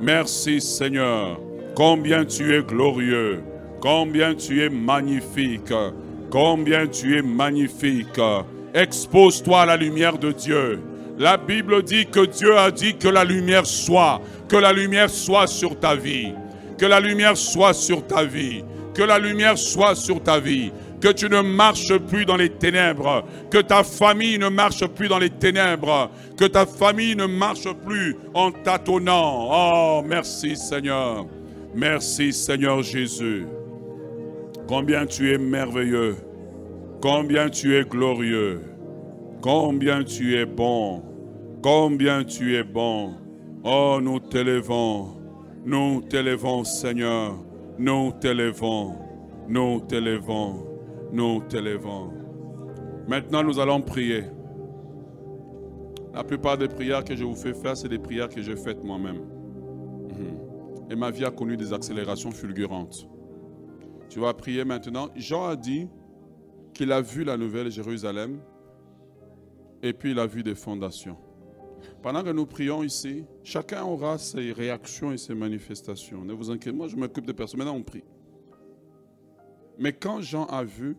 Merci 0.00 0.60
Seigneur. 0.60 1.40
Combien 1.76 2.24
tu 2.24 2.52
es 2.56 2.62
glorieux. 2.62 3.40
Combien 3.80 4.34
tu 4.34 4.62
es 4.62 4.68
magnifique. 4.68 5.72
Combien 6.28 6.88
tu 6.88 7.16
es 7.16 7.22
magnifique. 7.22 8.20
Expose-toi 8.74 9.62
à 9.62 9.66
la 9.66 9.76
lumière 9.76 10.18
de 10.18 10.32
Dieu. 10.32 10.80
La 11.18 11.36
Bible 11.36 11.84
dit 11.84 12.06
que 12.06 12.26
Dieu 12.26 12.58
a 12.58 12.72
dit 12.72 12.96
que 12.96 13.08
la 13.08 13.24
lumière 13.24 13.66
soit. 13.66 14.20
Que 14.48 14.56
la 14.56 14.72
lumière 14.72 15.10
soit 15.10 15.46
sur 15.46 15.78
ta 15.78 15.94
vie. 15.94 16.32
Que 16.78 16.86
la 16.86 16.98
lumière 16.98 17.36
soit 17.36 17.74
sur 17.74 18.04
ta 18.04 18.24
vie. 18.24 18.64
Que 18.92 19.02
la 19.02 19.20
lumière 19.20 19.56
soit 19.56 19.94
sur 19.94 20.20
ta 20.20 20.40
vie. 20.40 20.72
Que 21.00 21.08
tu 21.08 21.28
ne 21.28 21.40
marches 21.40 21.96
plus 21.96 22.26
dans 22.26 22.36
les 22.36 22.50
ténèbres. 22.50 23.24
Que 23.50 23.58
ta 23.58 23.82
famille 23.82 24.38
ne 24.38 24.48
marche 24.48 24.86
plus 24.86 25.08
dans 25.08 25.18
les 25.18 25.30
ténèbres. 25.30 26.10
Que 26.36 26.44
ta 26.44 26.66
famille 26.66 27.16
ne 27.16 27.26
marche 27.26 27.72
plus 27.86 28.16
en 28.34 28.52
tâtonnant. 28.52 29.48
Oh, 29.50 30.02
merci 30.04 30.56
Seigneur. 30.56 31.26
Merci 31.74 32.32
Seigneur 32.32 32.82
Jésus. 32.82 33.46
Combien 34.68 35.06
tu 35.06 35.32
es 35.32 35.38
merveilleux. 35.38 36.16
Combien 37.00 37.48
tu 37.48 37.76
es 37.76 37.84
glorieux. 37.84 38.60
Combien 39.40 40.04
tu 40.04 40.36
es 40.36 40.44
bon. 40.44 41.02
Combien 41.62 42.24
tu 42.24 42.56
es 42.56 42.62
bon. 42.62 43.14
Oh, 43.64 43.98
nous 44.02 44.20
t'élevons. 44.20 45.16
Nous 45.64 46.02
t'élevons, 46.02 46.64
Seigneur. 46.64 47.36
Nous 47.78 48.12
t'élevons. 48.20 48.96
Nous 49.48 49.80
t'élevons. 49.80 50.69
Nous 51.12 51.42
t'élevons. 51.48 52.12
Maintenant, 53.08 53.42
nous 53.42 53.58
allons 53.58 53.80
prier. 53.80 54.24
La 56.14 56.24
plupart 56.24 56.58
des 56.58 56.68
prières 56.68 57.04
que 57.04 57.16
je 57.16 57.24
vous 57.24 57.34
fais 57.34 57.54
faire, 57.54 57.76
c'est 57.76 57.88
des 57.88 57.98
prières 57.98 58.28
que 58.28 58.42
j'ai 58.42 58.56
faites 58.56 58.82
moi-même. 58.84 59.22
Et 60.90 60.96
ma 60.96 61.10
vie 61.10 61.24
a 61.24 61.30
connu 61.30 61.56
des 61.56 61.72
accélérations 61.72 62.32
fulgurantes. 62.32 63.08
Tu 64.08 64.18
vas 64.18 64.34
prier 64.34 64.64
maintenant. 64.64 65.08
Jean 65.14 65.46
a 65.46 65.56
dit 65.56 65.88
qu'il 66.74 66.90
a 66.90 67.00
vu 67.00 67.22
la 67.22 67.36
nouvelle 67.36 67.70
Jérusalem 67.70 68.40
et 69.82 69.92
puis 69.92 70.10
il 70.10 70.18
a 70.18 70.26
vu 70.26 70.42
des 70.42 70.56
fondations. 70.56 71.16
Pendant 72.02 72.22
que 72.22 72.30
nous 72.30 72.44
prions 72.44 72.82
ici, 72.82 73.24
chacun 73.44 73.84
aura 73.84 74.18
ses 74.18 74.52
réactions 74.52 75.12
et 75.12 75.18
ses 75.18 75.34
manifestations. 75.34 76.24
Ne 76.24 76.32
vous 76.32 76.50
inquiétez, 76.50 76.76
moi 76.76 76.88
je 76.88 76.96
m'occupe 76.96 77.24
de 77.24 77.32
personne. 77.32 77.58
Maintenant 77.58 77.76
on 77.76 77.82
prie. 77.82 78.02
Mais 79.80 79.94
quand 79.94 80.20
Jean 80.20 80.44
a 80.44 80.62
vu, 80.62 80.94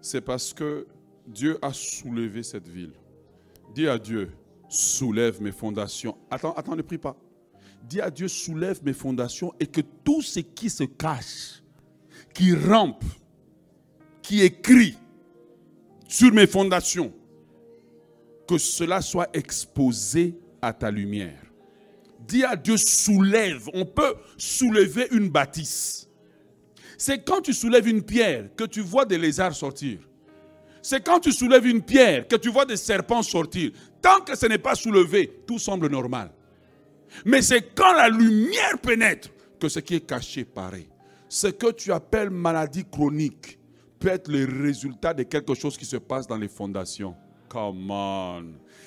c'est 0.00 0.20
parce 0.20 0.54
que 0.54 0.86
Dieu 1.26 1.58
a 1.60 1.72
soulevé 1.72 2.44
cette 2.44 2.68
ville. 2.68 2.92
Dis 3.74 3.88
à 3.88 3.98
Dieu, 3.98 4.30
soulève 4.68 5.42
mes 5.42 5.50
fondations. 5.50 6.16
Attends, 6.30 6.54
attends, 6.54 6.76
ne 6.76 6.82
prie 6.82 6.96
pas. 6.96 7.16
Dis 7.82 8.00
à 8.00 8.08
Dieu, 8.08 8.28
soulève 8.28 8.80
mes 8.84 8.92
fondations 8.92 9.52
et 9.58 9.66
que 9.66 9.80
tout 9.80 10.22
ce 10.22 10.38
qui 10.38 10.70
se 10.70 10.84
cache, 10.84 11.60
qui 12.32 12.54
rampe, 12.54 13.04
qui 14.22 14.42
écrit 14.42 14.96
sur 16.06 16.32
mes 16.32 16.46
fondations, 16.46 17.12
que 18.46 18.58
cela 18.58 19.02
soit 19.02 19.28
exposé 19.36 20.38
à 20.62 20.72
ta 20.72 20.92
lumière. 20.92 21.42
Dis 22.20 22.44
à 22.44 22.54
Dieu, 22.54 22.76
soulève. 22.76 23.68
On 23.74 23.84
peut 23.84 24.14
soulever 24.36 25.08
une 25.10 25.28
bâtisse. 25.28 26.07
C'est 26.98 27.24
quand 27.24 27.40
tu 27.40 27.54
soulèves 27.54 27.86
une 27.86 28.02
pierre 28.02 28.48
que 28.56 28.64
tu 28.64 28.80
vois 28.80 29.04
des 29.04 29.16
lézards 29.16 29.54
sortir. 29.54 30.00
C'est 30.82 31.04
quand 31.04 31.20
tu 31.20 31.30
soulèves 31.30 31.66
une 31.66 31.80
pierre 31.80 32.26
que 32.26 32.34
tu 32.34 32.50
vois 32.50 32.64
des 32.64 32.76
serpents 32.76 33.22
sortir. 33.22 33.70
Tant 34.02 34.20
que 34.20 34.36
ce 34.36 34.46
n'est 34.46 34.58
pas 34.58 34.74
soulevé, 34.74 35.42
tout 35.46 35.60
semble 35.60 35.88
normal. 35.88 36.32
Mais 37.24 37.40
c'est 37.40 37.72
quand 37.74 37.92
la 37.92 38.08
lumière 38.08 38.78
pénètre 38.82 39.28
que 39.60 39.68
ce 39.68 39.78
qui 39.78 39.94
est 39.94 40.06
caché 40.06 40.44
paraît. 40.44 40.88
Ce 41.28 41.46
que 41.46 41.70
tu 41.70 41.92
appelles 41.92 42.30
maladie 42.30 42.84
chronique 42.84 43.60
peut 44.00 44.08
être 44.08 44.28
le 44.28 44.44
résultat 44.62 45.14
de 45.14 45.22
quelque 45.22 45.54
chose 45.54 45.76
qui 45.76 45.84
se 45.84 45.98
passe 45.98 46.26
dans 46.26 46.36
les 46.36 46.48
fondations. 46.48 47.14
Come 47.48 47.90
on. 47.90 48.44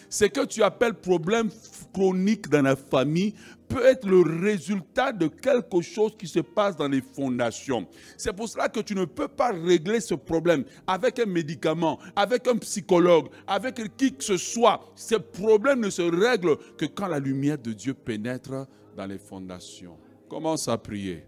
Ce 0.09 0.25
que 0.25 0.45
tu 0.45 0.63
appelles 0.63 0.95
problème 0.95 1.49
chronique 1.93 2.49
dans 2.49 2.61
la 2.61 2.75
famille 2.75 3.33
peut 3.71 3.85
être 3.85 4.07
le 4.07 4.21
résultat 4.41 5.11
de 5.11 5.27
quelque 5.27 5.81
chose 5.81 6.15
qui 6.17 6.27
se 6.27 6.39
passe 6.39 6.75
dans 6.75 6.87
les 6.87 7.01
fondations. 7.01 7.87
C'est 8.17 8.33
pour 8.33 8.47
cela 8.47 8.69
que 8.69 8.79
tu 8.79 8.95
ne 8.95 9.05
peux 9.05 9.27
pas 9.27 9.51
régler 9.51 9.99
ce 9.99 10.13
problème 10.15 10.63
avec 10.85 11.19
un 11.19 11.25
médicament, 11.25 11.99
avec 12.15 12.47
un 12.47 12.57
psychologue, 12.57 13.29
avec 13.47 13.95
qui 13.97 14.13
que 14.13 14.23
ce 14.23 14.37
soit. 14.37 14.81
Ce 14.95 15.15
problème 15.15 15.81
ne 15.81 15.89
se 15.89 16.01
règle 16.01 16.57
que 16.77 16.85
quand 16.85 17.07
la 17.07 17.19
lumière 17.19 17.57
de 17.57 17.73
Dieu 17.73 17.93
pénètre 17.93 18.67
dans 18.95 19.05
les 19.05 19.17
fondations. 19.17 19.97
Commence 20.29 20.67
à 20.67 20.77
prier. 20.77 21.25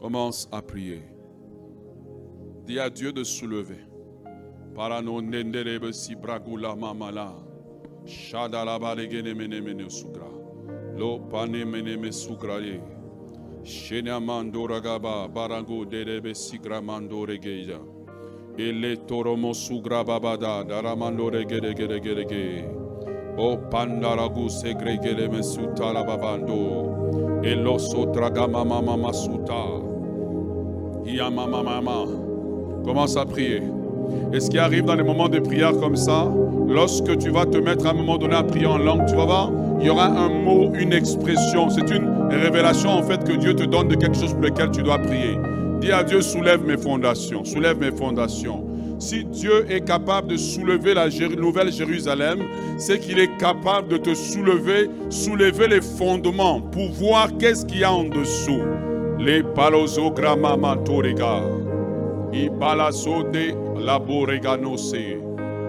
Commence 0.00 0.48
à 0.50 0.62
prier. 0.62 1.02
Dis 2.66 2.78
à 2.78 2.90
Dieu 2.90 3.12
de 3.12 3.24
soulever. 3.24 3.86
Parano 4.74 5.20
nenderebe 5.20 5.92
si 5.92 6.14
bragula 6.14 6.74
mamala. 6.74 7.34
Shadala 8.06 8.78
balegene 8.78 9.34
mene 9.34 9.60
mene. 9.60 9.88
Lo 10.96 11.18
pane 11.18 11.64
mene 11.64 11.96
me 11.96 12.08
sugraye. 12.08 12.80
Shenya 13.64 14.20
mandora 14.20 14.80
gaba 14.82 15.28
barango 15.28 15.84
derebe 15.84 16.34
sigra 16.34 16.82
mandore 16.82 17.38
geja. 17.40 17.78
Ele 18.58 18.96
toromo 19.06 19.54
sugra 19.54 20.04
babada 20.04 20.62
daramandore 20.64 21.48
gere 21.48 21.74
gere 21.74 22.00
gere 22.00 22.24
ge. 22.24 22.64
O 23.38 23.56
pandaragu 23.56 24.50
segre 24.50 24.98
gere 25.02 25.28
me 25.28 25.40
sutala 25.42 26.04
babando. 26.04 27.42
Elo 27.44 27.78
sotraga 27.78 28.46
mama 28.50 28.82
mama 28.82 29.12
suta. 29.12 29.64
Iya 31.06 31.30
mama 31.30 31.62
mama. 31.62 32.06
Commence 32.84 33.16
à 33.16 33.24
prier. 33.24 33.81
Et 34.32 34.40
ce 34.40 34.50
qui 34.50 34.58
arrive 34.58 34.84
dans 34.84 34.94
les 34.94 35.02
moments 35.02 35.28
de 35.28 35.38
prière 35.38 35.72
comme 35.78 35.96
ça, 35.96 36.32
lorsque 36.68 37.18
tu 37.18 37.30
vas 37.30 37.46
te 37.46 37.58
mettre 37.58 37.86
à 37.86 37.90
un 37.90 37.94
moment 37.94 38.18
donné 38.18 38.34
à 38.34 38.42
prier 38.42 38.66
en 38.66 38.78
langue, 38.78 39.06
tu 39.06 39.14
vas 39.14 39.24
voir, 39.24 39.52
il 39.80 39.86
y 39.86 39.90
aura 39.90 40.06
un 40.06 40.28
mot, 40.28 40.72
une 40.74 40.92
expression. 40.92 41.68
C'est 41.70 41.90
une 41.90 42.08
révélation 42.30 42.90
en 42.90 43.02
fait 43.02 43.24
que 43.24 43.32
Dieu 43.32 43.54
te 43.54 43.64
donne 43.64 43.88
de 43.88 43.96
quelque 43.96 44.16
chose 44.16 44.32
pour 44.32 44.42
lequel 44.42 44.70
tu 44.70 44.82
dois 44.82 44.98
prier. 44.98 45.38
Dis 45.80 45.92
à 45.92 46.04
Dieu, 46.04 46.22
soulève 46.22 46.64
mes 46.64 46.76
fondations, 46.76 47.44
soulève 47.44 47.78
mes 47.78 47.90
fondations. 47.90 48.64
Si 49.00 49.24
Dieu 49.24 49.66
est 49.68 49.84
capable 49.84 50.28
de 50.28 50.36
soulever 50.36 50.94
la 50.94 51.08
nouvelle 51.36 51.72
Jérusalem, 51.72 52.44
c'est 52.78 53.00
qu'il 53.00 53.18
est 53.18 53.36
capable 53.36 53.88
de 53.88 53.96
te 53.96 54.14
soulever, 54.14 54.88
soulever 55.10 55.66
les 55.66 55.80
fondements 55.80 56.60
pour 56.60 56.88
voir 56.92 57.36
qu'est-ce 57.36 57.66
qu'il 57.66 57.80
y 57.80 57.84
a 57.84 57.92
en 57.92 58.04
dessous. 58.04 58.62
Les 59.18 59.42
palos 59.42 59.98
Ibalasote 62.32 63.52
laboreganose. 63.76 65.20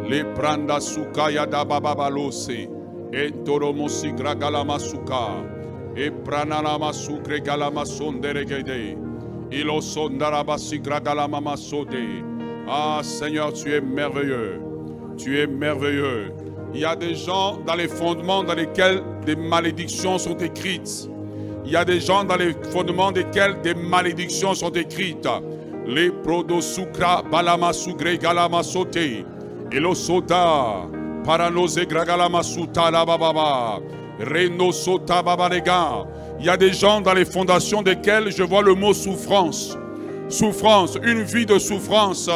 Le 0.10 0.24
pranda 0.34 0.80
sukaya 0.80 1.46
da 1.46 1.66
bababalose. 1.66 2.70
Entoromosi 3.12 4.14
gragalamasuka. 4.14 5.44
E 5.98 6.10
pranalama 6.10 6.94
sukre 6.94 7.42
galamasonderegede. 7.42 8.98
Ilo 9.52 9.82
sondarabasi 9.82 10.80
gragalamasode. 10.80 12.24
Ah 12.68 13.02
Seigneur, 13.04 13.52
tu 13.52 13.74
es 13.74 13.82
merveilleux. 13.82 14.62
Tu 15.18 15.40
es 15.40 15.48
merveilleux. 15.48 16.32
Il 16.74 16.80
y 16.80 16.86
a 16.86 16.96
des 16.96 17.14
gens 17.14 17.58
dans 17.66 17.76
les 17.76 17.90
fondements 17.90 18.44
dans 18.44 18.56
lesquels 18.56 19.04
des 19.26 19.36
malédictions 19.36 20.18
sont 20.18 20.38
écrites. 20.38 21.10
Il 21.66 21.72
y 21.72 21.76
a 21.76 21.84
des 21.84 22.00
gens 22.00 22.24
dans 22.24 22.38
les 22.38 22.54
fondements 22.72 23.12
desquels 23.12 23.62
des 23.62 23.74
malédictions 23.76 24.54
sont 24.54 24.72
écrites. 24.72 25.28
Les 25.86 26.12
prodo 26.12 26.62
sucra 26.62 27.22
balama 27.22 27.74
sugre 27.74 28.18
galama 28.18 28.64
sote. 28.64 29.26
Elo 29.72 29.94
soda. 29.94 30.88
La 31.26 33.06
bababa. 33.06 33.82
Reno 34.20 34.72
sota 34.72 35.22
babarega. 35.22 36.06
Il 36.40 36.46
y 36.46 36.50
a 36.50 36.56
des 36.56 36.74
gens 36.74 37.02
dans 37.02 37.14
les 37.14 37.26
fondations 37.26 37.82
desquels 37.82 38.32
je 38.32 38.44
vois 38.44 38.62
le 38.62 38.76
mot 38.76 38.94
souffrance. 38.94 39.78
Souffrance, 40.30 40.98
une 41.04 41.24
vie 41.24 41.46
de 41.46 41.60
souffrance. 41.60 42.30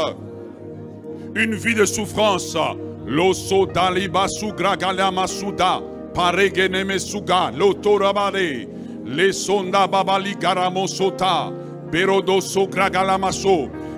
Une 1.36 1.56
vie 1.56 1.76
de 1.76 1.86
souffrance. 1.86 2.58
L'osso 3.06 3.66
daliba 3.66 4.28
sugra 4.28 4.76
galama 4.76 5.26
suda. 5.26 5.82
Paregeneme 6.14 7.00
suga. 7.00 7.52
L'autorabare. 7.52 8.68
Les 9.06 9.32
sonda 9.32 9.88
babali 9.88 10.36
garamo 10.36 10.86
sota. 10.86 11.52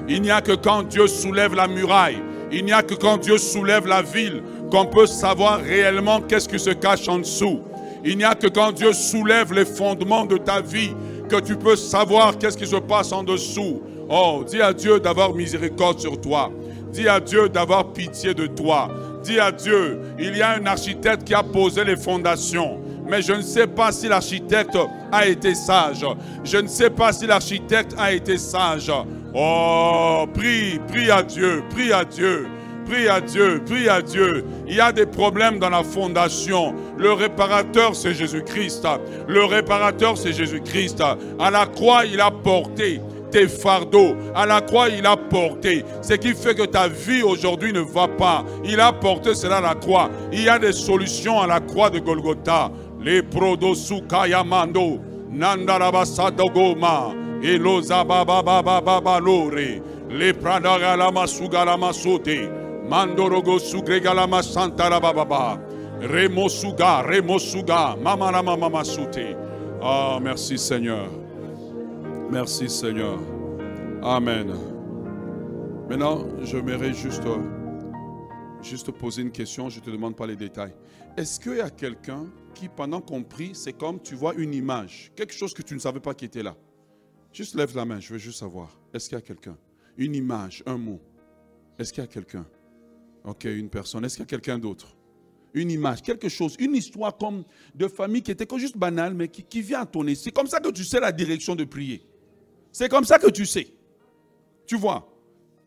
Il 0.07 0.21
n'y 0.21 0.31
a 0.31 0.41
que 0.41 0.53
quand 0.53 0.83
Dieu 0.83 1.07
soulève 1.07 1.55
la 1.55 1.67
muraille, 1.67 2.21
il 2.51 2.65
n'y 2.65 2.71
a 2.71 2.81
que 2.81 2.95
quand 2.95 3.17
Dieu 3.17 3.37
soulève 3.37 3.85
la 3.87 4.01
ville 4.01 4.41
qu'on 4.71 4.85
peut 4.85 5.05
savoir 5.05 5.59
réellement 5.61 6.21
qu'est-ce 6.21 6.49
qui 6.49 6.59
se 6.59 6.71
cache 6.71 7.07
en 7.07 7.19
dessous. 7.19 7.59
Il 8.03 8.17
n'y 8.17 8.23
a 8.23 8.33
que 8.33 8.47
quand 8.47 8.71
Dieu 8.71 8.93
soulève 8.93 9.53
les 9.53 9.65
fondements 9.65 10.25
de 10.25 10.37
ta 10.37 10.61
vie 10.61 10.93
que 11.29 11.39
tu 11.39 11.55
peux 11.55 11.75
savoir 11.75 12.37
qu'est-ce 12.37 12.57
qui 12.57 12.67
se 12.67 12.77
passe 12.77 13.11
en 13.11 13.23
dessous. 13.23 13.81
Oh, 14.09 14.43
dis 14.47 14.61
à 14.61 14.73
Dieu 14.73 14.99
d'avoir 14.99 15.33
miséricorde 15.33 15.99
sur 15.99 16.19
toi. 16.19 16.51
Dis 16.91 17.07
à 17.07 17.19
Dieu 17.19 17.49
d'avoir 17.49 17.93
pitié 17.93 18.33
de 18.33 18.47
toi. 18.47 18.89
Dis 19.23 19.39
à 19.39 19.51
Dieu, 19.51 19.99
il 20.17 20.35
y 20.35 20.41
a 20.41 20.51
un 20.55 20.65
architecte 20.65 21.23
qui 21.23 21.33
a 21.33 21.43
posé 21.43 21.83
les 21.83 21.95
fondations. 21.95 22.79
Mais 23.09 23.21
je 23.21 23.33
ne 23.33 23.41
sais 23.41 23.67
pas 23.67 23.91
si 23.91 24.07
l'architecte 24.07 24.77
a 25.11 25.27
été 25.27 25.55
sage. 25.55 26.05
Je 26.43 26.57
ne 26.57 26.67
sais 26.67 26.89
pas 26.89 27.11
si 27.11 27.25
l'architecte 27.25 27.95
a 27.97 28.11
été 28.11 28.37
sage. 28.37 28.91
Oh, 29.33 30.25
prie, 30.33 30.79
prie 30.87 31.11
à 31.11 31.23
Dieu, 31.23 31.63
prie 31.69 31.91
à 31.91 32.05
Dieu 32.05 32.47
prie 32.89 33.07
à 33.07 33.21
Dieu, 33.21 33.61
prie 33.65 33.87
à 33.87 34.01
Dieu. 34.01 34.43
Il 34.67 34.75
y 34.75 34.81
a 34.81 34.91
des 34.91 35.05
problèmes 35.05 35.59
dans 35.59 35.69
la 35.69 35.83
fondation. 35.83 36.73
Le 36.97 37.13
réparateur, 37.13 37.95
c'est 37.95 38.13
Jésus-Christ. 38.13 38.87
Le 39.27 39.43
réparateur, 39.45 40.17
c'est 40.17 40.33
Jésus-Christ. 40.33 41.03
À 41.39 41.51
la 41.51 41.67
croix, 41.67 42.05
il 42.05 42.19
a 42.19 42.31
porté 42.31 42.99
tes 43.31 43.47
fardeaux. 43.47 44.15
À 44.35 44.45
la 44.45 44.61
croix, 44.61 44.89
il 44.89 45.05
a 45.05 45.15
porté. 45.15 45.85
Ce 46.01 46.13
qui 46.13 46.33
fait 46.33 46.55
que 46.55 46.65
ta 46.65 46.87
vie 46.87 47.21
aujourd'hui 47.21 47.71
ne 47.71 47.81
va 47.81 48.07
pas. 48.07 48.43
Il 48.65 48.79
a 48.79 48.91
porté 48.91 49.35
cela 49.35 49.57
à 49.57 49.61
la 49.61 49.75
croix. 49.75 50.09
Il 50.31 50.41
y 50.41 50.49
a 50.49 50.57
des 50.57 50.73
solutions 50.73 51.39
à 51.39 51.45
la 51.45 51.59
croix 51.59 51.89
de 51.89 51.99
Golgotha 51.99 52.71
les 52.99 53.21
prodosuka 53.23 54.27
yamando, 54.27 54.99
nandarabasa 55.31 56.31
dogoma, 56.31 57.13
baba 58.05 58.43
baba 58.43 58.81
baba 58.81 59.19
les 60.09 60.33
pradagalama 60.33 61.27
sugalama 61.27 61.93
sote, 61.93 62.49
mandorogo 62.89 63.59
sugregalama 63.59 64.43
santa 64.43 64.89
la 64.89 64.99
baba, 64.99 65.59
mama 68.57 68.83
sote. 68.83 69.35
Ah, 69.81 70.19
merci 70.21 70.57
Seigneur. 70.57 71.07
Merci 72.29 72.69
Seigneur. 72.69 73.17
Amen. 74.03 74.53
Maintenant, 75.89 76.25
je 76.43 76.57
m'irai 76.57 76.93
juste, 76.93 77.25
euh, 77.25 77.39
juste 78.61 78.91
poser 78.91 79.21
une 79.21 79.31
question. 79.31 79.69
Je 79.69 79.79
ne 79.79 79.85
te 79.85 79.89
demande 79.89 80.15
pas 80.15 80.27
les 80.27 80.35
détails. 80.35 80.73
Est-ce 81.17 81.39
qu'il 81.39 81.57
y 81.57 81.61
a 81.61 81.69
quelqu'un 81.69 82.25
qui, 82.49 82.69
pendant 82.69 83.01
qu'on 83.01 83.23
prie, 83.23 83.51
c'est 83.53 83.73
comme 83.73 84.01
tu 84.01 84.15
vois 84.15 84.33
une 84.35 84.53
image, 84.53 85.11
quelque 85.15 85.33
chose 85.33 85.53
que 85.53 85.61
tu 85.61 85.73
ne 85.73 85.79
savais 85.79 85.99
pas 85.99 86.13
qui 86.13 86.25
était 86.25 86.43
là 86.43 86.55
Juste 87.31 87.55
lève 87.55 87.75
la 87.75 87.85
main, 87.85 87.99
je 87.99 88.11
veux 88.11 88.19
juste 88.19 88.39
savoir. 88.39 88.79
Est-ce 88.93 89.07
qu'il 89.07 89.17
y 89.17 89.19
a 89.19 89.21
quelqu'un? 89.21 89.57
Une 89.97 90.15
image, 90.15 90.63
un 90.65 90.77
mot. 90.77 90.99
Est-ce 91.77 91.93
qu'il 91.93 92.03
y 92.03 92.05
a 92.05 92.07
quelqu'un? 92.07 92.45
Ok, 93.23 93.45
une 93.45 93.69
personne. 93.69 94.03
Est-ce 94.03 94.15
qu'il 94.15 94.23
y 94.23 94.27
a 94.27 94.27
quelqu'un 94.27 94.57
d'autre? 94.57 94.95
Une 95.53 95.71
image, 95.71 96.01
quelque 96.01 96.29
chose, 96.29 96.55
une 96.59 96.75
histoire 96.75 97.17
comme 97.17 97.43
de 97.75 97.87
famille 97.87 98.21
qui 98.21 98.31
était 98.31 98.47
juste 98.57 98.77
banale, 98.77 99.13
mais 99.13 99.27
qui, 99.27 99.43
qui 99.43 99.61
vient 99.61 99.81
à 99.81 99.85
ton 99.85 100.05
esprit. 100.07 100.25
C'est 100.25 100.31
comme 100.31 100.47
ça 100.47 100.59
que 100.59 100.69
tu 100.69 100.83
sais 100.83 100.99
la 100.99 101.11
direction 101.11 101.55
de 101.55 101.63
prier. 101.63 102.03
C'est 102.71 102.89
comme 102.89 103.03
ça 103.03 103.17
que 103.17 103.29
tu 103.29 103.45
sais. 103.45 103.67
Tu 104.65 104.77
vois? 104.77 105.11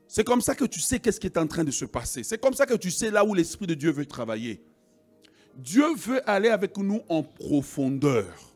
C'est 0.07 0.25
comme 0.25 0.41
ça 0.41 0.55
que 0.55 0.65
tu 0.65 0.79
sais 0.79 1.01
qu'est-ce 1.01 1.19
qui 1.19 1.27
est 1.27 1.39
en 1.39 1.47
train 1.47 1.65
de 1.65 1.71
se 1.71 1.85
passer. 1.85 2.23
C'est 2.23 2.41
comme 2.41 2.55
ça 2.55 2.67
que 2.67 2.75
tu 2.75 2.91
sais 2.91 3.11
là 3.11 3.25
où 3.25 3.35
l'Esprit 3.35 3.67
de 3.67 3.75
Dieu 3.75 3.91
veut 3.91 4.07
travailler. 4.07 4.63
Dieu 5.57 5.95
veut 5.95 6.29
aller 6.29 6.49
avec 6.49 6.77
nous 6.77 7.03
en 7.09 7.23
profondeur. 7.23 8.53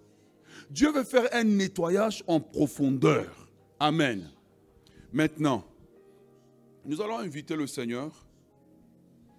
Dieu 0.71 0.91
veut 0.93 1.05
faire 1.05 1.29
un 1.33 1.45
nettoyage 1.45 2.25
en 2.27 2.41
profondeur. 2.41 3.49
Amen. 3.79 4.29
Maintenant, 5.13 5.65
nous 6.85 7.01
allons 7.01 7.19
inviter 7.19 7.57
le 7.57 7.67
Seigneur 7.67 8.11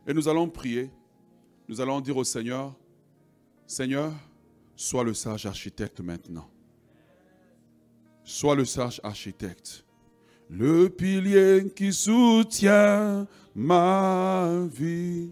et 0.05 0.13
nous 0.13 0.27
allons 0.27 0.47
prier. 0.47 0.89
Nous 1.67 1.81
allons 1.81 1.99
dire 1.99 2.15
au 2.15 2.23
Seigneur, 2.23 2.73
Seigneur, 3.65 4.13
sois 4.75 5.03
le 5.03 5.13
sage 5.13 5.45
architecte 5.45 5.99
maintenant. 5.99 6.49
Sois 8.23 8.55
le 8.55 8.63
sage 8.63 9.01
architecte. 9.03 9.83
Le 10.49 10.87
pilier 10.87 11.71
qui 11.75 11.91
soutient 11.91 13.27
ma 13.53 14.65
vie. 14.71 15.31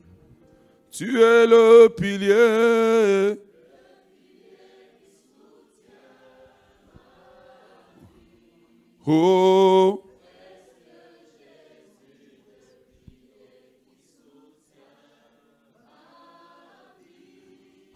Tu 0.98 1.22
es 1.22 1.46
le 1.46 1.90
pilier 1.90 3.38
Oh. 9.06 10.02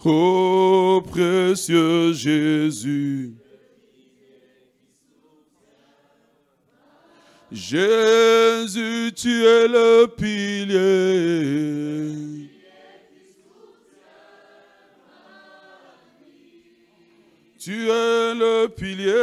Oh 0.03 1.01
précieux 1.09 2.11
Jésus. 2.11 3.33
Jésus, 7.49 9.13
tu 9.15 9.45
es 9.45 9.67
le 9.69 10.05
pilier. 10.17 11.49
Tu 17.69 17.87
es 17.87 18.33
le 18.33 18.65
pilier. 18.65 19.13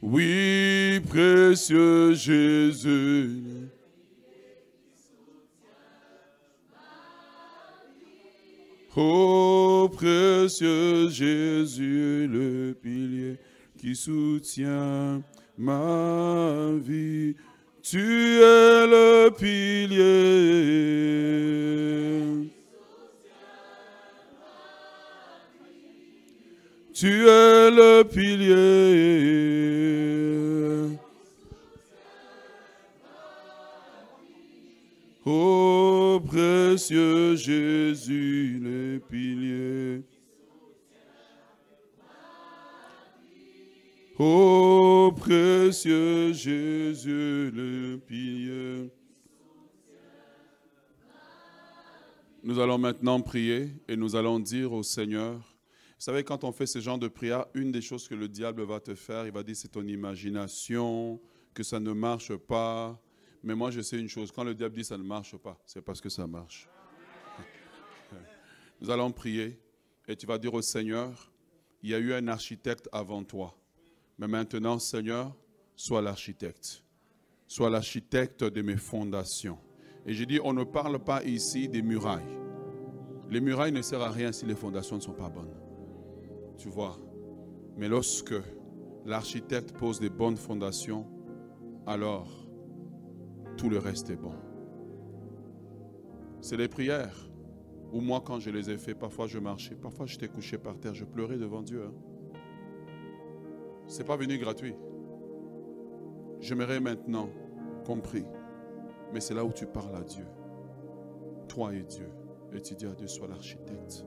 Oui, 0.00 1.00
précieux 1.06 2.14
Jésus. 2.14 3.42
Oh, 8.96 9.90
précieux 9.92 11.10
Jésus, 11.10 12.26
le 12.26 12.72
pilier 12.72 13.36
qui 13.76 13.94
soutient 13.94 15.22
ma 15.58 16.70
vie. 16.74 17.36
Tu 17.90 17.96
es 17.96 18.86
le 18.86 19.30
pilier. 19.30 19.96
Tu 26.92 27.26
es 27.26 27.70
le 27.70 28.02
pilier. 28.04 28.58
Ô 35.24 36.20
précieux 36.26 37.36
Jésus, 37.36 38.60
le 38.62 38.98
pilier. 38.98 40.02
Ô 44.20 45.12
précieux 45.16 46.32
Jésus, 46.32 47.52
le 47.52 47.98
pilier. 48.04 48.90
Nous 52.42 52.58
allons 52.58 52.78
maintenant 52.78 53.20
prier 53.20 53.70
et 53.86 53.94
nous 53.96 54.16
allons 54.16 54.40
dire 54.40 54.72
au 54.72 54.82
Seigneur, 54.82 55.36
vous 55.36 56.04
savez, 56.04 56.24
quand 56.24 56.42
on 56.42 56.50
fait 56.50 56.66
ce 56.66 56.80
genre 56.80 56.98
de 56.98 57.06
prière, 57.06 57.46
une 57.54 57.70
des 57.70 57.80
choses 57.80 58.08
que 58.08 58.16
le 58.16 58.26
diable 58.26 58.62
va 58.62 58.80
te 58.80 58.96
faire, 58.96 59.24
il 59.24 59.32
va 59.32 59.44
dire 59.44 59.54
c'est 59.54 59.68
ton 59.68 59.86
imagination, 59.86 61.20
que 61.54 61.62
ça 61.62 61.78
ne 61.78 61.92
marche 61.92 62.34
pas. 62.34 63.00
Mais 63.44 63.54
moi, 63.54 63.70
je 63.70 63.80
sais 63.80 64.00
une 64.00 64.08
chose, 64.08 64.32
quand 64.32 64.42
le 64.42 64.54
diable 64.54 64.74
dit 64.74 64.84
ça 64.84 64.98
ne 64.98 65.04
marche 65.04 65.36
pas, 65.36 65.60
c'est 65.64 65.82
parce 65.82 66.00
que 66.00 66.08
ça 66.08 66.26
marche. 66.26 66.68
Nous 68.80 68.90
allons 68.90 69.12
prier 69.12 69.60
et 70.08 70.16
tu 70.16 70.26
vas 70.26 70.38
dire 70.38 70.54
au 70.54 70.62
Seigneur, 70.62 71.30
il 71.84 71.90
y 71.90 71.94
a 71.94 71.98
eu 71.98 72.12
un 72.12 72.26
architecte 72.26 72.88
avant 72.90 73.22
toi. 73.22 73.57
Mais 74.18 74.26
maintenant, 74.26 74.78
Seigneur, 74.78 75.34
sois 75.76 76.02
l'architecte. 76.02 76.82
Sois 77.46 77.70
l'architecte 77.70 78.44
de 78.44 78.62
mes 78.62 78.76
fondations. 78.76 79.58
Et 80.04 80.12
j'ai 80.12 80.26
dit, 80.26 80.40
on 80.42 80.52
ne 80.52 80.64
parle 80.64 80.98
pas 80.98 81.22
ici 81.24 81.68
des 81.68 81.82
murailles. 81.82 82.38
Les 83.30 83.40
murailles 83.40 83.72
ne 83.72 83.82
servent 83.82 84.02
à 84.02 84.10
rien 84.10 84.32
si 84.32 84.46
les 84.46 84.54
fondations 84.54 84.96
ne 84.96 85.00
sont 85.00 85.12
pas 85.12 85.28
bonnes. 85.28 85.54
Tu 86.56 86.68
vois. 86.68 86.98
Mais 87.76 87.88
lorsque 87.88 88.34
l'architecte 89.06 89.72
pose 89.72 90.00
des 90.00 90.10
bonnes 90.10 90.36
fondations, 90.36 91.06
alors 91.86 92.28
tout 93.56 93.68
le 93.68 93.78
reste 93.78 94.10
est 94.10 94.16
bon. 94.16 94.34
C'est 96.40 96.56
les 96.56 96.68
prières. 96.68 97.16
Ou 97.92 98.00
moi, 98.00 98.22
quand 98.24 98.40
je 98.40 98.50
les 98.50 98.70
ai 98.70 98.78
fait, 98.78 98.94
parfois 98.94 99.26
je 99.26 99.38
marchais, 99.38 99.74
parfois 99.74 100.06
j'étais 100.06 100.28
couché 100.28 100.58
par 100.58 100.78
terre, 100.78 100.94
je 100.94 101.04
pleurais 101.04 101.38
devant 101.38 101.62
Dieu. 101.62 101.84
Hein. 101.84 101.94
Ce 103.88 103.98
n'est 103.98 104.04
pas 104.04 104.16
venu 104.16 104.38
gratuit. 104.38 104.74
J'aimerais 106.40 106.78
maintenant 106.78 107.28
compris 107.84 108.24
mais 109.12 109.20
c'est 109.20 109.34
là 109.34 109.44
où 109.44 109.52
tu 109.52 109.66
parles 109.66 109.96
à 109.96 110.02
Dieu. 110.02 110.26
Toi 111.48 111.74
et 111.74 111.82
Dieu. 111.82 112.08
Et 112.52 112.60
tu 112.60 112.74
dis 112.74 112.86
à 112.86 112.92
Dieu, 112.92 113.06
sois 113.06 113.28
l'architecte. 113.28 114.04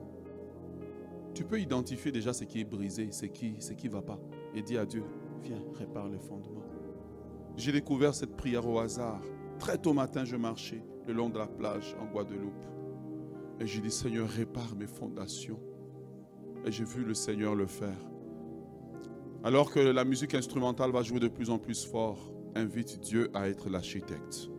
Tu 1.34 1.44
peux 1.44 1.60
identifier 1.60 2.12
déjà 2.12 2.32
ce 2.32 2.44
qui 2.44 2.60
est 2.60 2.64
brisé, 2.64 3.10
ce 3.10 3.26
qui 3.26 3.52
ne 3.52 3.74
qui 3.74 3.88
va 3.88 4.02
pas. 4.02 4.18
Et 4.54 4.62
dis 4.62 4.76
à 4.76 4.84
Dieu, 4.84 5.04
viens, 5.42 5.62
répare 5.74 6.08
les 6.08 6.18
fondements. 6.18 6.64
J'ai 7.56 7.72
découvert 7.72 8.14
cette 8.14 8.36
prière 8.36 8.66
au 8.68 8.78
hasard. 8.78 9.20
Très 9.58 9.78
tôt 9.78 9.92
matin, 9.92 10.24
je 10.24 10.36
marchais 10.36 10.84
le 11.06 11.12
long 11.12 11.30
de 11.30 11.38
la 11.38 11.46
plage 11.46 11.96
en 12.00 12.06
Guadeloupe. 12.06 12.66
Et 13.60 13.66
j'ai 13.66 13.80
dit, 13.80 13.90
Seigneur, 13.90 14.28
répare 14.28 14.74
mes 14.76 14.86
fondations. 14.86 15.60
Et 16.64 16.72
j'ai 16.72 16.84
vu 16.84 17.04
le 17.04 17.14
Seigneur 17.14 17.54
le 17.54 17.66
faire. 17.66 18.11
Alors 19.44 19.70
que 19.72 19.80
la 19.80 20.04
musique 20.04 20.34
instrumentale 20.34 20.92
va 20.92 21.02
jouer 21.02 21.20
de 21.20 21.28
plus 21.28 21.50
en 21.50 21.58
plus 21.58 21.84
fort, 21.84 22.32
invite 22.54 23.00
Dieu 23.00 23.30
à 23.34 23.48
être 23.48 23.68
l'architecte 23.68 24.52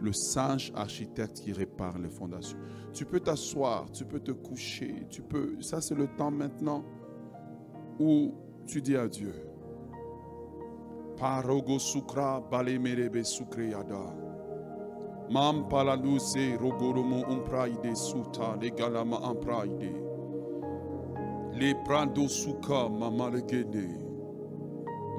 le 0.00 0.12
sage 0.12 0.72
architecte 0.74 1.40
qui 1.40 1.52
répare 1.52 1.98
les 1.98 2.10
fondations. 2.10 2.58
Tu 2.92 3.04
peux 3.04 3.20
t'asseoir, 3.20 3.90
tu 3.90 4.04
peux 4.04 4.20
te 4.20 4.32
coucher, 4.32 5.06
tu 5.10 5.22
peux. 5.22 5.60
Ça, 5.60 5.80
c'est 5.80 5.94
le 5.94 6.06
temps 6.06 6.30
maintenant 6.30 6.84
où 7.98 8.34
tu 8.66 8.80
dis 8.80 8.96
à 8.96 9.08
Dieu. 9.08 9.34
Parogo 11.16 11.78
sukra 11.78 12.40
balemerebe 12.40 13.24
sukreyada. 13.24 14.14
Mam 15.30 15.68
paladuse 15.68 16.56
rogoromo 16.60 17.24
umpraide 17.26 17.96
suta 17.96 18.56
le 18.60 18.68
galama 18.70 19.16
ampraide. 19.16 20.13
Le 21.56 21.72
prado 21.84 22.28
suka 22.28 22.88
mamalegede. 22.88 23.88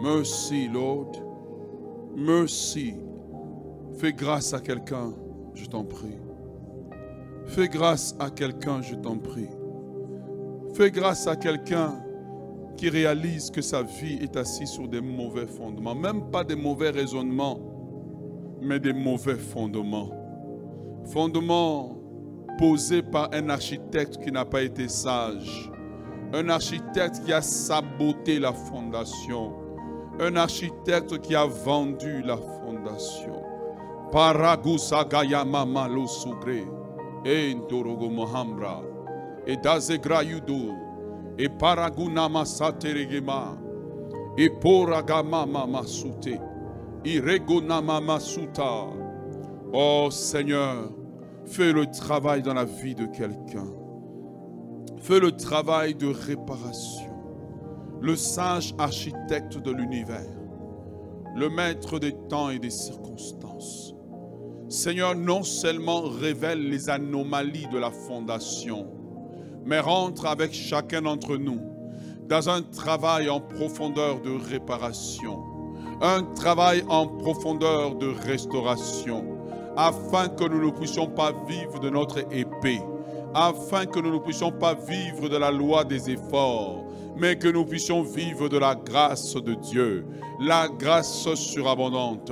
Mercy, 0.02 0.68
Lord. 0.68 1.22
Mercy. 2.16 2.94
Fais 3.98 4.12
grâce 4.12 4.54
à 4.54 4.60
quelqu'un, 4.60 5.14
je 5.54 5.66
t'en 5.66 5.86
prie. 5.86 6.18
Fais 7.46 7.70
grâce 7.70 8.16
à 8.20 8.30
quelqu'un, 8.30 8.82
je 8.82 8.96
t'en 8.96 9.18
prie. 9.18 9.48
Fais 10.74 10.92
grâce 10.92 11.26
à 11.28 11.38
quelqu'un 11.38 12.04
qui 12.76 12.90
réalise 12.90 13.50
que 13.50 13.62
sa 13.62 13.84
vie 13.84 14.18
est 14.22 14.36
assise 14.36 14.70
sur 14.70 14.90
des 14.90 15.00
mauvais 15.00 15.48
fondements. 15.48 15.96
Même 15.96 16.30
pas 16.32 16.44
des 16.44 16.58
mauvais 16.58 16.90
raisonnements, 16.90 17.60
mais 18.62 18.80
des 18.80 18.92
mauvais 18.92 19.36
fondements. 19.36 20.10
Fondements 21.06 21.98
posés 22.58 23.04
par 23.04 23.30
un 23.34 23.48
architecte 23.48 24.18
qui 24.22 24.32
n'a 24.32 24.44
pas 24.44 24.64
été 24.64 24.90
sage. 24.90 25.72
Un 26.34 26.50
architecte 26.50 27.24
qui 27.24 27.34
a 27.34 27.42
saboté 27.42 28.40
la 28.40 28.52
fondation. 28.52 29.54
Un 30.20 30.36
architecte 30.36 31.20
qui 31.22 31.36
a 31.36 31.46
vendu 31.46 32.22
la 32.24 32.38
fondation. 32.38 33.44
Paragusa 34.12 35.04
gayama 35.04 35.66
malo 35.66 36.08
sugre. 36.08 36.66
Endorogo 37.26 38.10
mohambra. 38.10 38.82
E 39.46 39.56
dazegrayudu. 39.56 40.74
E 41.38 41.50
paragunama 41.50 42.46
sateregema. 42.46 43.58
E 44.38 44.50
poragama 44.50 45.46
masute. 45.46 46.40
E 47.04 47.20
regonama 47.20 48.02
masuta. 48.02 48.88
Oh 49.74 50.10
Seigneur, 50.10 50.90
fais 51.46 51.74
le 51.74 51.86
travail 51.86 52.42
dans 52.42 52.54
la 52.54 52.66
vie 52.66 52.96
de 52.96 53.06
quelqu'un. 53.06 53.85
Fais 55.00 55.20
le 55.20 55.32
travail 55.32 55.96
de 55.96 56.08
réparation. 56.08 57.12
Le 58.02 58.16
sage 58.16 58.74
architecte 58.78 59.58
de 59.58 59.72
l'univers. 59.72 60.40
Le 61.36 61.50
maître 61.50 62.00
des 62.00 62.14
temps 62.30 62.50
et 62.50 62.60
des 62.60 62.70
circonstances 62.70 63.96
Seigneur, 64.70 65.16
non 65.16 65.44
seulement 65.44 66.02
révèle 66.02 66.70
les 66.70 66.90
anomalies 66.90 67.68
de 67.72 67.78
la 67.78 67.92
fondation, 67.92 68.88
mais 69.64 69.80
rentre 69.80 70.26
avec 70.26 70.54
chacun 70.54 71.04
d'entre 71.04 71.38
nous 71.38 71.62
dans 72.28 72.50
un 72.50 72.64
travail 72.64 73.30
en 73.30 73.40
profondeur 73.40 74.22
de 74.22 74.32
réparation, 74.32 75.44
un 76.02 76.24
travail 76.24 76.84
en 76.90 77.08
profondeur 77.08 77.96
de 77.96 78.08
restauration, 78.08 79.24
afin 79.78 80.30
que 80.30 80.44
nous 80.46 80.66
ne 80.66 80.72
puissions 80.72 81.08
pas 81.08 81.32
vivre 81.48 81.80
de 81.80 81.90
notre 81.90 82.20
épée, 82.34 82.82
afin 83.36 83.86
que 83.86 84.00
nous 84.00 84.14
ne 84.14 84.20
puissions 84.20 84.52
pas 84.52 84.74
vivre 84.74 85.28
de 85.28 85.36
la 85.36 85.52
loi 85.52 85.84
des 85.84 86.10
efforts, 86.10 86.86
mais 87.18 87.38
que 87.38 87.50
nous 87.50 87.66
puissions 87.66 88.02
vivre 88.02 88.48
de 88.48 88.58
la 88.58 88.76
grâce 88.76 89.36
de 89.36 89.54
Dieu, 89.56 90.06
la 90.40 90.70
grâce 90.70 91.34
surabondante 91.36 92.32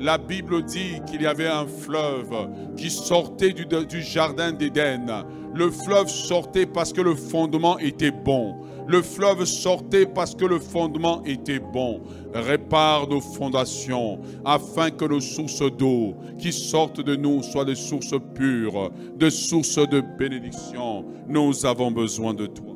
la 0.00 0.18
Bible 0.18 0.62
dit 0.64 1.00
qu'il 1.06 1.22
y 1.22 1.26
avait 1.26 1.48
un 1.48 1.66
fleuve 1.66 2.48
qui 2.76 2.90
sortait 2.90 3.52
du, 3.52 4.02
jardin 4.02 4.52
d'Éden. 4.52 5.24
Le 5.54 5.70
fleuve 5.70 6.08
sortait 6.08 6.66
parce 6.66 6.92
que 6.92 7.00
le 7.00 7.14
fondement 7.14 7.78
était 7.78 8.10
bon. 8.10 8.56
Le 8.86 9.00
fleuve 9.02 9.44
sortait 9.44 10.04
parce 10.04 10.34
que 10.34 10.44
le 10.44 10.58
fondement 10.58 11.22
était 11.24 11.60
bon. 11.60 12.02
Répare 12.34 13.08
nos 13.08 13.20
fondations 13.20 14.20
afin 14.44 14.90
que 14.90 15.04
nos 15.04 15.20
sources 15.20 15.62
d'eau 15.62 16.16
qui 16.38 16.52
sortent 16.52 17.00
de 17.00 17.16
nous 17.16 17.42
soient 17.42 17.64
des 17.64 17.76
sources 17.76 18.14
pures, 18.34 18.90
des 19.16 19.30
sources 19.30 19.78
de 19.78 20.02
bénédiction. 20.18 21.04
Nous 21.28 21.64
avons 21.64 21.90
besoin 21.90 22.34
de 22.34 22.46
toi. 22.46 22.74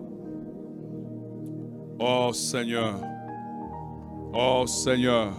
Oh 2.01 2.31
Seigneur, 2.33 3.01
oh 4.33 4.65
Seigneur, 4.67 5.33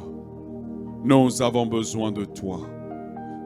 nous 1.04 1.42
avons 1.42 1.66
besoin 1.66 2.12
de 2.12 2.26
toi. 2.26 2.60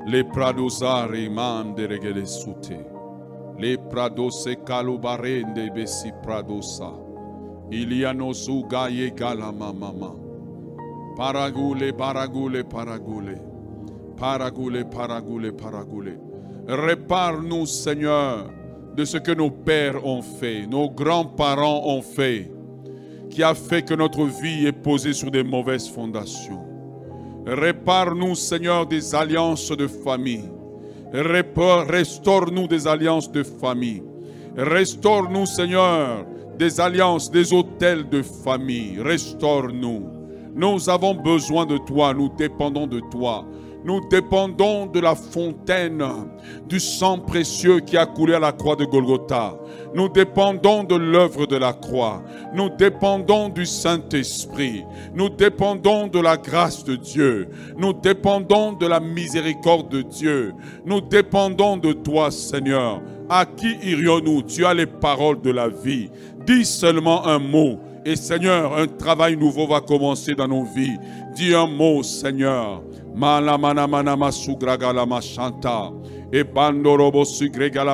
Les 0.06 0.24
pradosari 0.24 1.30
mande 1.30 1.80
regele 1.80 2.26
sute. 2.26 2.78
Les 3.60 3.78
pradose 3.78 4.56
kalubarende 4.66 5.70
besi 5.74 6.12
pradosa. 6.24 6.92
Iliano 7.72 8.34
suga 8.34 8.90
ye 8.90 9.12
galama 9.12 9.72
mama. 9.72 10.16
Paragule, 11.16 11.94
paragule, 11.94 12.64
paragule. 12.64 13.38
Paragule, 14.18 14.84
paragule, 14.86 15.52
paragule. 15.54 16.20
Répare-nous, 16.68 17.66
Seigneur, 17.66 18.50
de 18.96 19.06
ce 19.06 19.18
que 19.18 19.32
nos 19.32 19.52
pères 19.52 20.06
ont 20.06 20.22
fait, 20.22 20.66
nos 20.66 20.90
grands-parents 20.90 21.84
ont 21.86 22.02
fait, 22.02 22.52
qui 23.30 23.44
a 23.44 23.54
fait 23.54 23.84
que 23.84 23.94
notre 23.94 24.24
vie 24.26 24.66
est 24.66 24.72
posée 24.72 25.14
sur 25.14 25.30
des 25.30 25.44
mauvaises 25.44 25.90
fondations. 25.90 26.73
Répare-nous, 27.46 28.36
Seigneur, 28.36 28.86
des 28.86 29.14
alliances 29.14 29.70
de 29.70 29.88
famille. 29.88 30.50
Restaure-nous 31.14 32.68
des 32.68 32.88
alliances 32.88 33.32
de 33.32 33.44
famille. 33.44 34.02
Restaure-nous, 34.58 35.46
Seigneur, 35.46 36.26
des 36.58 36.80
alliances, 36.80 37.30
des 37.30 37.54
hôtels 37.54 38.08
de 38.10 38.22
famille. 38.22 39.00
Restaure-nous. 39.00 40.04
Nous 40.56 40.90
avons 40.90 41.16
besoin 41.16 41.66
de 41.66 41.78
toi, 41.78 42.14
nous 42.14 42.30
dépendons 42.30 42.88
de 42.88 43.02
toi. 43.12 43.46
Nous 43.86 44.00
dépendons 44.10 44.86
de 44.86 45.00
la 45.00 45.14
fontaine 45.14 46.04
du 46.68 46.80
sang 46.80 47.20
précieux 47.20 47.80
qui 47.82 47.98
a 47.98 48.06
coulé 48.06 48.34
à 48.34 48.40
la 48.40 48.52
croix 48.52 48.76
de 48.76 48.86
Golgotha. 48.86 49.58
Nous 49.94 50.08
dépendons 50.08 50.84
de 50.84 50.96
l'œuvre 50.96 51.46
de 51.46 51.58
la 51.58 51.74
croix. 51.74 52.24
Nous 52.54 52.70
dépendons 52.70 53.50
du 53.50 53.66
Saint-Esprit. 53.66 54.84
Nous 55.14 55.30
dépendons 55.30 56.08
de 56.08 56.20
la 56.20 56.38
grâce 56.38 56.84
de 56.84 56.96
Dieu. 56.96 57.50
Nous 57.78 57.94
dépendons 57.94 58.74
de 58.74 58.88
la 58.88 59.00
miséricorde 59.00 59.90
de 59.90 60.02
Dieu. 60.02 60.54
Nous 60.86 61.02
dépendons 61.02 61.78
de 61.78 61.92
toi, 61.92 62.32
Seigneur. 62.32 63.02
À 63.30 63.46
qui 63.46 63.76
irions-nous? 63.84 64.44
Tu 64.44 64.66
as 64.66 64.74
les 64.74 64.86
paroles 64.86 65.42
de 65.42 65.52
la 65.52 65.68
vie. 65.68 66.10
Dis 66.46 66.66
seulement 66.66 67.26
un 67.28 67.40
mot. 67.40 67.80
Et 68.06 68.16
Seigneur, 68.16 68.78
un 68.78 68.88
travail 68.88 69.38
nouveau 69.38 69.68
va 69.68 69.80
commencer 69.80 70.36
dans 70.36 70.48
nos 70.48 70.66
vies. 70.66 70.98
Dis 71.36 71.54
un 71.54 71.68
mot, 71.68 72.04
Seigneur. 72.04 72.82
Machanta. 75.06 75.92
Et 76.32 76.44
bandorobo 76.44 77.24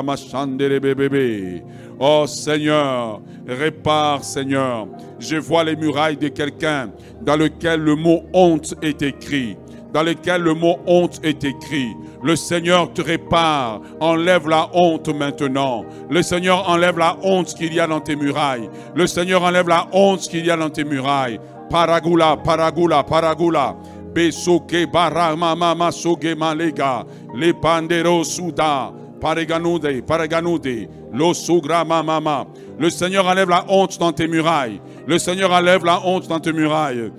machandere 0.03 0.79
bébé. 0.79 1.63
Oh 1.99 2.25
Seigneur, 2.25 3.21
répare 3.45 4.23
Seigneur. 4.23 4.87
Je 5.19 5.35
vois 5.35 5.65
les 5.65 5.75
murailles 5.75 6.15
de 6.15 6.29
quelqu'un 6.29 6.91
dans 7.21 7.35
lequel 7.35 7.81
le 7.81 7.95
mot 7.95 8.21
honte 8.33 8.73
est 8.81 9.01
écrit. 9.01 9.57
Dans 9.93 10.03
lequel 10.03 10.43
le 10.43 10.53
mot 10.53 10.77
honte 10.87 11.19
est 11.23 11.43
écrit. 11.43 11.89
Le 12.23 12.37
Seigneur 12.37 12.93
te 12.93 13.01
répare. 13.01 13.81
Enlève 13.99 14.47
la 14.47 14.69
honte 14.73 15.09
maintenant. 15.09 15.83
Le 16.09 16.21
Seigneur 16.21 16.69
enlève 16.69 16.97
la 16.97 17.17
honte 17.23 17.53
qu'il 17.55 17.73
y 17.73 17.79
a 17.81 17.87
dans 17.87 17.99
tes 17.99 18.15
murailles. 18.15 18.69
Le 18.95 19.05
Seigneur 19.05 19.43
enlève 19.43 19.67
la 19.67 19.87
honte 19.91 20.21
qu'il 20.21 20.45
y 20.45 20.51
a 20.51 20.55
dans 20.55 20.69
tes 20.69 20.85
murailles. 20.85 21.39
Paragula, 21.69 22.37
paragula, 22.37 23.03
paragula. 23.03 23.75
Besoke 24.13 24.85
barama 24.91 25.55
mama 25.55 25.91
soge 25.91 26.35
malega. 26.35 27.05
Le 27.33 27.53
pandero 27.53 28.23
suda. 28.23 28.91
Pareganude, 29.19 30.01
pareganude. 30.01 30.89
Lo 31.13 31.33
sugra 31.33 31.83
mama. 31.85 32.45
Le 32.77 32.89
Seigneur 32.89 33.25
enlève 33.25 33.49
la 33.49 33.65
honte 33.67 33.99
dans 33.99 34.13
tes 34.13 34.27
murailles. 34.27 34.79
Le 35.05 35.19
Seigneur 35.19 35.51
enlève 35.51 35.83
la 35.83 36.05
honte 36.05 36.27
dans 36.27 36.39
tes 36.39 36.53
murailles. 36.53 37.11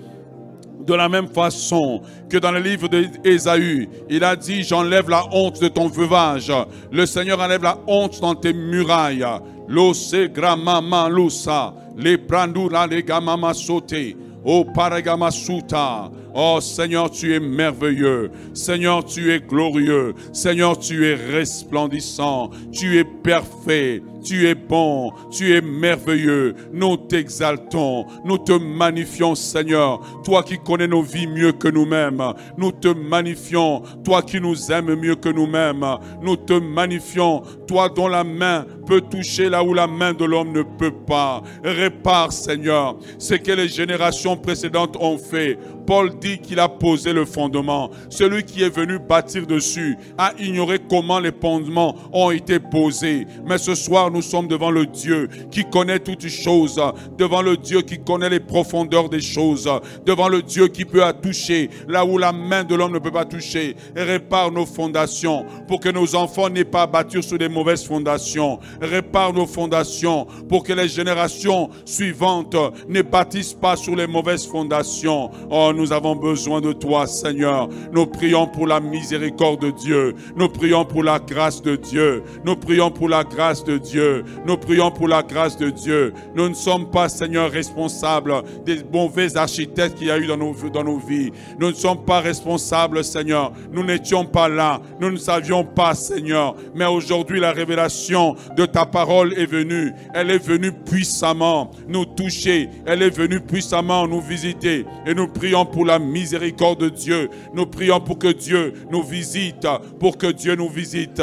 De 0.87 0.95
la 0.95 1.09
même 1.09 1.29
façon 1.29 2.01
que 2.29 2.39
dans 2.39 2.53
le 2.53 2.61
livre 2.61 2.89
d'Ésaü, 2.89 3.89
il 4.09 4.25
a 4.25 4.35
dit, 4.35 4.63
j'enlève 4.63 5.11
la 5.11 5.25
honte 5.31 5.61
de 5.61 5.69
ton 5.69 5.89
veuvage. 5.89 6.51
Le 6.91 7.05
Seigneur 7.05 7.39
enlève 7.39 7.63
la 7.63 7.79
honte 7.87 8.21
dans 8.21 8.35
tes 8.35 8.55
murailles. 8.55 9.27
Lo 9.69 9.95
se 9.95 10.27
gramama 10.27 11.09
lusa, 11.09 11.73
les 11.97 12.19
prandura 12.19 12.89
les 12.89 13.05
gamama 13.05 13.55
sauté. 13.55 14.17
Oh 14.45 14.65
Paragamasuta, 14.65 16.11
oh 16.35 16.61
Seigneur, 16.61 17.11
tu 17.11 17.35
es 17.35 17.41
merveilleux. 17.41 18.31
Seigneur, 18.55 19.05
tu 19.05 19.33
es 19.33 19.41
glorieux. 19.41 20.15
Seigneur, 20.33 20.79
tu 20.79 21.07
es 21.07 21.15
resplendissant. 21.15 22.51
Tu 22.73 22.99
es 22.99 23.05
parfait. 23.05 24.03
Tu 24.23 24.47
es 24.49 24.55
bon, 24.55 25.13
tu 25.31 25.55
es 25.55 25.61
merveilleux. 25.61 26.55
Nous 26.73 26.97
t'exaltons, 26.97 28.07
nous 28.25 28.39
te 28.39 28.53
magnifions, 28.53 29.35
Seigneur. 29.35 30.01
Toi 30.25 30.43
qui 30.43 30.59
connais 30.59 30.89
nos 30.89 31.03
vies 31.03 31.27
mieux 31.27 31.53
que 31.53 31.69
nous-mêmes. 31.69 32.23
Nous 32.57 32.73
te 32.73 32.89
magnifions, 32.89 33.83
toi 34.05 34.23
qui 34.23 34.41
nous 34.41 34.71
aimes 34.71 34.95
mieux 34.95 35.15
que 35.15 35.29
nous-mêmes. 35.29 35.87
Nous 36.23 36.37
te 36.37 36.53
magnifions, 36.53 37.43
toi 37.67 37.89
dont 37.89 38.09
la 38.09 38.25
main 38.25 38.67
peut 38.87 39.01
toucher 39.01 39.49
là 39.49 39.63
où 39.63 39.73
la 39.73 39.87
main 39.87 40.13
de 40.13 40.25
l'homme 40.25 40.53
ne 40.53 40.63
peut 40.63 40.95
pas. 41.07 41.43
Répare, 41.63 42.33
Seigneur, 42.33 42.97
ce 43.19 43.35
que 43.35 43.53
les 43.53 43.69
générations 43.69 44.37
précédentes 44.37 44.97
ont 45.01 45.19
fait. 45.19 45.59
Paul 45.87 46.19
dit 46.19 46.39
qu'il 46.39 46.61
a 46.61 46.69
posé 46.69 47.13
le 47.13 47.25
fondement. 47.25 47.91
Celui 48.11 48.45
qui 48.45 48.63
est 48.63 48.75
venu 48.75 48.99
bâtir 48.99 49.47
dessus 49.47 49.97
a 50.19 50.33
ignoré 50.39 50.79
comment 50.89 51.19
les 51.19 51.33
fondements 51.33 51.97
ont 52.13 52.31
été 52.31 52.59
posés. 52.61 53.27
Mais 53.47 53.59
ce 53.59 53.75
soir, 53.75 54.10
nous 54.11 54.23
sommes 54.23 54.49
devant 54.49 54.71
le 54.71 54.87
Dieu 54.87 55.29
qui 55.51 55.65
connaît 55.65 55.99
toutes 55.99 56.29
choses, 56.29 56.81
devant 57.17 57.43
le 57.43 57.57
Dieu 57.57 57.83
qui 57.83 57.99
connaît 57.99 58.31
les 58.31 58.41
profondeurs 58.41 59.09
des 59.09 59.21
choses, 59.21 59.69
devant 60.05 60.29
le 60.29 60.43
Dieu 60.43 60.69
qui 60.69 60.85
peut 60.85 61.03
toucher 61.23 61.71
là 61.89 62.05
où 62.05 62.19
la 62.19 62.33
main 62.33 62.65
de 62.65 62.75
l'homme 62.75 62.93
ne 62.93 62.99
peut 62.99 63.11
pas 63.11 63.25
toucher. 63.25 63.77
Répare 63.97 64.51
nos 64.51 64.67
fondations 64.67 65.45
pour 65.67 65.81
que 65.81 65.89
nos 65.89 66.15
enfants 66.15 66.49
n'aient 66.49 66.65
pas 66.65 66.87
bâtir 66.87 67.23
sur 67.23 67.39
des 67.39 67.49
mauvaises 67.49 67.85
fondations. 67.85 68.59
Répare 68.81 69.33
nos 69.33 69.47
fondations 69.47 70.27
pour 70.49 70.63
que 70.63 70.73
les 70.73 70.89
générations 70.89 71.71
suivantes 71.85 72.57
ne 72.89 73.03
bâtissent 73.03 73.55
pas 73.55 73.77
sur 73.77 73.97
les 73.97 74.07
mauvaises 74.07 74.47
fondations. 74.47 75.31
Oh, 75.51 75.73
nous 75.75 75.93
avons 75.93 76.17
besoin 76.17 76.61
de 76.61 76.73
toi, 76.73 77.07
Seigneur. 77.07 77.69
Nous 77.93 78.07
prions 78.07 78.47
pour 78.47 78.67
la 78.67 78.81
miséricorde 78.81 79.61
de 79.61 79.71
Dieu. 79.71 80.15
Nous 80.37 80.49
prions 80.49 80.85
pour 80.85 81.03
la 81.03 81.19
grâce 81.19 81.63
de 81.63 81.77
Dieu. 81.77 82.23
Nous 82.45 82.57
prions 82.57 82.91
pour 82.91 83.09
la 83.09 83.25
grâce 83.25 83.65
de 83.65 83.79
Dieu. 83.79 84.00
Nous 84.47 84.57
prions 84.57 84.91
pour 84.91 85.09
la 85.09 85.23
grâce 85.23 85.57
de 85.57 85.71
Dieu. 85.71 86.13
Nous 86.35 86.49
ne 86.49 86.55
sommes 86.55 86.91
pas, 86.91 87.09
Seigneur, 87.09 87.51
responsables 87.51 88.35
des 88.65 88.83
mauvais 88.93 89.37
architectes 89.37 89.97
qu'il 89.97 90.09
y 90.09 90.11
a 90.11 90.19
eu 90.19 90.27
dans 90.27 90.37
nos, 90.37 90.55
dans 90.71 90.85
nos 90.85 90.99
vies. 90.99 91.31
Nous 91.59 91.69
ne 91.69 91.75
sommes 91.75 92.05
pas 92.05 92.21
responsables, 92.21 93.03
Seigneur. 93.05 93.53
Nous 93.73 93.85
n'étions 93.85 94.25
pas 94.25 94.49
là. 94.49 94.81
Nous 95.01 95.11
ne 95.11 95.17
savions 95.17 95.65
pas, 95.65 95.95
Seigneur. 95.95 96.55
Mais 96.75 96.87
aujourd'hui, 96.87 97.41
la 97.41 97.53
révélation 97.53 98.35
de 98.57 98.67
ta 98.67 98.87
parole 98.87 99.35
est 99.35 99.47
venue. 99.47 99.93
Elle 100.15 100.31
est 100.31 100.45
venue 100.45 100.73
puissamment 100.73 101.71
nous 101.89 102.05
toucher. 102.05 102.69
Elle 102.87 103.03
est 103.03 103.11
venue 103.17 103.41
puissamment 103.41 104.07
nous 104.07 104.21
visiter. 104.21 104.85
Et 105.07 105.15
nous 105.15 105.29
prions 105.29 105.65
pour 105.65 105.85
la 105.85 105.99
miséricorde 105.99 106.81
de 106.81 106.89
Dieu. 106.89 107.29
Nous 107.55 107.67
prions 107.67 108.01
pour 108.01 108.19
que 108.19 108.33
Dieu 108.33 108.75
nous 108.91 109.03
visite, 109.03 109.67
pour 109.99 110.19
que 110.19 110.27
Dieu 110.27 110.55
nous 110.55 110.69
visite. 110.69 111.23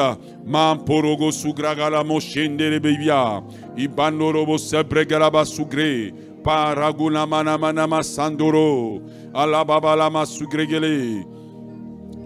Paraguna. 6.43 7.25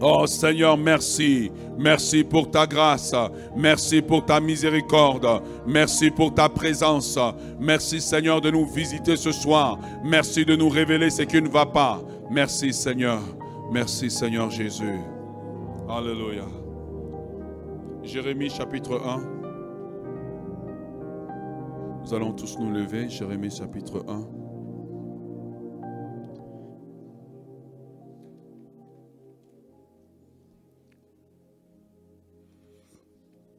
Oh 0.04 0.26
Seigneur, 0.26 0.78
merci. 0.78 1.52
Merci 1.78 2.24
pour 2.24 2.50
ta 2.50 2.66
grâce. 2.66 3.16
Merci 3.56 4.02
pour 4.02 4.26
ta 4.26 4.40
miséricorde. 4.40 5.42
Merci 5.66 6.10
pour 6.10 6.34
ta 6.34 6.50
présence. 6.50 7.18
Merci 7.60 8.02
Seigneur 8.02 8.42
de 8.42 8.52
nous 8.52 8.66
visiter 8.66 9.16
ce 9.16 9.32
soir. 9.32 9.80
Merci 10.04 10.44
de 10.44 10.56
nous 10.56 10.70
révéler 10.70 11.10
ce 11.10 11.24
qui 11.24 11.42
ne 11.42 11.50
va 11.50 11.66
pas. 11.66 12.02
Merci 12.30 12.74
Seigneur. 12.74 13.20
Merci 13.72 14.10
Seigneur 14.10 14.50
Jésus. 14.50 15.00
Alléluia. 15.90 16.61
Jérémie 18.04 18.50
chapitre 18.50 19.00
1. 19.00 19.22
Nous 22.04 22.14
allons 22.14 22.34
tous 22.34 22.58
nous 22.60 22.72
lever. 22.72 23.10
Jérémie 23.10 23.52
chapitre 23.52 24.04
1. 24.08 24.42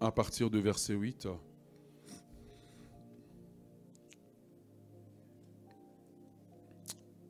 à 0.03 0.11
partir 0.11 0.51
du 0.51 0.61
verset 0.61 0.95
8. 0.95 1.29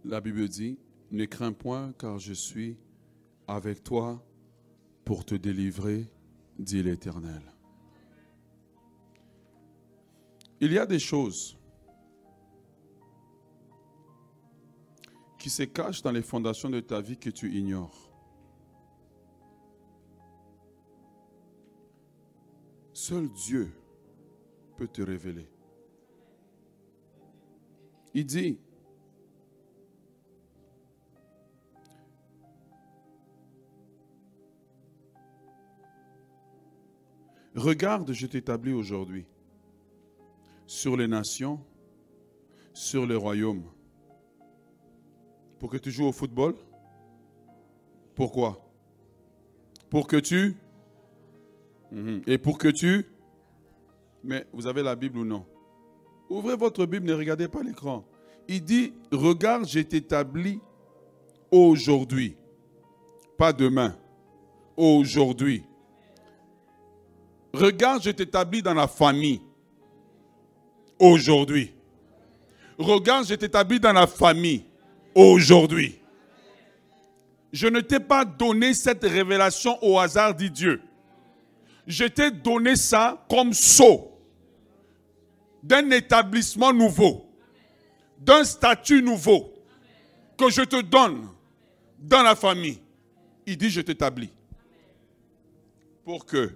La 0.06 0.20
Bible 0.22 0.48
dit, 0.48 0.78
ne 1.10 1.26
crains 1.26 1.52
point 1.52 1.92
car 1.98 2.18
je 2.18 2.32
suis 2.32 2.78
avec 3.46 3.84
toi 3.84 4.24
pour 5.04 5.26
te 5.26 5.34
délivrer, 5.34 6.08
dit 6.58 6.82
l'Éternel. 6.82 7.42
Il 10.60 10.72
y 10.72 10.78
a 10.78 10.86
des 10.86 10.98
choses 10.98 11.58
qui 15.38 15.50
se 15.50 15.64
cachent 15.64 16.02
dans 16.02 16.12
les 16.12 16.22
fondations 16.22 16.70
de 16.70 16.78
ta 16.78 17.00
vie 17.00 17.16
que 17.16 17.30
tu 17.30 17.52
ignores. 17.52 18.12
Seul 22.92 23.28
Dieu 23.30 23.72
peut 24.76 24.86
te 24.86 25.02
révéler. 25.02 25.48
Il 28.14 28.24
dit, 28.24 28.60
regarde, 37.54 38.12
je 38.12 38.26
t'établis 38.26 38.72
aujourd'hui 38.72 39.26
sur 40.66 40.96
les 40.96 41.08
nations, 41.08 41.60
sur 42.72 43.06
les 43.06 43.16
royaumes. 43.16 43.64
Pour 45.58 45.70
que 45.70 45.76
tu 45.76 45.90
joues 45.90 46.06
au 46.06 46.12
football? 46.12 46.54
Pourquoi? 48.14 48.58
Pour 49.90 50.06
que 50.06 50.16
tu? 50.16 50.56
Mhm. 51.90 52.22
Et 52.26 52.38
pour 52.38 52.58
que 52.58 52.68
tu... 52.68 53.06
Mais 54.24 54.46
vous 54.52 54.66
avez 54.66 54.82
la 54.82 54.96
Bible 54.96 55.18
ou 55.18 55.24
non? 55.24 55.44
Ouvrez 56.30 56.56
votre 56.56 56.86
Bible, 56.86 57.06
ne 57.06 57.14
regardez 57.14 57.48
pas 57.48 57.62
l'écran. 57.62 58.04
Il 58.48 58.64
dit, 58.64 58.94
regarde, 59.10 59.66
j'ai 59.66 59.80
établi 59.80 60.60
aujourd'hui. 61.50 62.36
Pas 63.36 63.52
demain. 63.52 63.96
Aujourd'hui. 64.76 65.64
Regarde, 67.52 68.02
je 68.02 68.10
t'établis 68.10 68.62
dans 68.62 68.74
la 68.74 68.88
famille. 68.88 69.40
Aujourd'hui. 70.98 71.72
Regarde, 72.78 73.26
je 73.26 73.34
t'établis 73.34 73.80
dans 73.80 73.92
la 73.92 74.06
famille. 74.06 74.64
Aujourd'hui. 75.14 75.98
Je 77.52 77.66
ne 77.66 77.80
t'ai 77.80 78.00
pas 78.00 78.24
donné 78.24 78.72
cette 78.72 79.04
révélation 79.04 79.78
au 79.82 79.98
hasard, 79.98 80.34
dit 80.34 80.50
Dieu. 80.50 80.80
Je 81.86 82.04
t'ai 82.04 82.30
donné 82.30 82.76
ça 82.76 83.24
comme 83.28 83.52
saut 83.52 84.08
d'un 85.62 85.90
établissement 85.90 86.72
nouveau, 86.72 87.26
d'un 88.18 88.44
statut 88.44 89.02
nouveau 89.02 89.52
que 90.38 90.50
je 90.50 90.62
te 90.62 90.80
donne 90.80 91.28
dans 91.98 92.22
la 92.22 92.34
famille. 92.34 92.80
Il 93.46 93.56
dit, 93.56 93.70
je 93.70 93.80
t'établis. 93.80 94.30
Pour 96.04 96.24
que, 96.24 96.52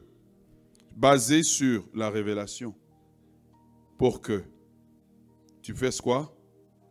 basé 0.96 1.42
sur 1.42 1.86
la 1.94 2.08
révélation, 2.08 2.74
pour 3.98 4.20
que 4.22 4.42
tu 5.62 5.74
fasses 5.74 6.00
quoi? 6.00 6.34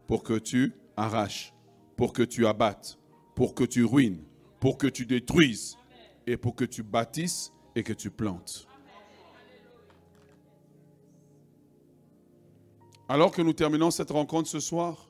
Pour 0.08 0.22
que 0.22 0.38
tu 0.38 0.74
arraches, 0.96 1.54
pour 1.98 2.14
que 2.14 2.22
tu 2.22 2.46
abattes, 2.46 3.00
pour 3.36 3.56
que 3.56 3.64
tu 3.64 3.84
ruines, 3.84 4.24
pour 4.60 4.78
que 4.78 4.88
tu 4.88 5.06
détruises 5.08 5.76
et 6.28 6.38
pour 6.38 6.56
que 6.56 6.66
tu 6.66 6.84
bâtisses 6.84 7.52
et 7.76 7.82
que 7.82 7.94
tu 7.94 8.12
plantes. 8.12 8.68
Alors 13.10 13.32
que 13.32 13.42
nous 13.42 13.54
terminons 13.54 13.92
cette 13.92 14.12
rencontre 14.12 14.50
ce 14.50 14.60
soir, 14.60 15.10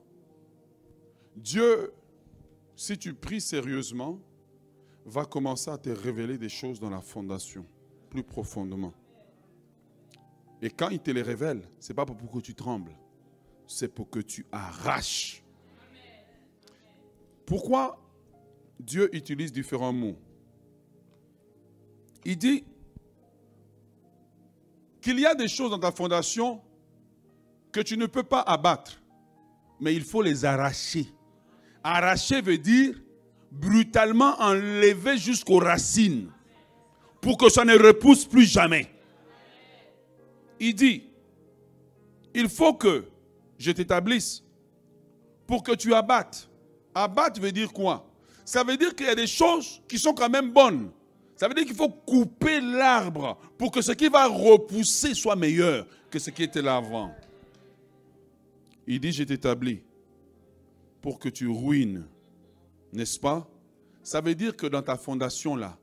Dieu, 1.36 1.94
si 2.76 2.98
tu 2.98 3.14
pries 3.14 3.42
sérieusement, 3.42 4.20
va 5.06 5.26
commencer 5.26 5.70
à 5.70 5.78
te 5.78 5.90
révéler 5.90 6.38
des 6.38 6.50
choses 6.50 6.80
dans 6.80 6.90
la 6.90 7.02
fondation, 7.02 7.66
plus 8.16 8.24
profondément. 8.24 8.94
Et 10.62 10.70
quand 10.70 10.88
il 10.90 11.00
te 11.00 11.12
les 11.12 11.22
révèle, 11.22 11.62
ce 11.82 11.90
n'est 11.90 11.96
pas 11.96 12.06
pour 12.06 12.32
que 12.32 12.40
tu 12.40 12.56
trembles, 12.56 12.96
c'est 13.68 13.90
pour 13.94 14.10
que 14.10 14.20
tu 14.20 14.46
arraches. 14.54 15.44
Pourquoi 17.46 18.02
Dieu 18.80 19.14
utilise 19.14 19.52
différents 19.52 19.92
mots? 19.92 20.16
Il 22.24 22.38
dit 22.38 22.64
qu'il 25.02 25.20
y 25.20 25.26
a 25.26 25.36
des 25.36 25.50
choses 25.50 25.72
dans 25.72 25.80
ta 25.80 25.92
fondation 25.92 26.62
que 27.74 27.82
tu 27.82 27.98
ne 27.98 28.06
peux 28.06 28.24
pas 28.24 28.42
abattre, 28.42 29.04
mais 29.82 29.94
il 29.94 30.06
faut 30.06 30.22
les 30.22 30.46
arracher. 30.46 31.08
Arracher 31.84 32.42
veut 32.42 32.58
dire 32.58 32.96
brutalement 33.52 34.40
enlever 34.40 35.18
jusqu'aux 35.18 35.60
racines 35.60 36.32
pour 37.26 37.38
que 37.40 37.50
ça 37.50 37.66
ne 37.66 37.76
repousse 37.76 38.24
plus 38.24 38.46
jamais. 38.46 38.88
Il 40.60 40.76
dit, 40.76 41.06
il 42.36 42.48
faut 42.48 42.76
que 42.76 43.04
je 43.58 43.72
t'établisse 43.72 44.44
pour 45.48 45.64
que 45.64 45.72
tu 45.72 45.92
abattes. 45.96 46.48
Abattre 46.94 47.42
veut 47.42 47.52
dire 47.52 47.74
quoi? 47.74 48.08
Ça 48.46 48.64
veut 48.64 48.78
dire 48.78 48.94
qu'il 48.94 49.08
y 49.08 49.10
a 49.10 49.16
des 49.16 49.26
choses 49.26 49.82
qui 49.88 49.98
sont 49.98 50.14
quand 50.14 50.30
même 50.30 50.54
bonnes. 50.54 50.92
Ça 51.36 51.48
veut 51.48 51.56
dire 51.56 51.66
qu'il 51.66 51.76
faut 51.76 51.90
couper 51.90 52.62
l'arbre 52.62 53.40
pour 53.58 53.72
que 53.72 53.82
ce 53.82 53.94
qui 53.94 54.08
va 54.08 54.28
repousser 54.28 55.16
soit 55.16 55.36
meilleur 55.36 55.88
que 56.12 56.20
ce 56.20 56.30
qui 56.30 56.44
était 56.44 56.62
là 56.62 56.76
avant. 56.76 57.12
Il 58.86 59.00
dit, 59.00 59.12
je 59.12 59.24
t'établis 59.24 59.82
pour 61.02 61.18
que 61.18 61.30
tu 61.30 61.48
ruines. 61.48 62.06
N'est-ce 62.94 63.20
pas? 63.20 63.50
Ça 64.04 64.22
veut 64.22 64.36
dire 64.36 64.56
que 64.56 64.68
dans 64.68 64.84
ta 64.84 64.96
fondation 64.96 65.56
là, 65.56 65.76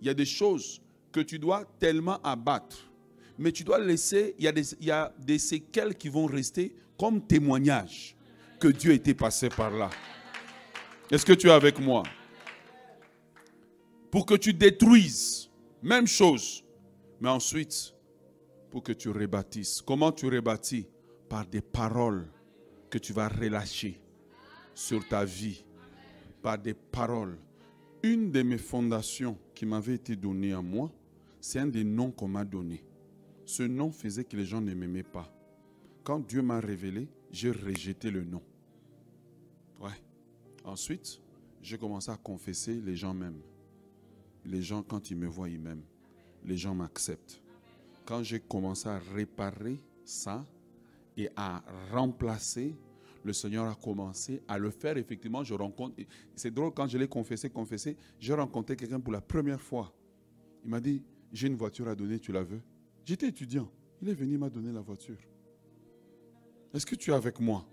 il 0.00 0.08
y 0.08 0.10
a 0.10 0.14
des 0.14 0.26
choses 0.26 0.80
que 1.12 1.20
tu 1.20 1.38
dois 1.38 1.64
tellement 1.78 2.20
abattre. 2.22 2.90
Mais 3.38 3.52
tu 3.52 3.64
dois 3.64 3.78
laisser, 3.78 4.34
il 4.38 4.44
y, 4.80 4.90
a 4.90 5.12
des, 5.18 5.38
séquelles 5.38 5.94
qui 5.94 6.08
vont 6.08 6.26
rester 6.26 6.74
comme 6.98 7.24
témoignage 7.24 8.16
que 8.58 8.68
Dieu 8.68 8.92
était 8.92 9.14
passé 9.14 9.48
par 9.48 9.70
là. 9.70 9.90
Est-ce 11.10 11.24
que 11.24 11.32
tu 11.32 11.46
es 11.46 11.52
avec 11.52 11.78
moi? 11.78 12.02
Pour 14.10 14.26
que 14.26 14.34
tu 14.34 14.52
détruises, 14.52 15.48
même 15.82 16.06
chose, 16.06 16.64
mais 17.20 17.28
ensuite, 17.28 17.94
pour 18.70 18.82
que 18.82 18.92
tu 18.92 19.10
rebâtisses. 19.10 19.82
Comment 19.82 20.12
tu 20.12 20.26
rebâtis? 20.26 20.88
Par 21.28 21.46
des 21.46 21.60
paroles 21.60 22.26
que 22.90 22.98
tu 22.98 23.12
vas 23.12 23.28
relâcher 23.28 24.00
sur 24.74 25.06
ta 25.06 25.24
vie 25.24 25.64
par 26.42 26.58
des 26.58 26.74
paroles. 26.74 27.38
Une 28.02 28.30
de 28.30 28.42
mes 28.42 28.58
fondations 28.58 29.36
qui 29.54 29.66
m'avait 29.66 29.94
été 29.94 30.14
donnée 30.16 30.52
à 30.52 30.62
moi, 30.62 30.90
c'est 31.40 31.58
un 31.58 31.66
des 31.66 31.84
noms 31.84 32.10
qu'on 32.10 32.28
m'a 32.28 32.44
donné. 32.44 32.84
Ce 33.44 33.62
nom 33.62 33.90
faisait 33.90 34.24
que 34.24 34.36
les 34.36 34.44
gens 34.44 34.60
ne 34.60 34.74
m'aimaient 34.74 35.02
pas. 35.02 35.32
Quand 36.04 36.20
Dieu 36.20 36.42
m'a 36.42 36.60
révélé, 36.60 37.08
j'ai 37.30 37.50
rejeté 37.50 38.10
le 38.10 38.24
nom. 38.24 38.42
Ouais. 39.80 39.90
Ensuite, 40.64 41.20
j'ai 41.62 41.78
commencé 41.78 42.10
à 42.10 42.16
confesser, 42.16 42.80
les 42.80 42.96
gens 42.96 43.14
m'aiment. 43.14 43.42
Les 44.44 44.62
gens, 44.62 44.82
quand 44.82 45.10
ils 45.10 45.16
me 45.16 45.26
voient, 45.26 45.48
ils 45.48 45.60
m'aiment. 45.60 45.84
Les 46.44 46.56
gens 46.56 46.74
m'acceptent. 46.74 47.42
Quand 48.04 48.22
j'ai 48.22 48.40
commencé 48.40 48.88
à 48.88 48.98
réparer 48.98 49.80
ça, 50.04 50.46
et 51.18 51.28
à 51.36 51.62
remplacer, 51.90 52.76
le 53.24 53.32
Seigneur 53.32 53.66
a 53.66 53.74
commencé 53.74 54.40
à 54.46 54.56
le 54.56 54.70
faire. 54.70 54.96
Effectivement, 54.96 55.42
je 55.42 55.52
rencontre. 55.52 55.96
C'est 56.36 56.54
drôle, 56.54 56.72
quand 56.72 56.86
je 56.86 56.96
l'ai 56.96 57.08
confessé, 57.08 57.50
confessé, 57.50 57.96
j'ai 58.20 58.32
rencontré 58.32 58.76
quelqu'un 58.76 59.00
pour 59.00 59.12
la 59.12 59.20
première 59.20 59.60
fois. 59.60 59.92
Il 60.64 60.70
m'a 60.70 60.80
dit 60.80 61.02
J'ai 61.32 61.48
une 61.48 61.56
voiture 61.56 61.88
à 61.88 61.94
donner, 61.94 62.18
tu 62.18 62.32
la 62.32 62.42
veux? 62.42 62.60
J'étais 63.04 63.28
étudiant. 63.28 63.70
Il 64.00 64.08
est 64.08 64.14
venu, 64.14 64.38
m'a 64.38 64.48
donné 64.48 64.72
la 64.72 64.80
voiture. 64.80 65.18
Est-ce 66.72 66.86
que 66.86 66.94
tu 66.94 67.10
es 67.10 67.14
avec 67.14 67.40
moi? 67.40 67.66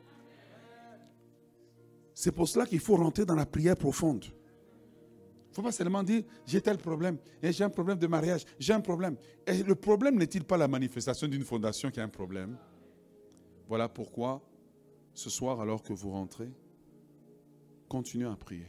C'est 2.14 2.32
pour 2.32 2.47
cela 2.47 2.66
qu'il 2.66 2.80
faut 2.80 2.95
rentrer 2.95 3.26
dans 3.26 3.36
la 3.36 3.45
prière 3.45 3.76
profonde. 3.76 4.26
Il 4.26 5.49
ne 5.49 5.53
faut 5.56 5.62
pas 5.62 5.72
seulement 5.72 6.03
dire 6.03 6.24
j'ai 6.45 6.62
tel 6.62 6.78
problème, 6.78 7.18
et 7.41 7.51
j'ai 7.51 7.64
un 7.64 7.70
problème 7.70 7.97
de 7.97 8.08
mariage, 8.08 8.45
j'ai 8.60 8.74
un 8.74 8.82
problème. 8.82 9.16
Et 9.47 9.64
le 9.64 9.76
problème 9.76 10.18
n'est-il 10.18 10.43
pas 10.43 10.58
la 10.58 10.68
manifestation 10.68 11.28
d'une 11.28 11.43
fondation 11.43 11.91
qui 11.91 11.99
a 11.99 12.03
un 12.03 12.10
problème? 12.10 12.58
Voilà 13.68 13.88
pourquoi, 13.88 14.41
ce 15.14 15.30
soir, 15.30 15.62
alors 15.62 15.82
que 15.82 15.93
vous 15.93 16.12
rentrez, 16.12 16.49
continuez 17.88 18.28
à 18.28 18.36
prier. 18.36 18.68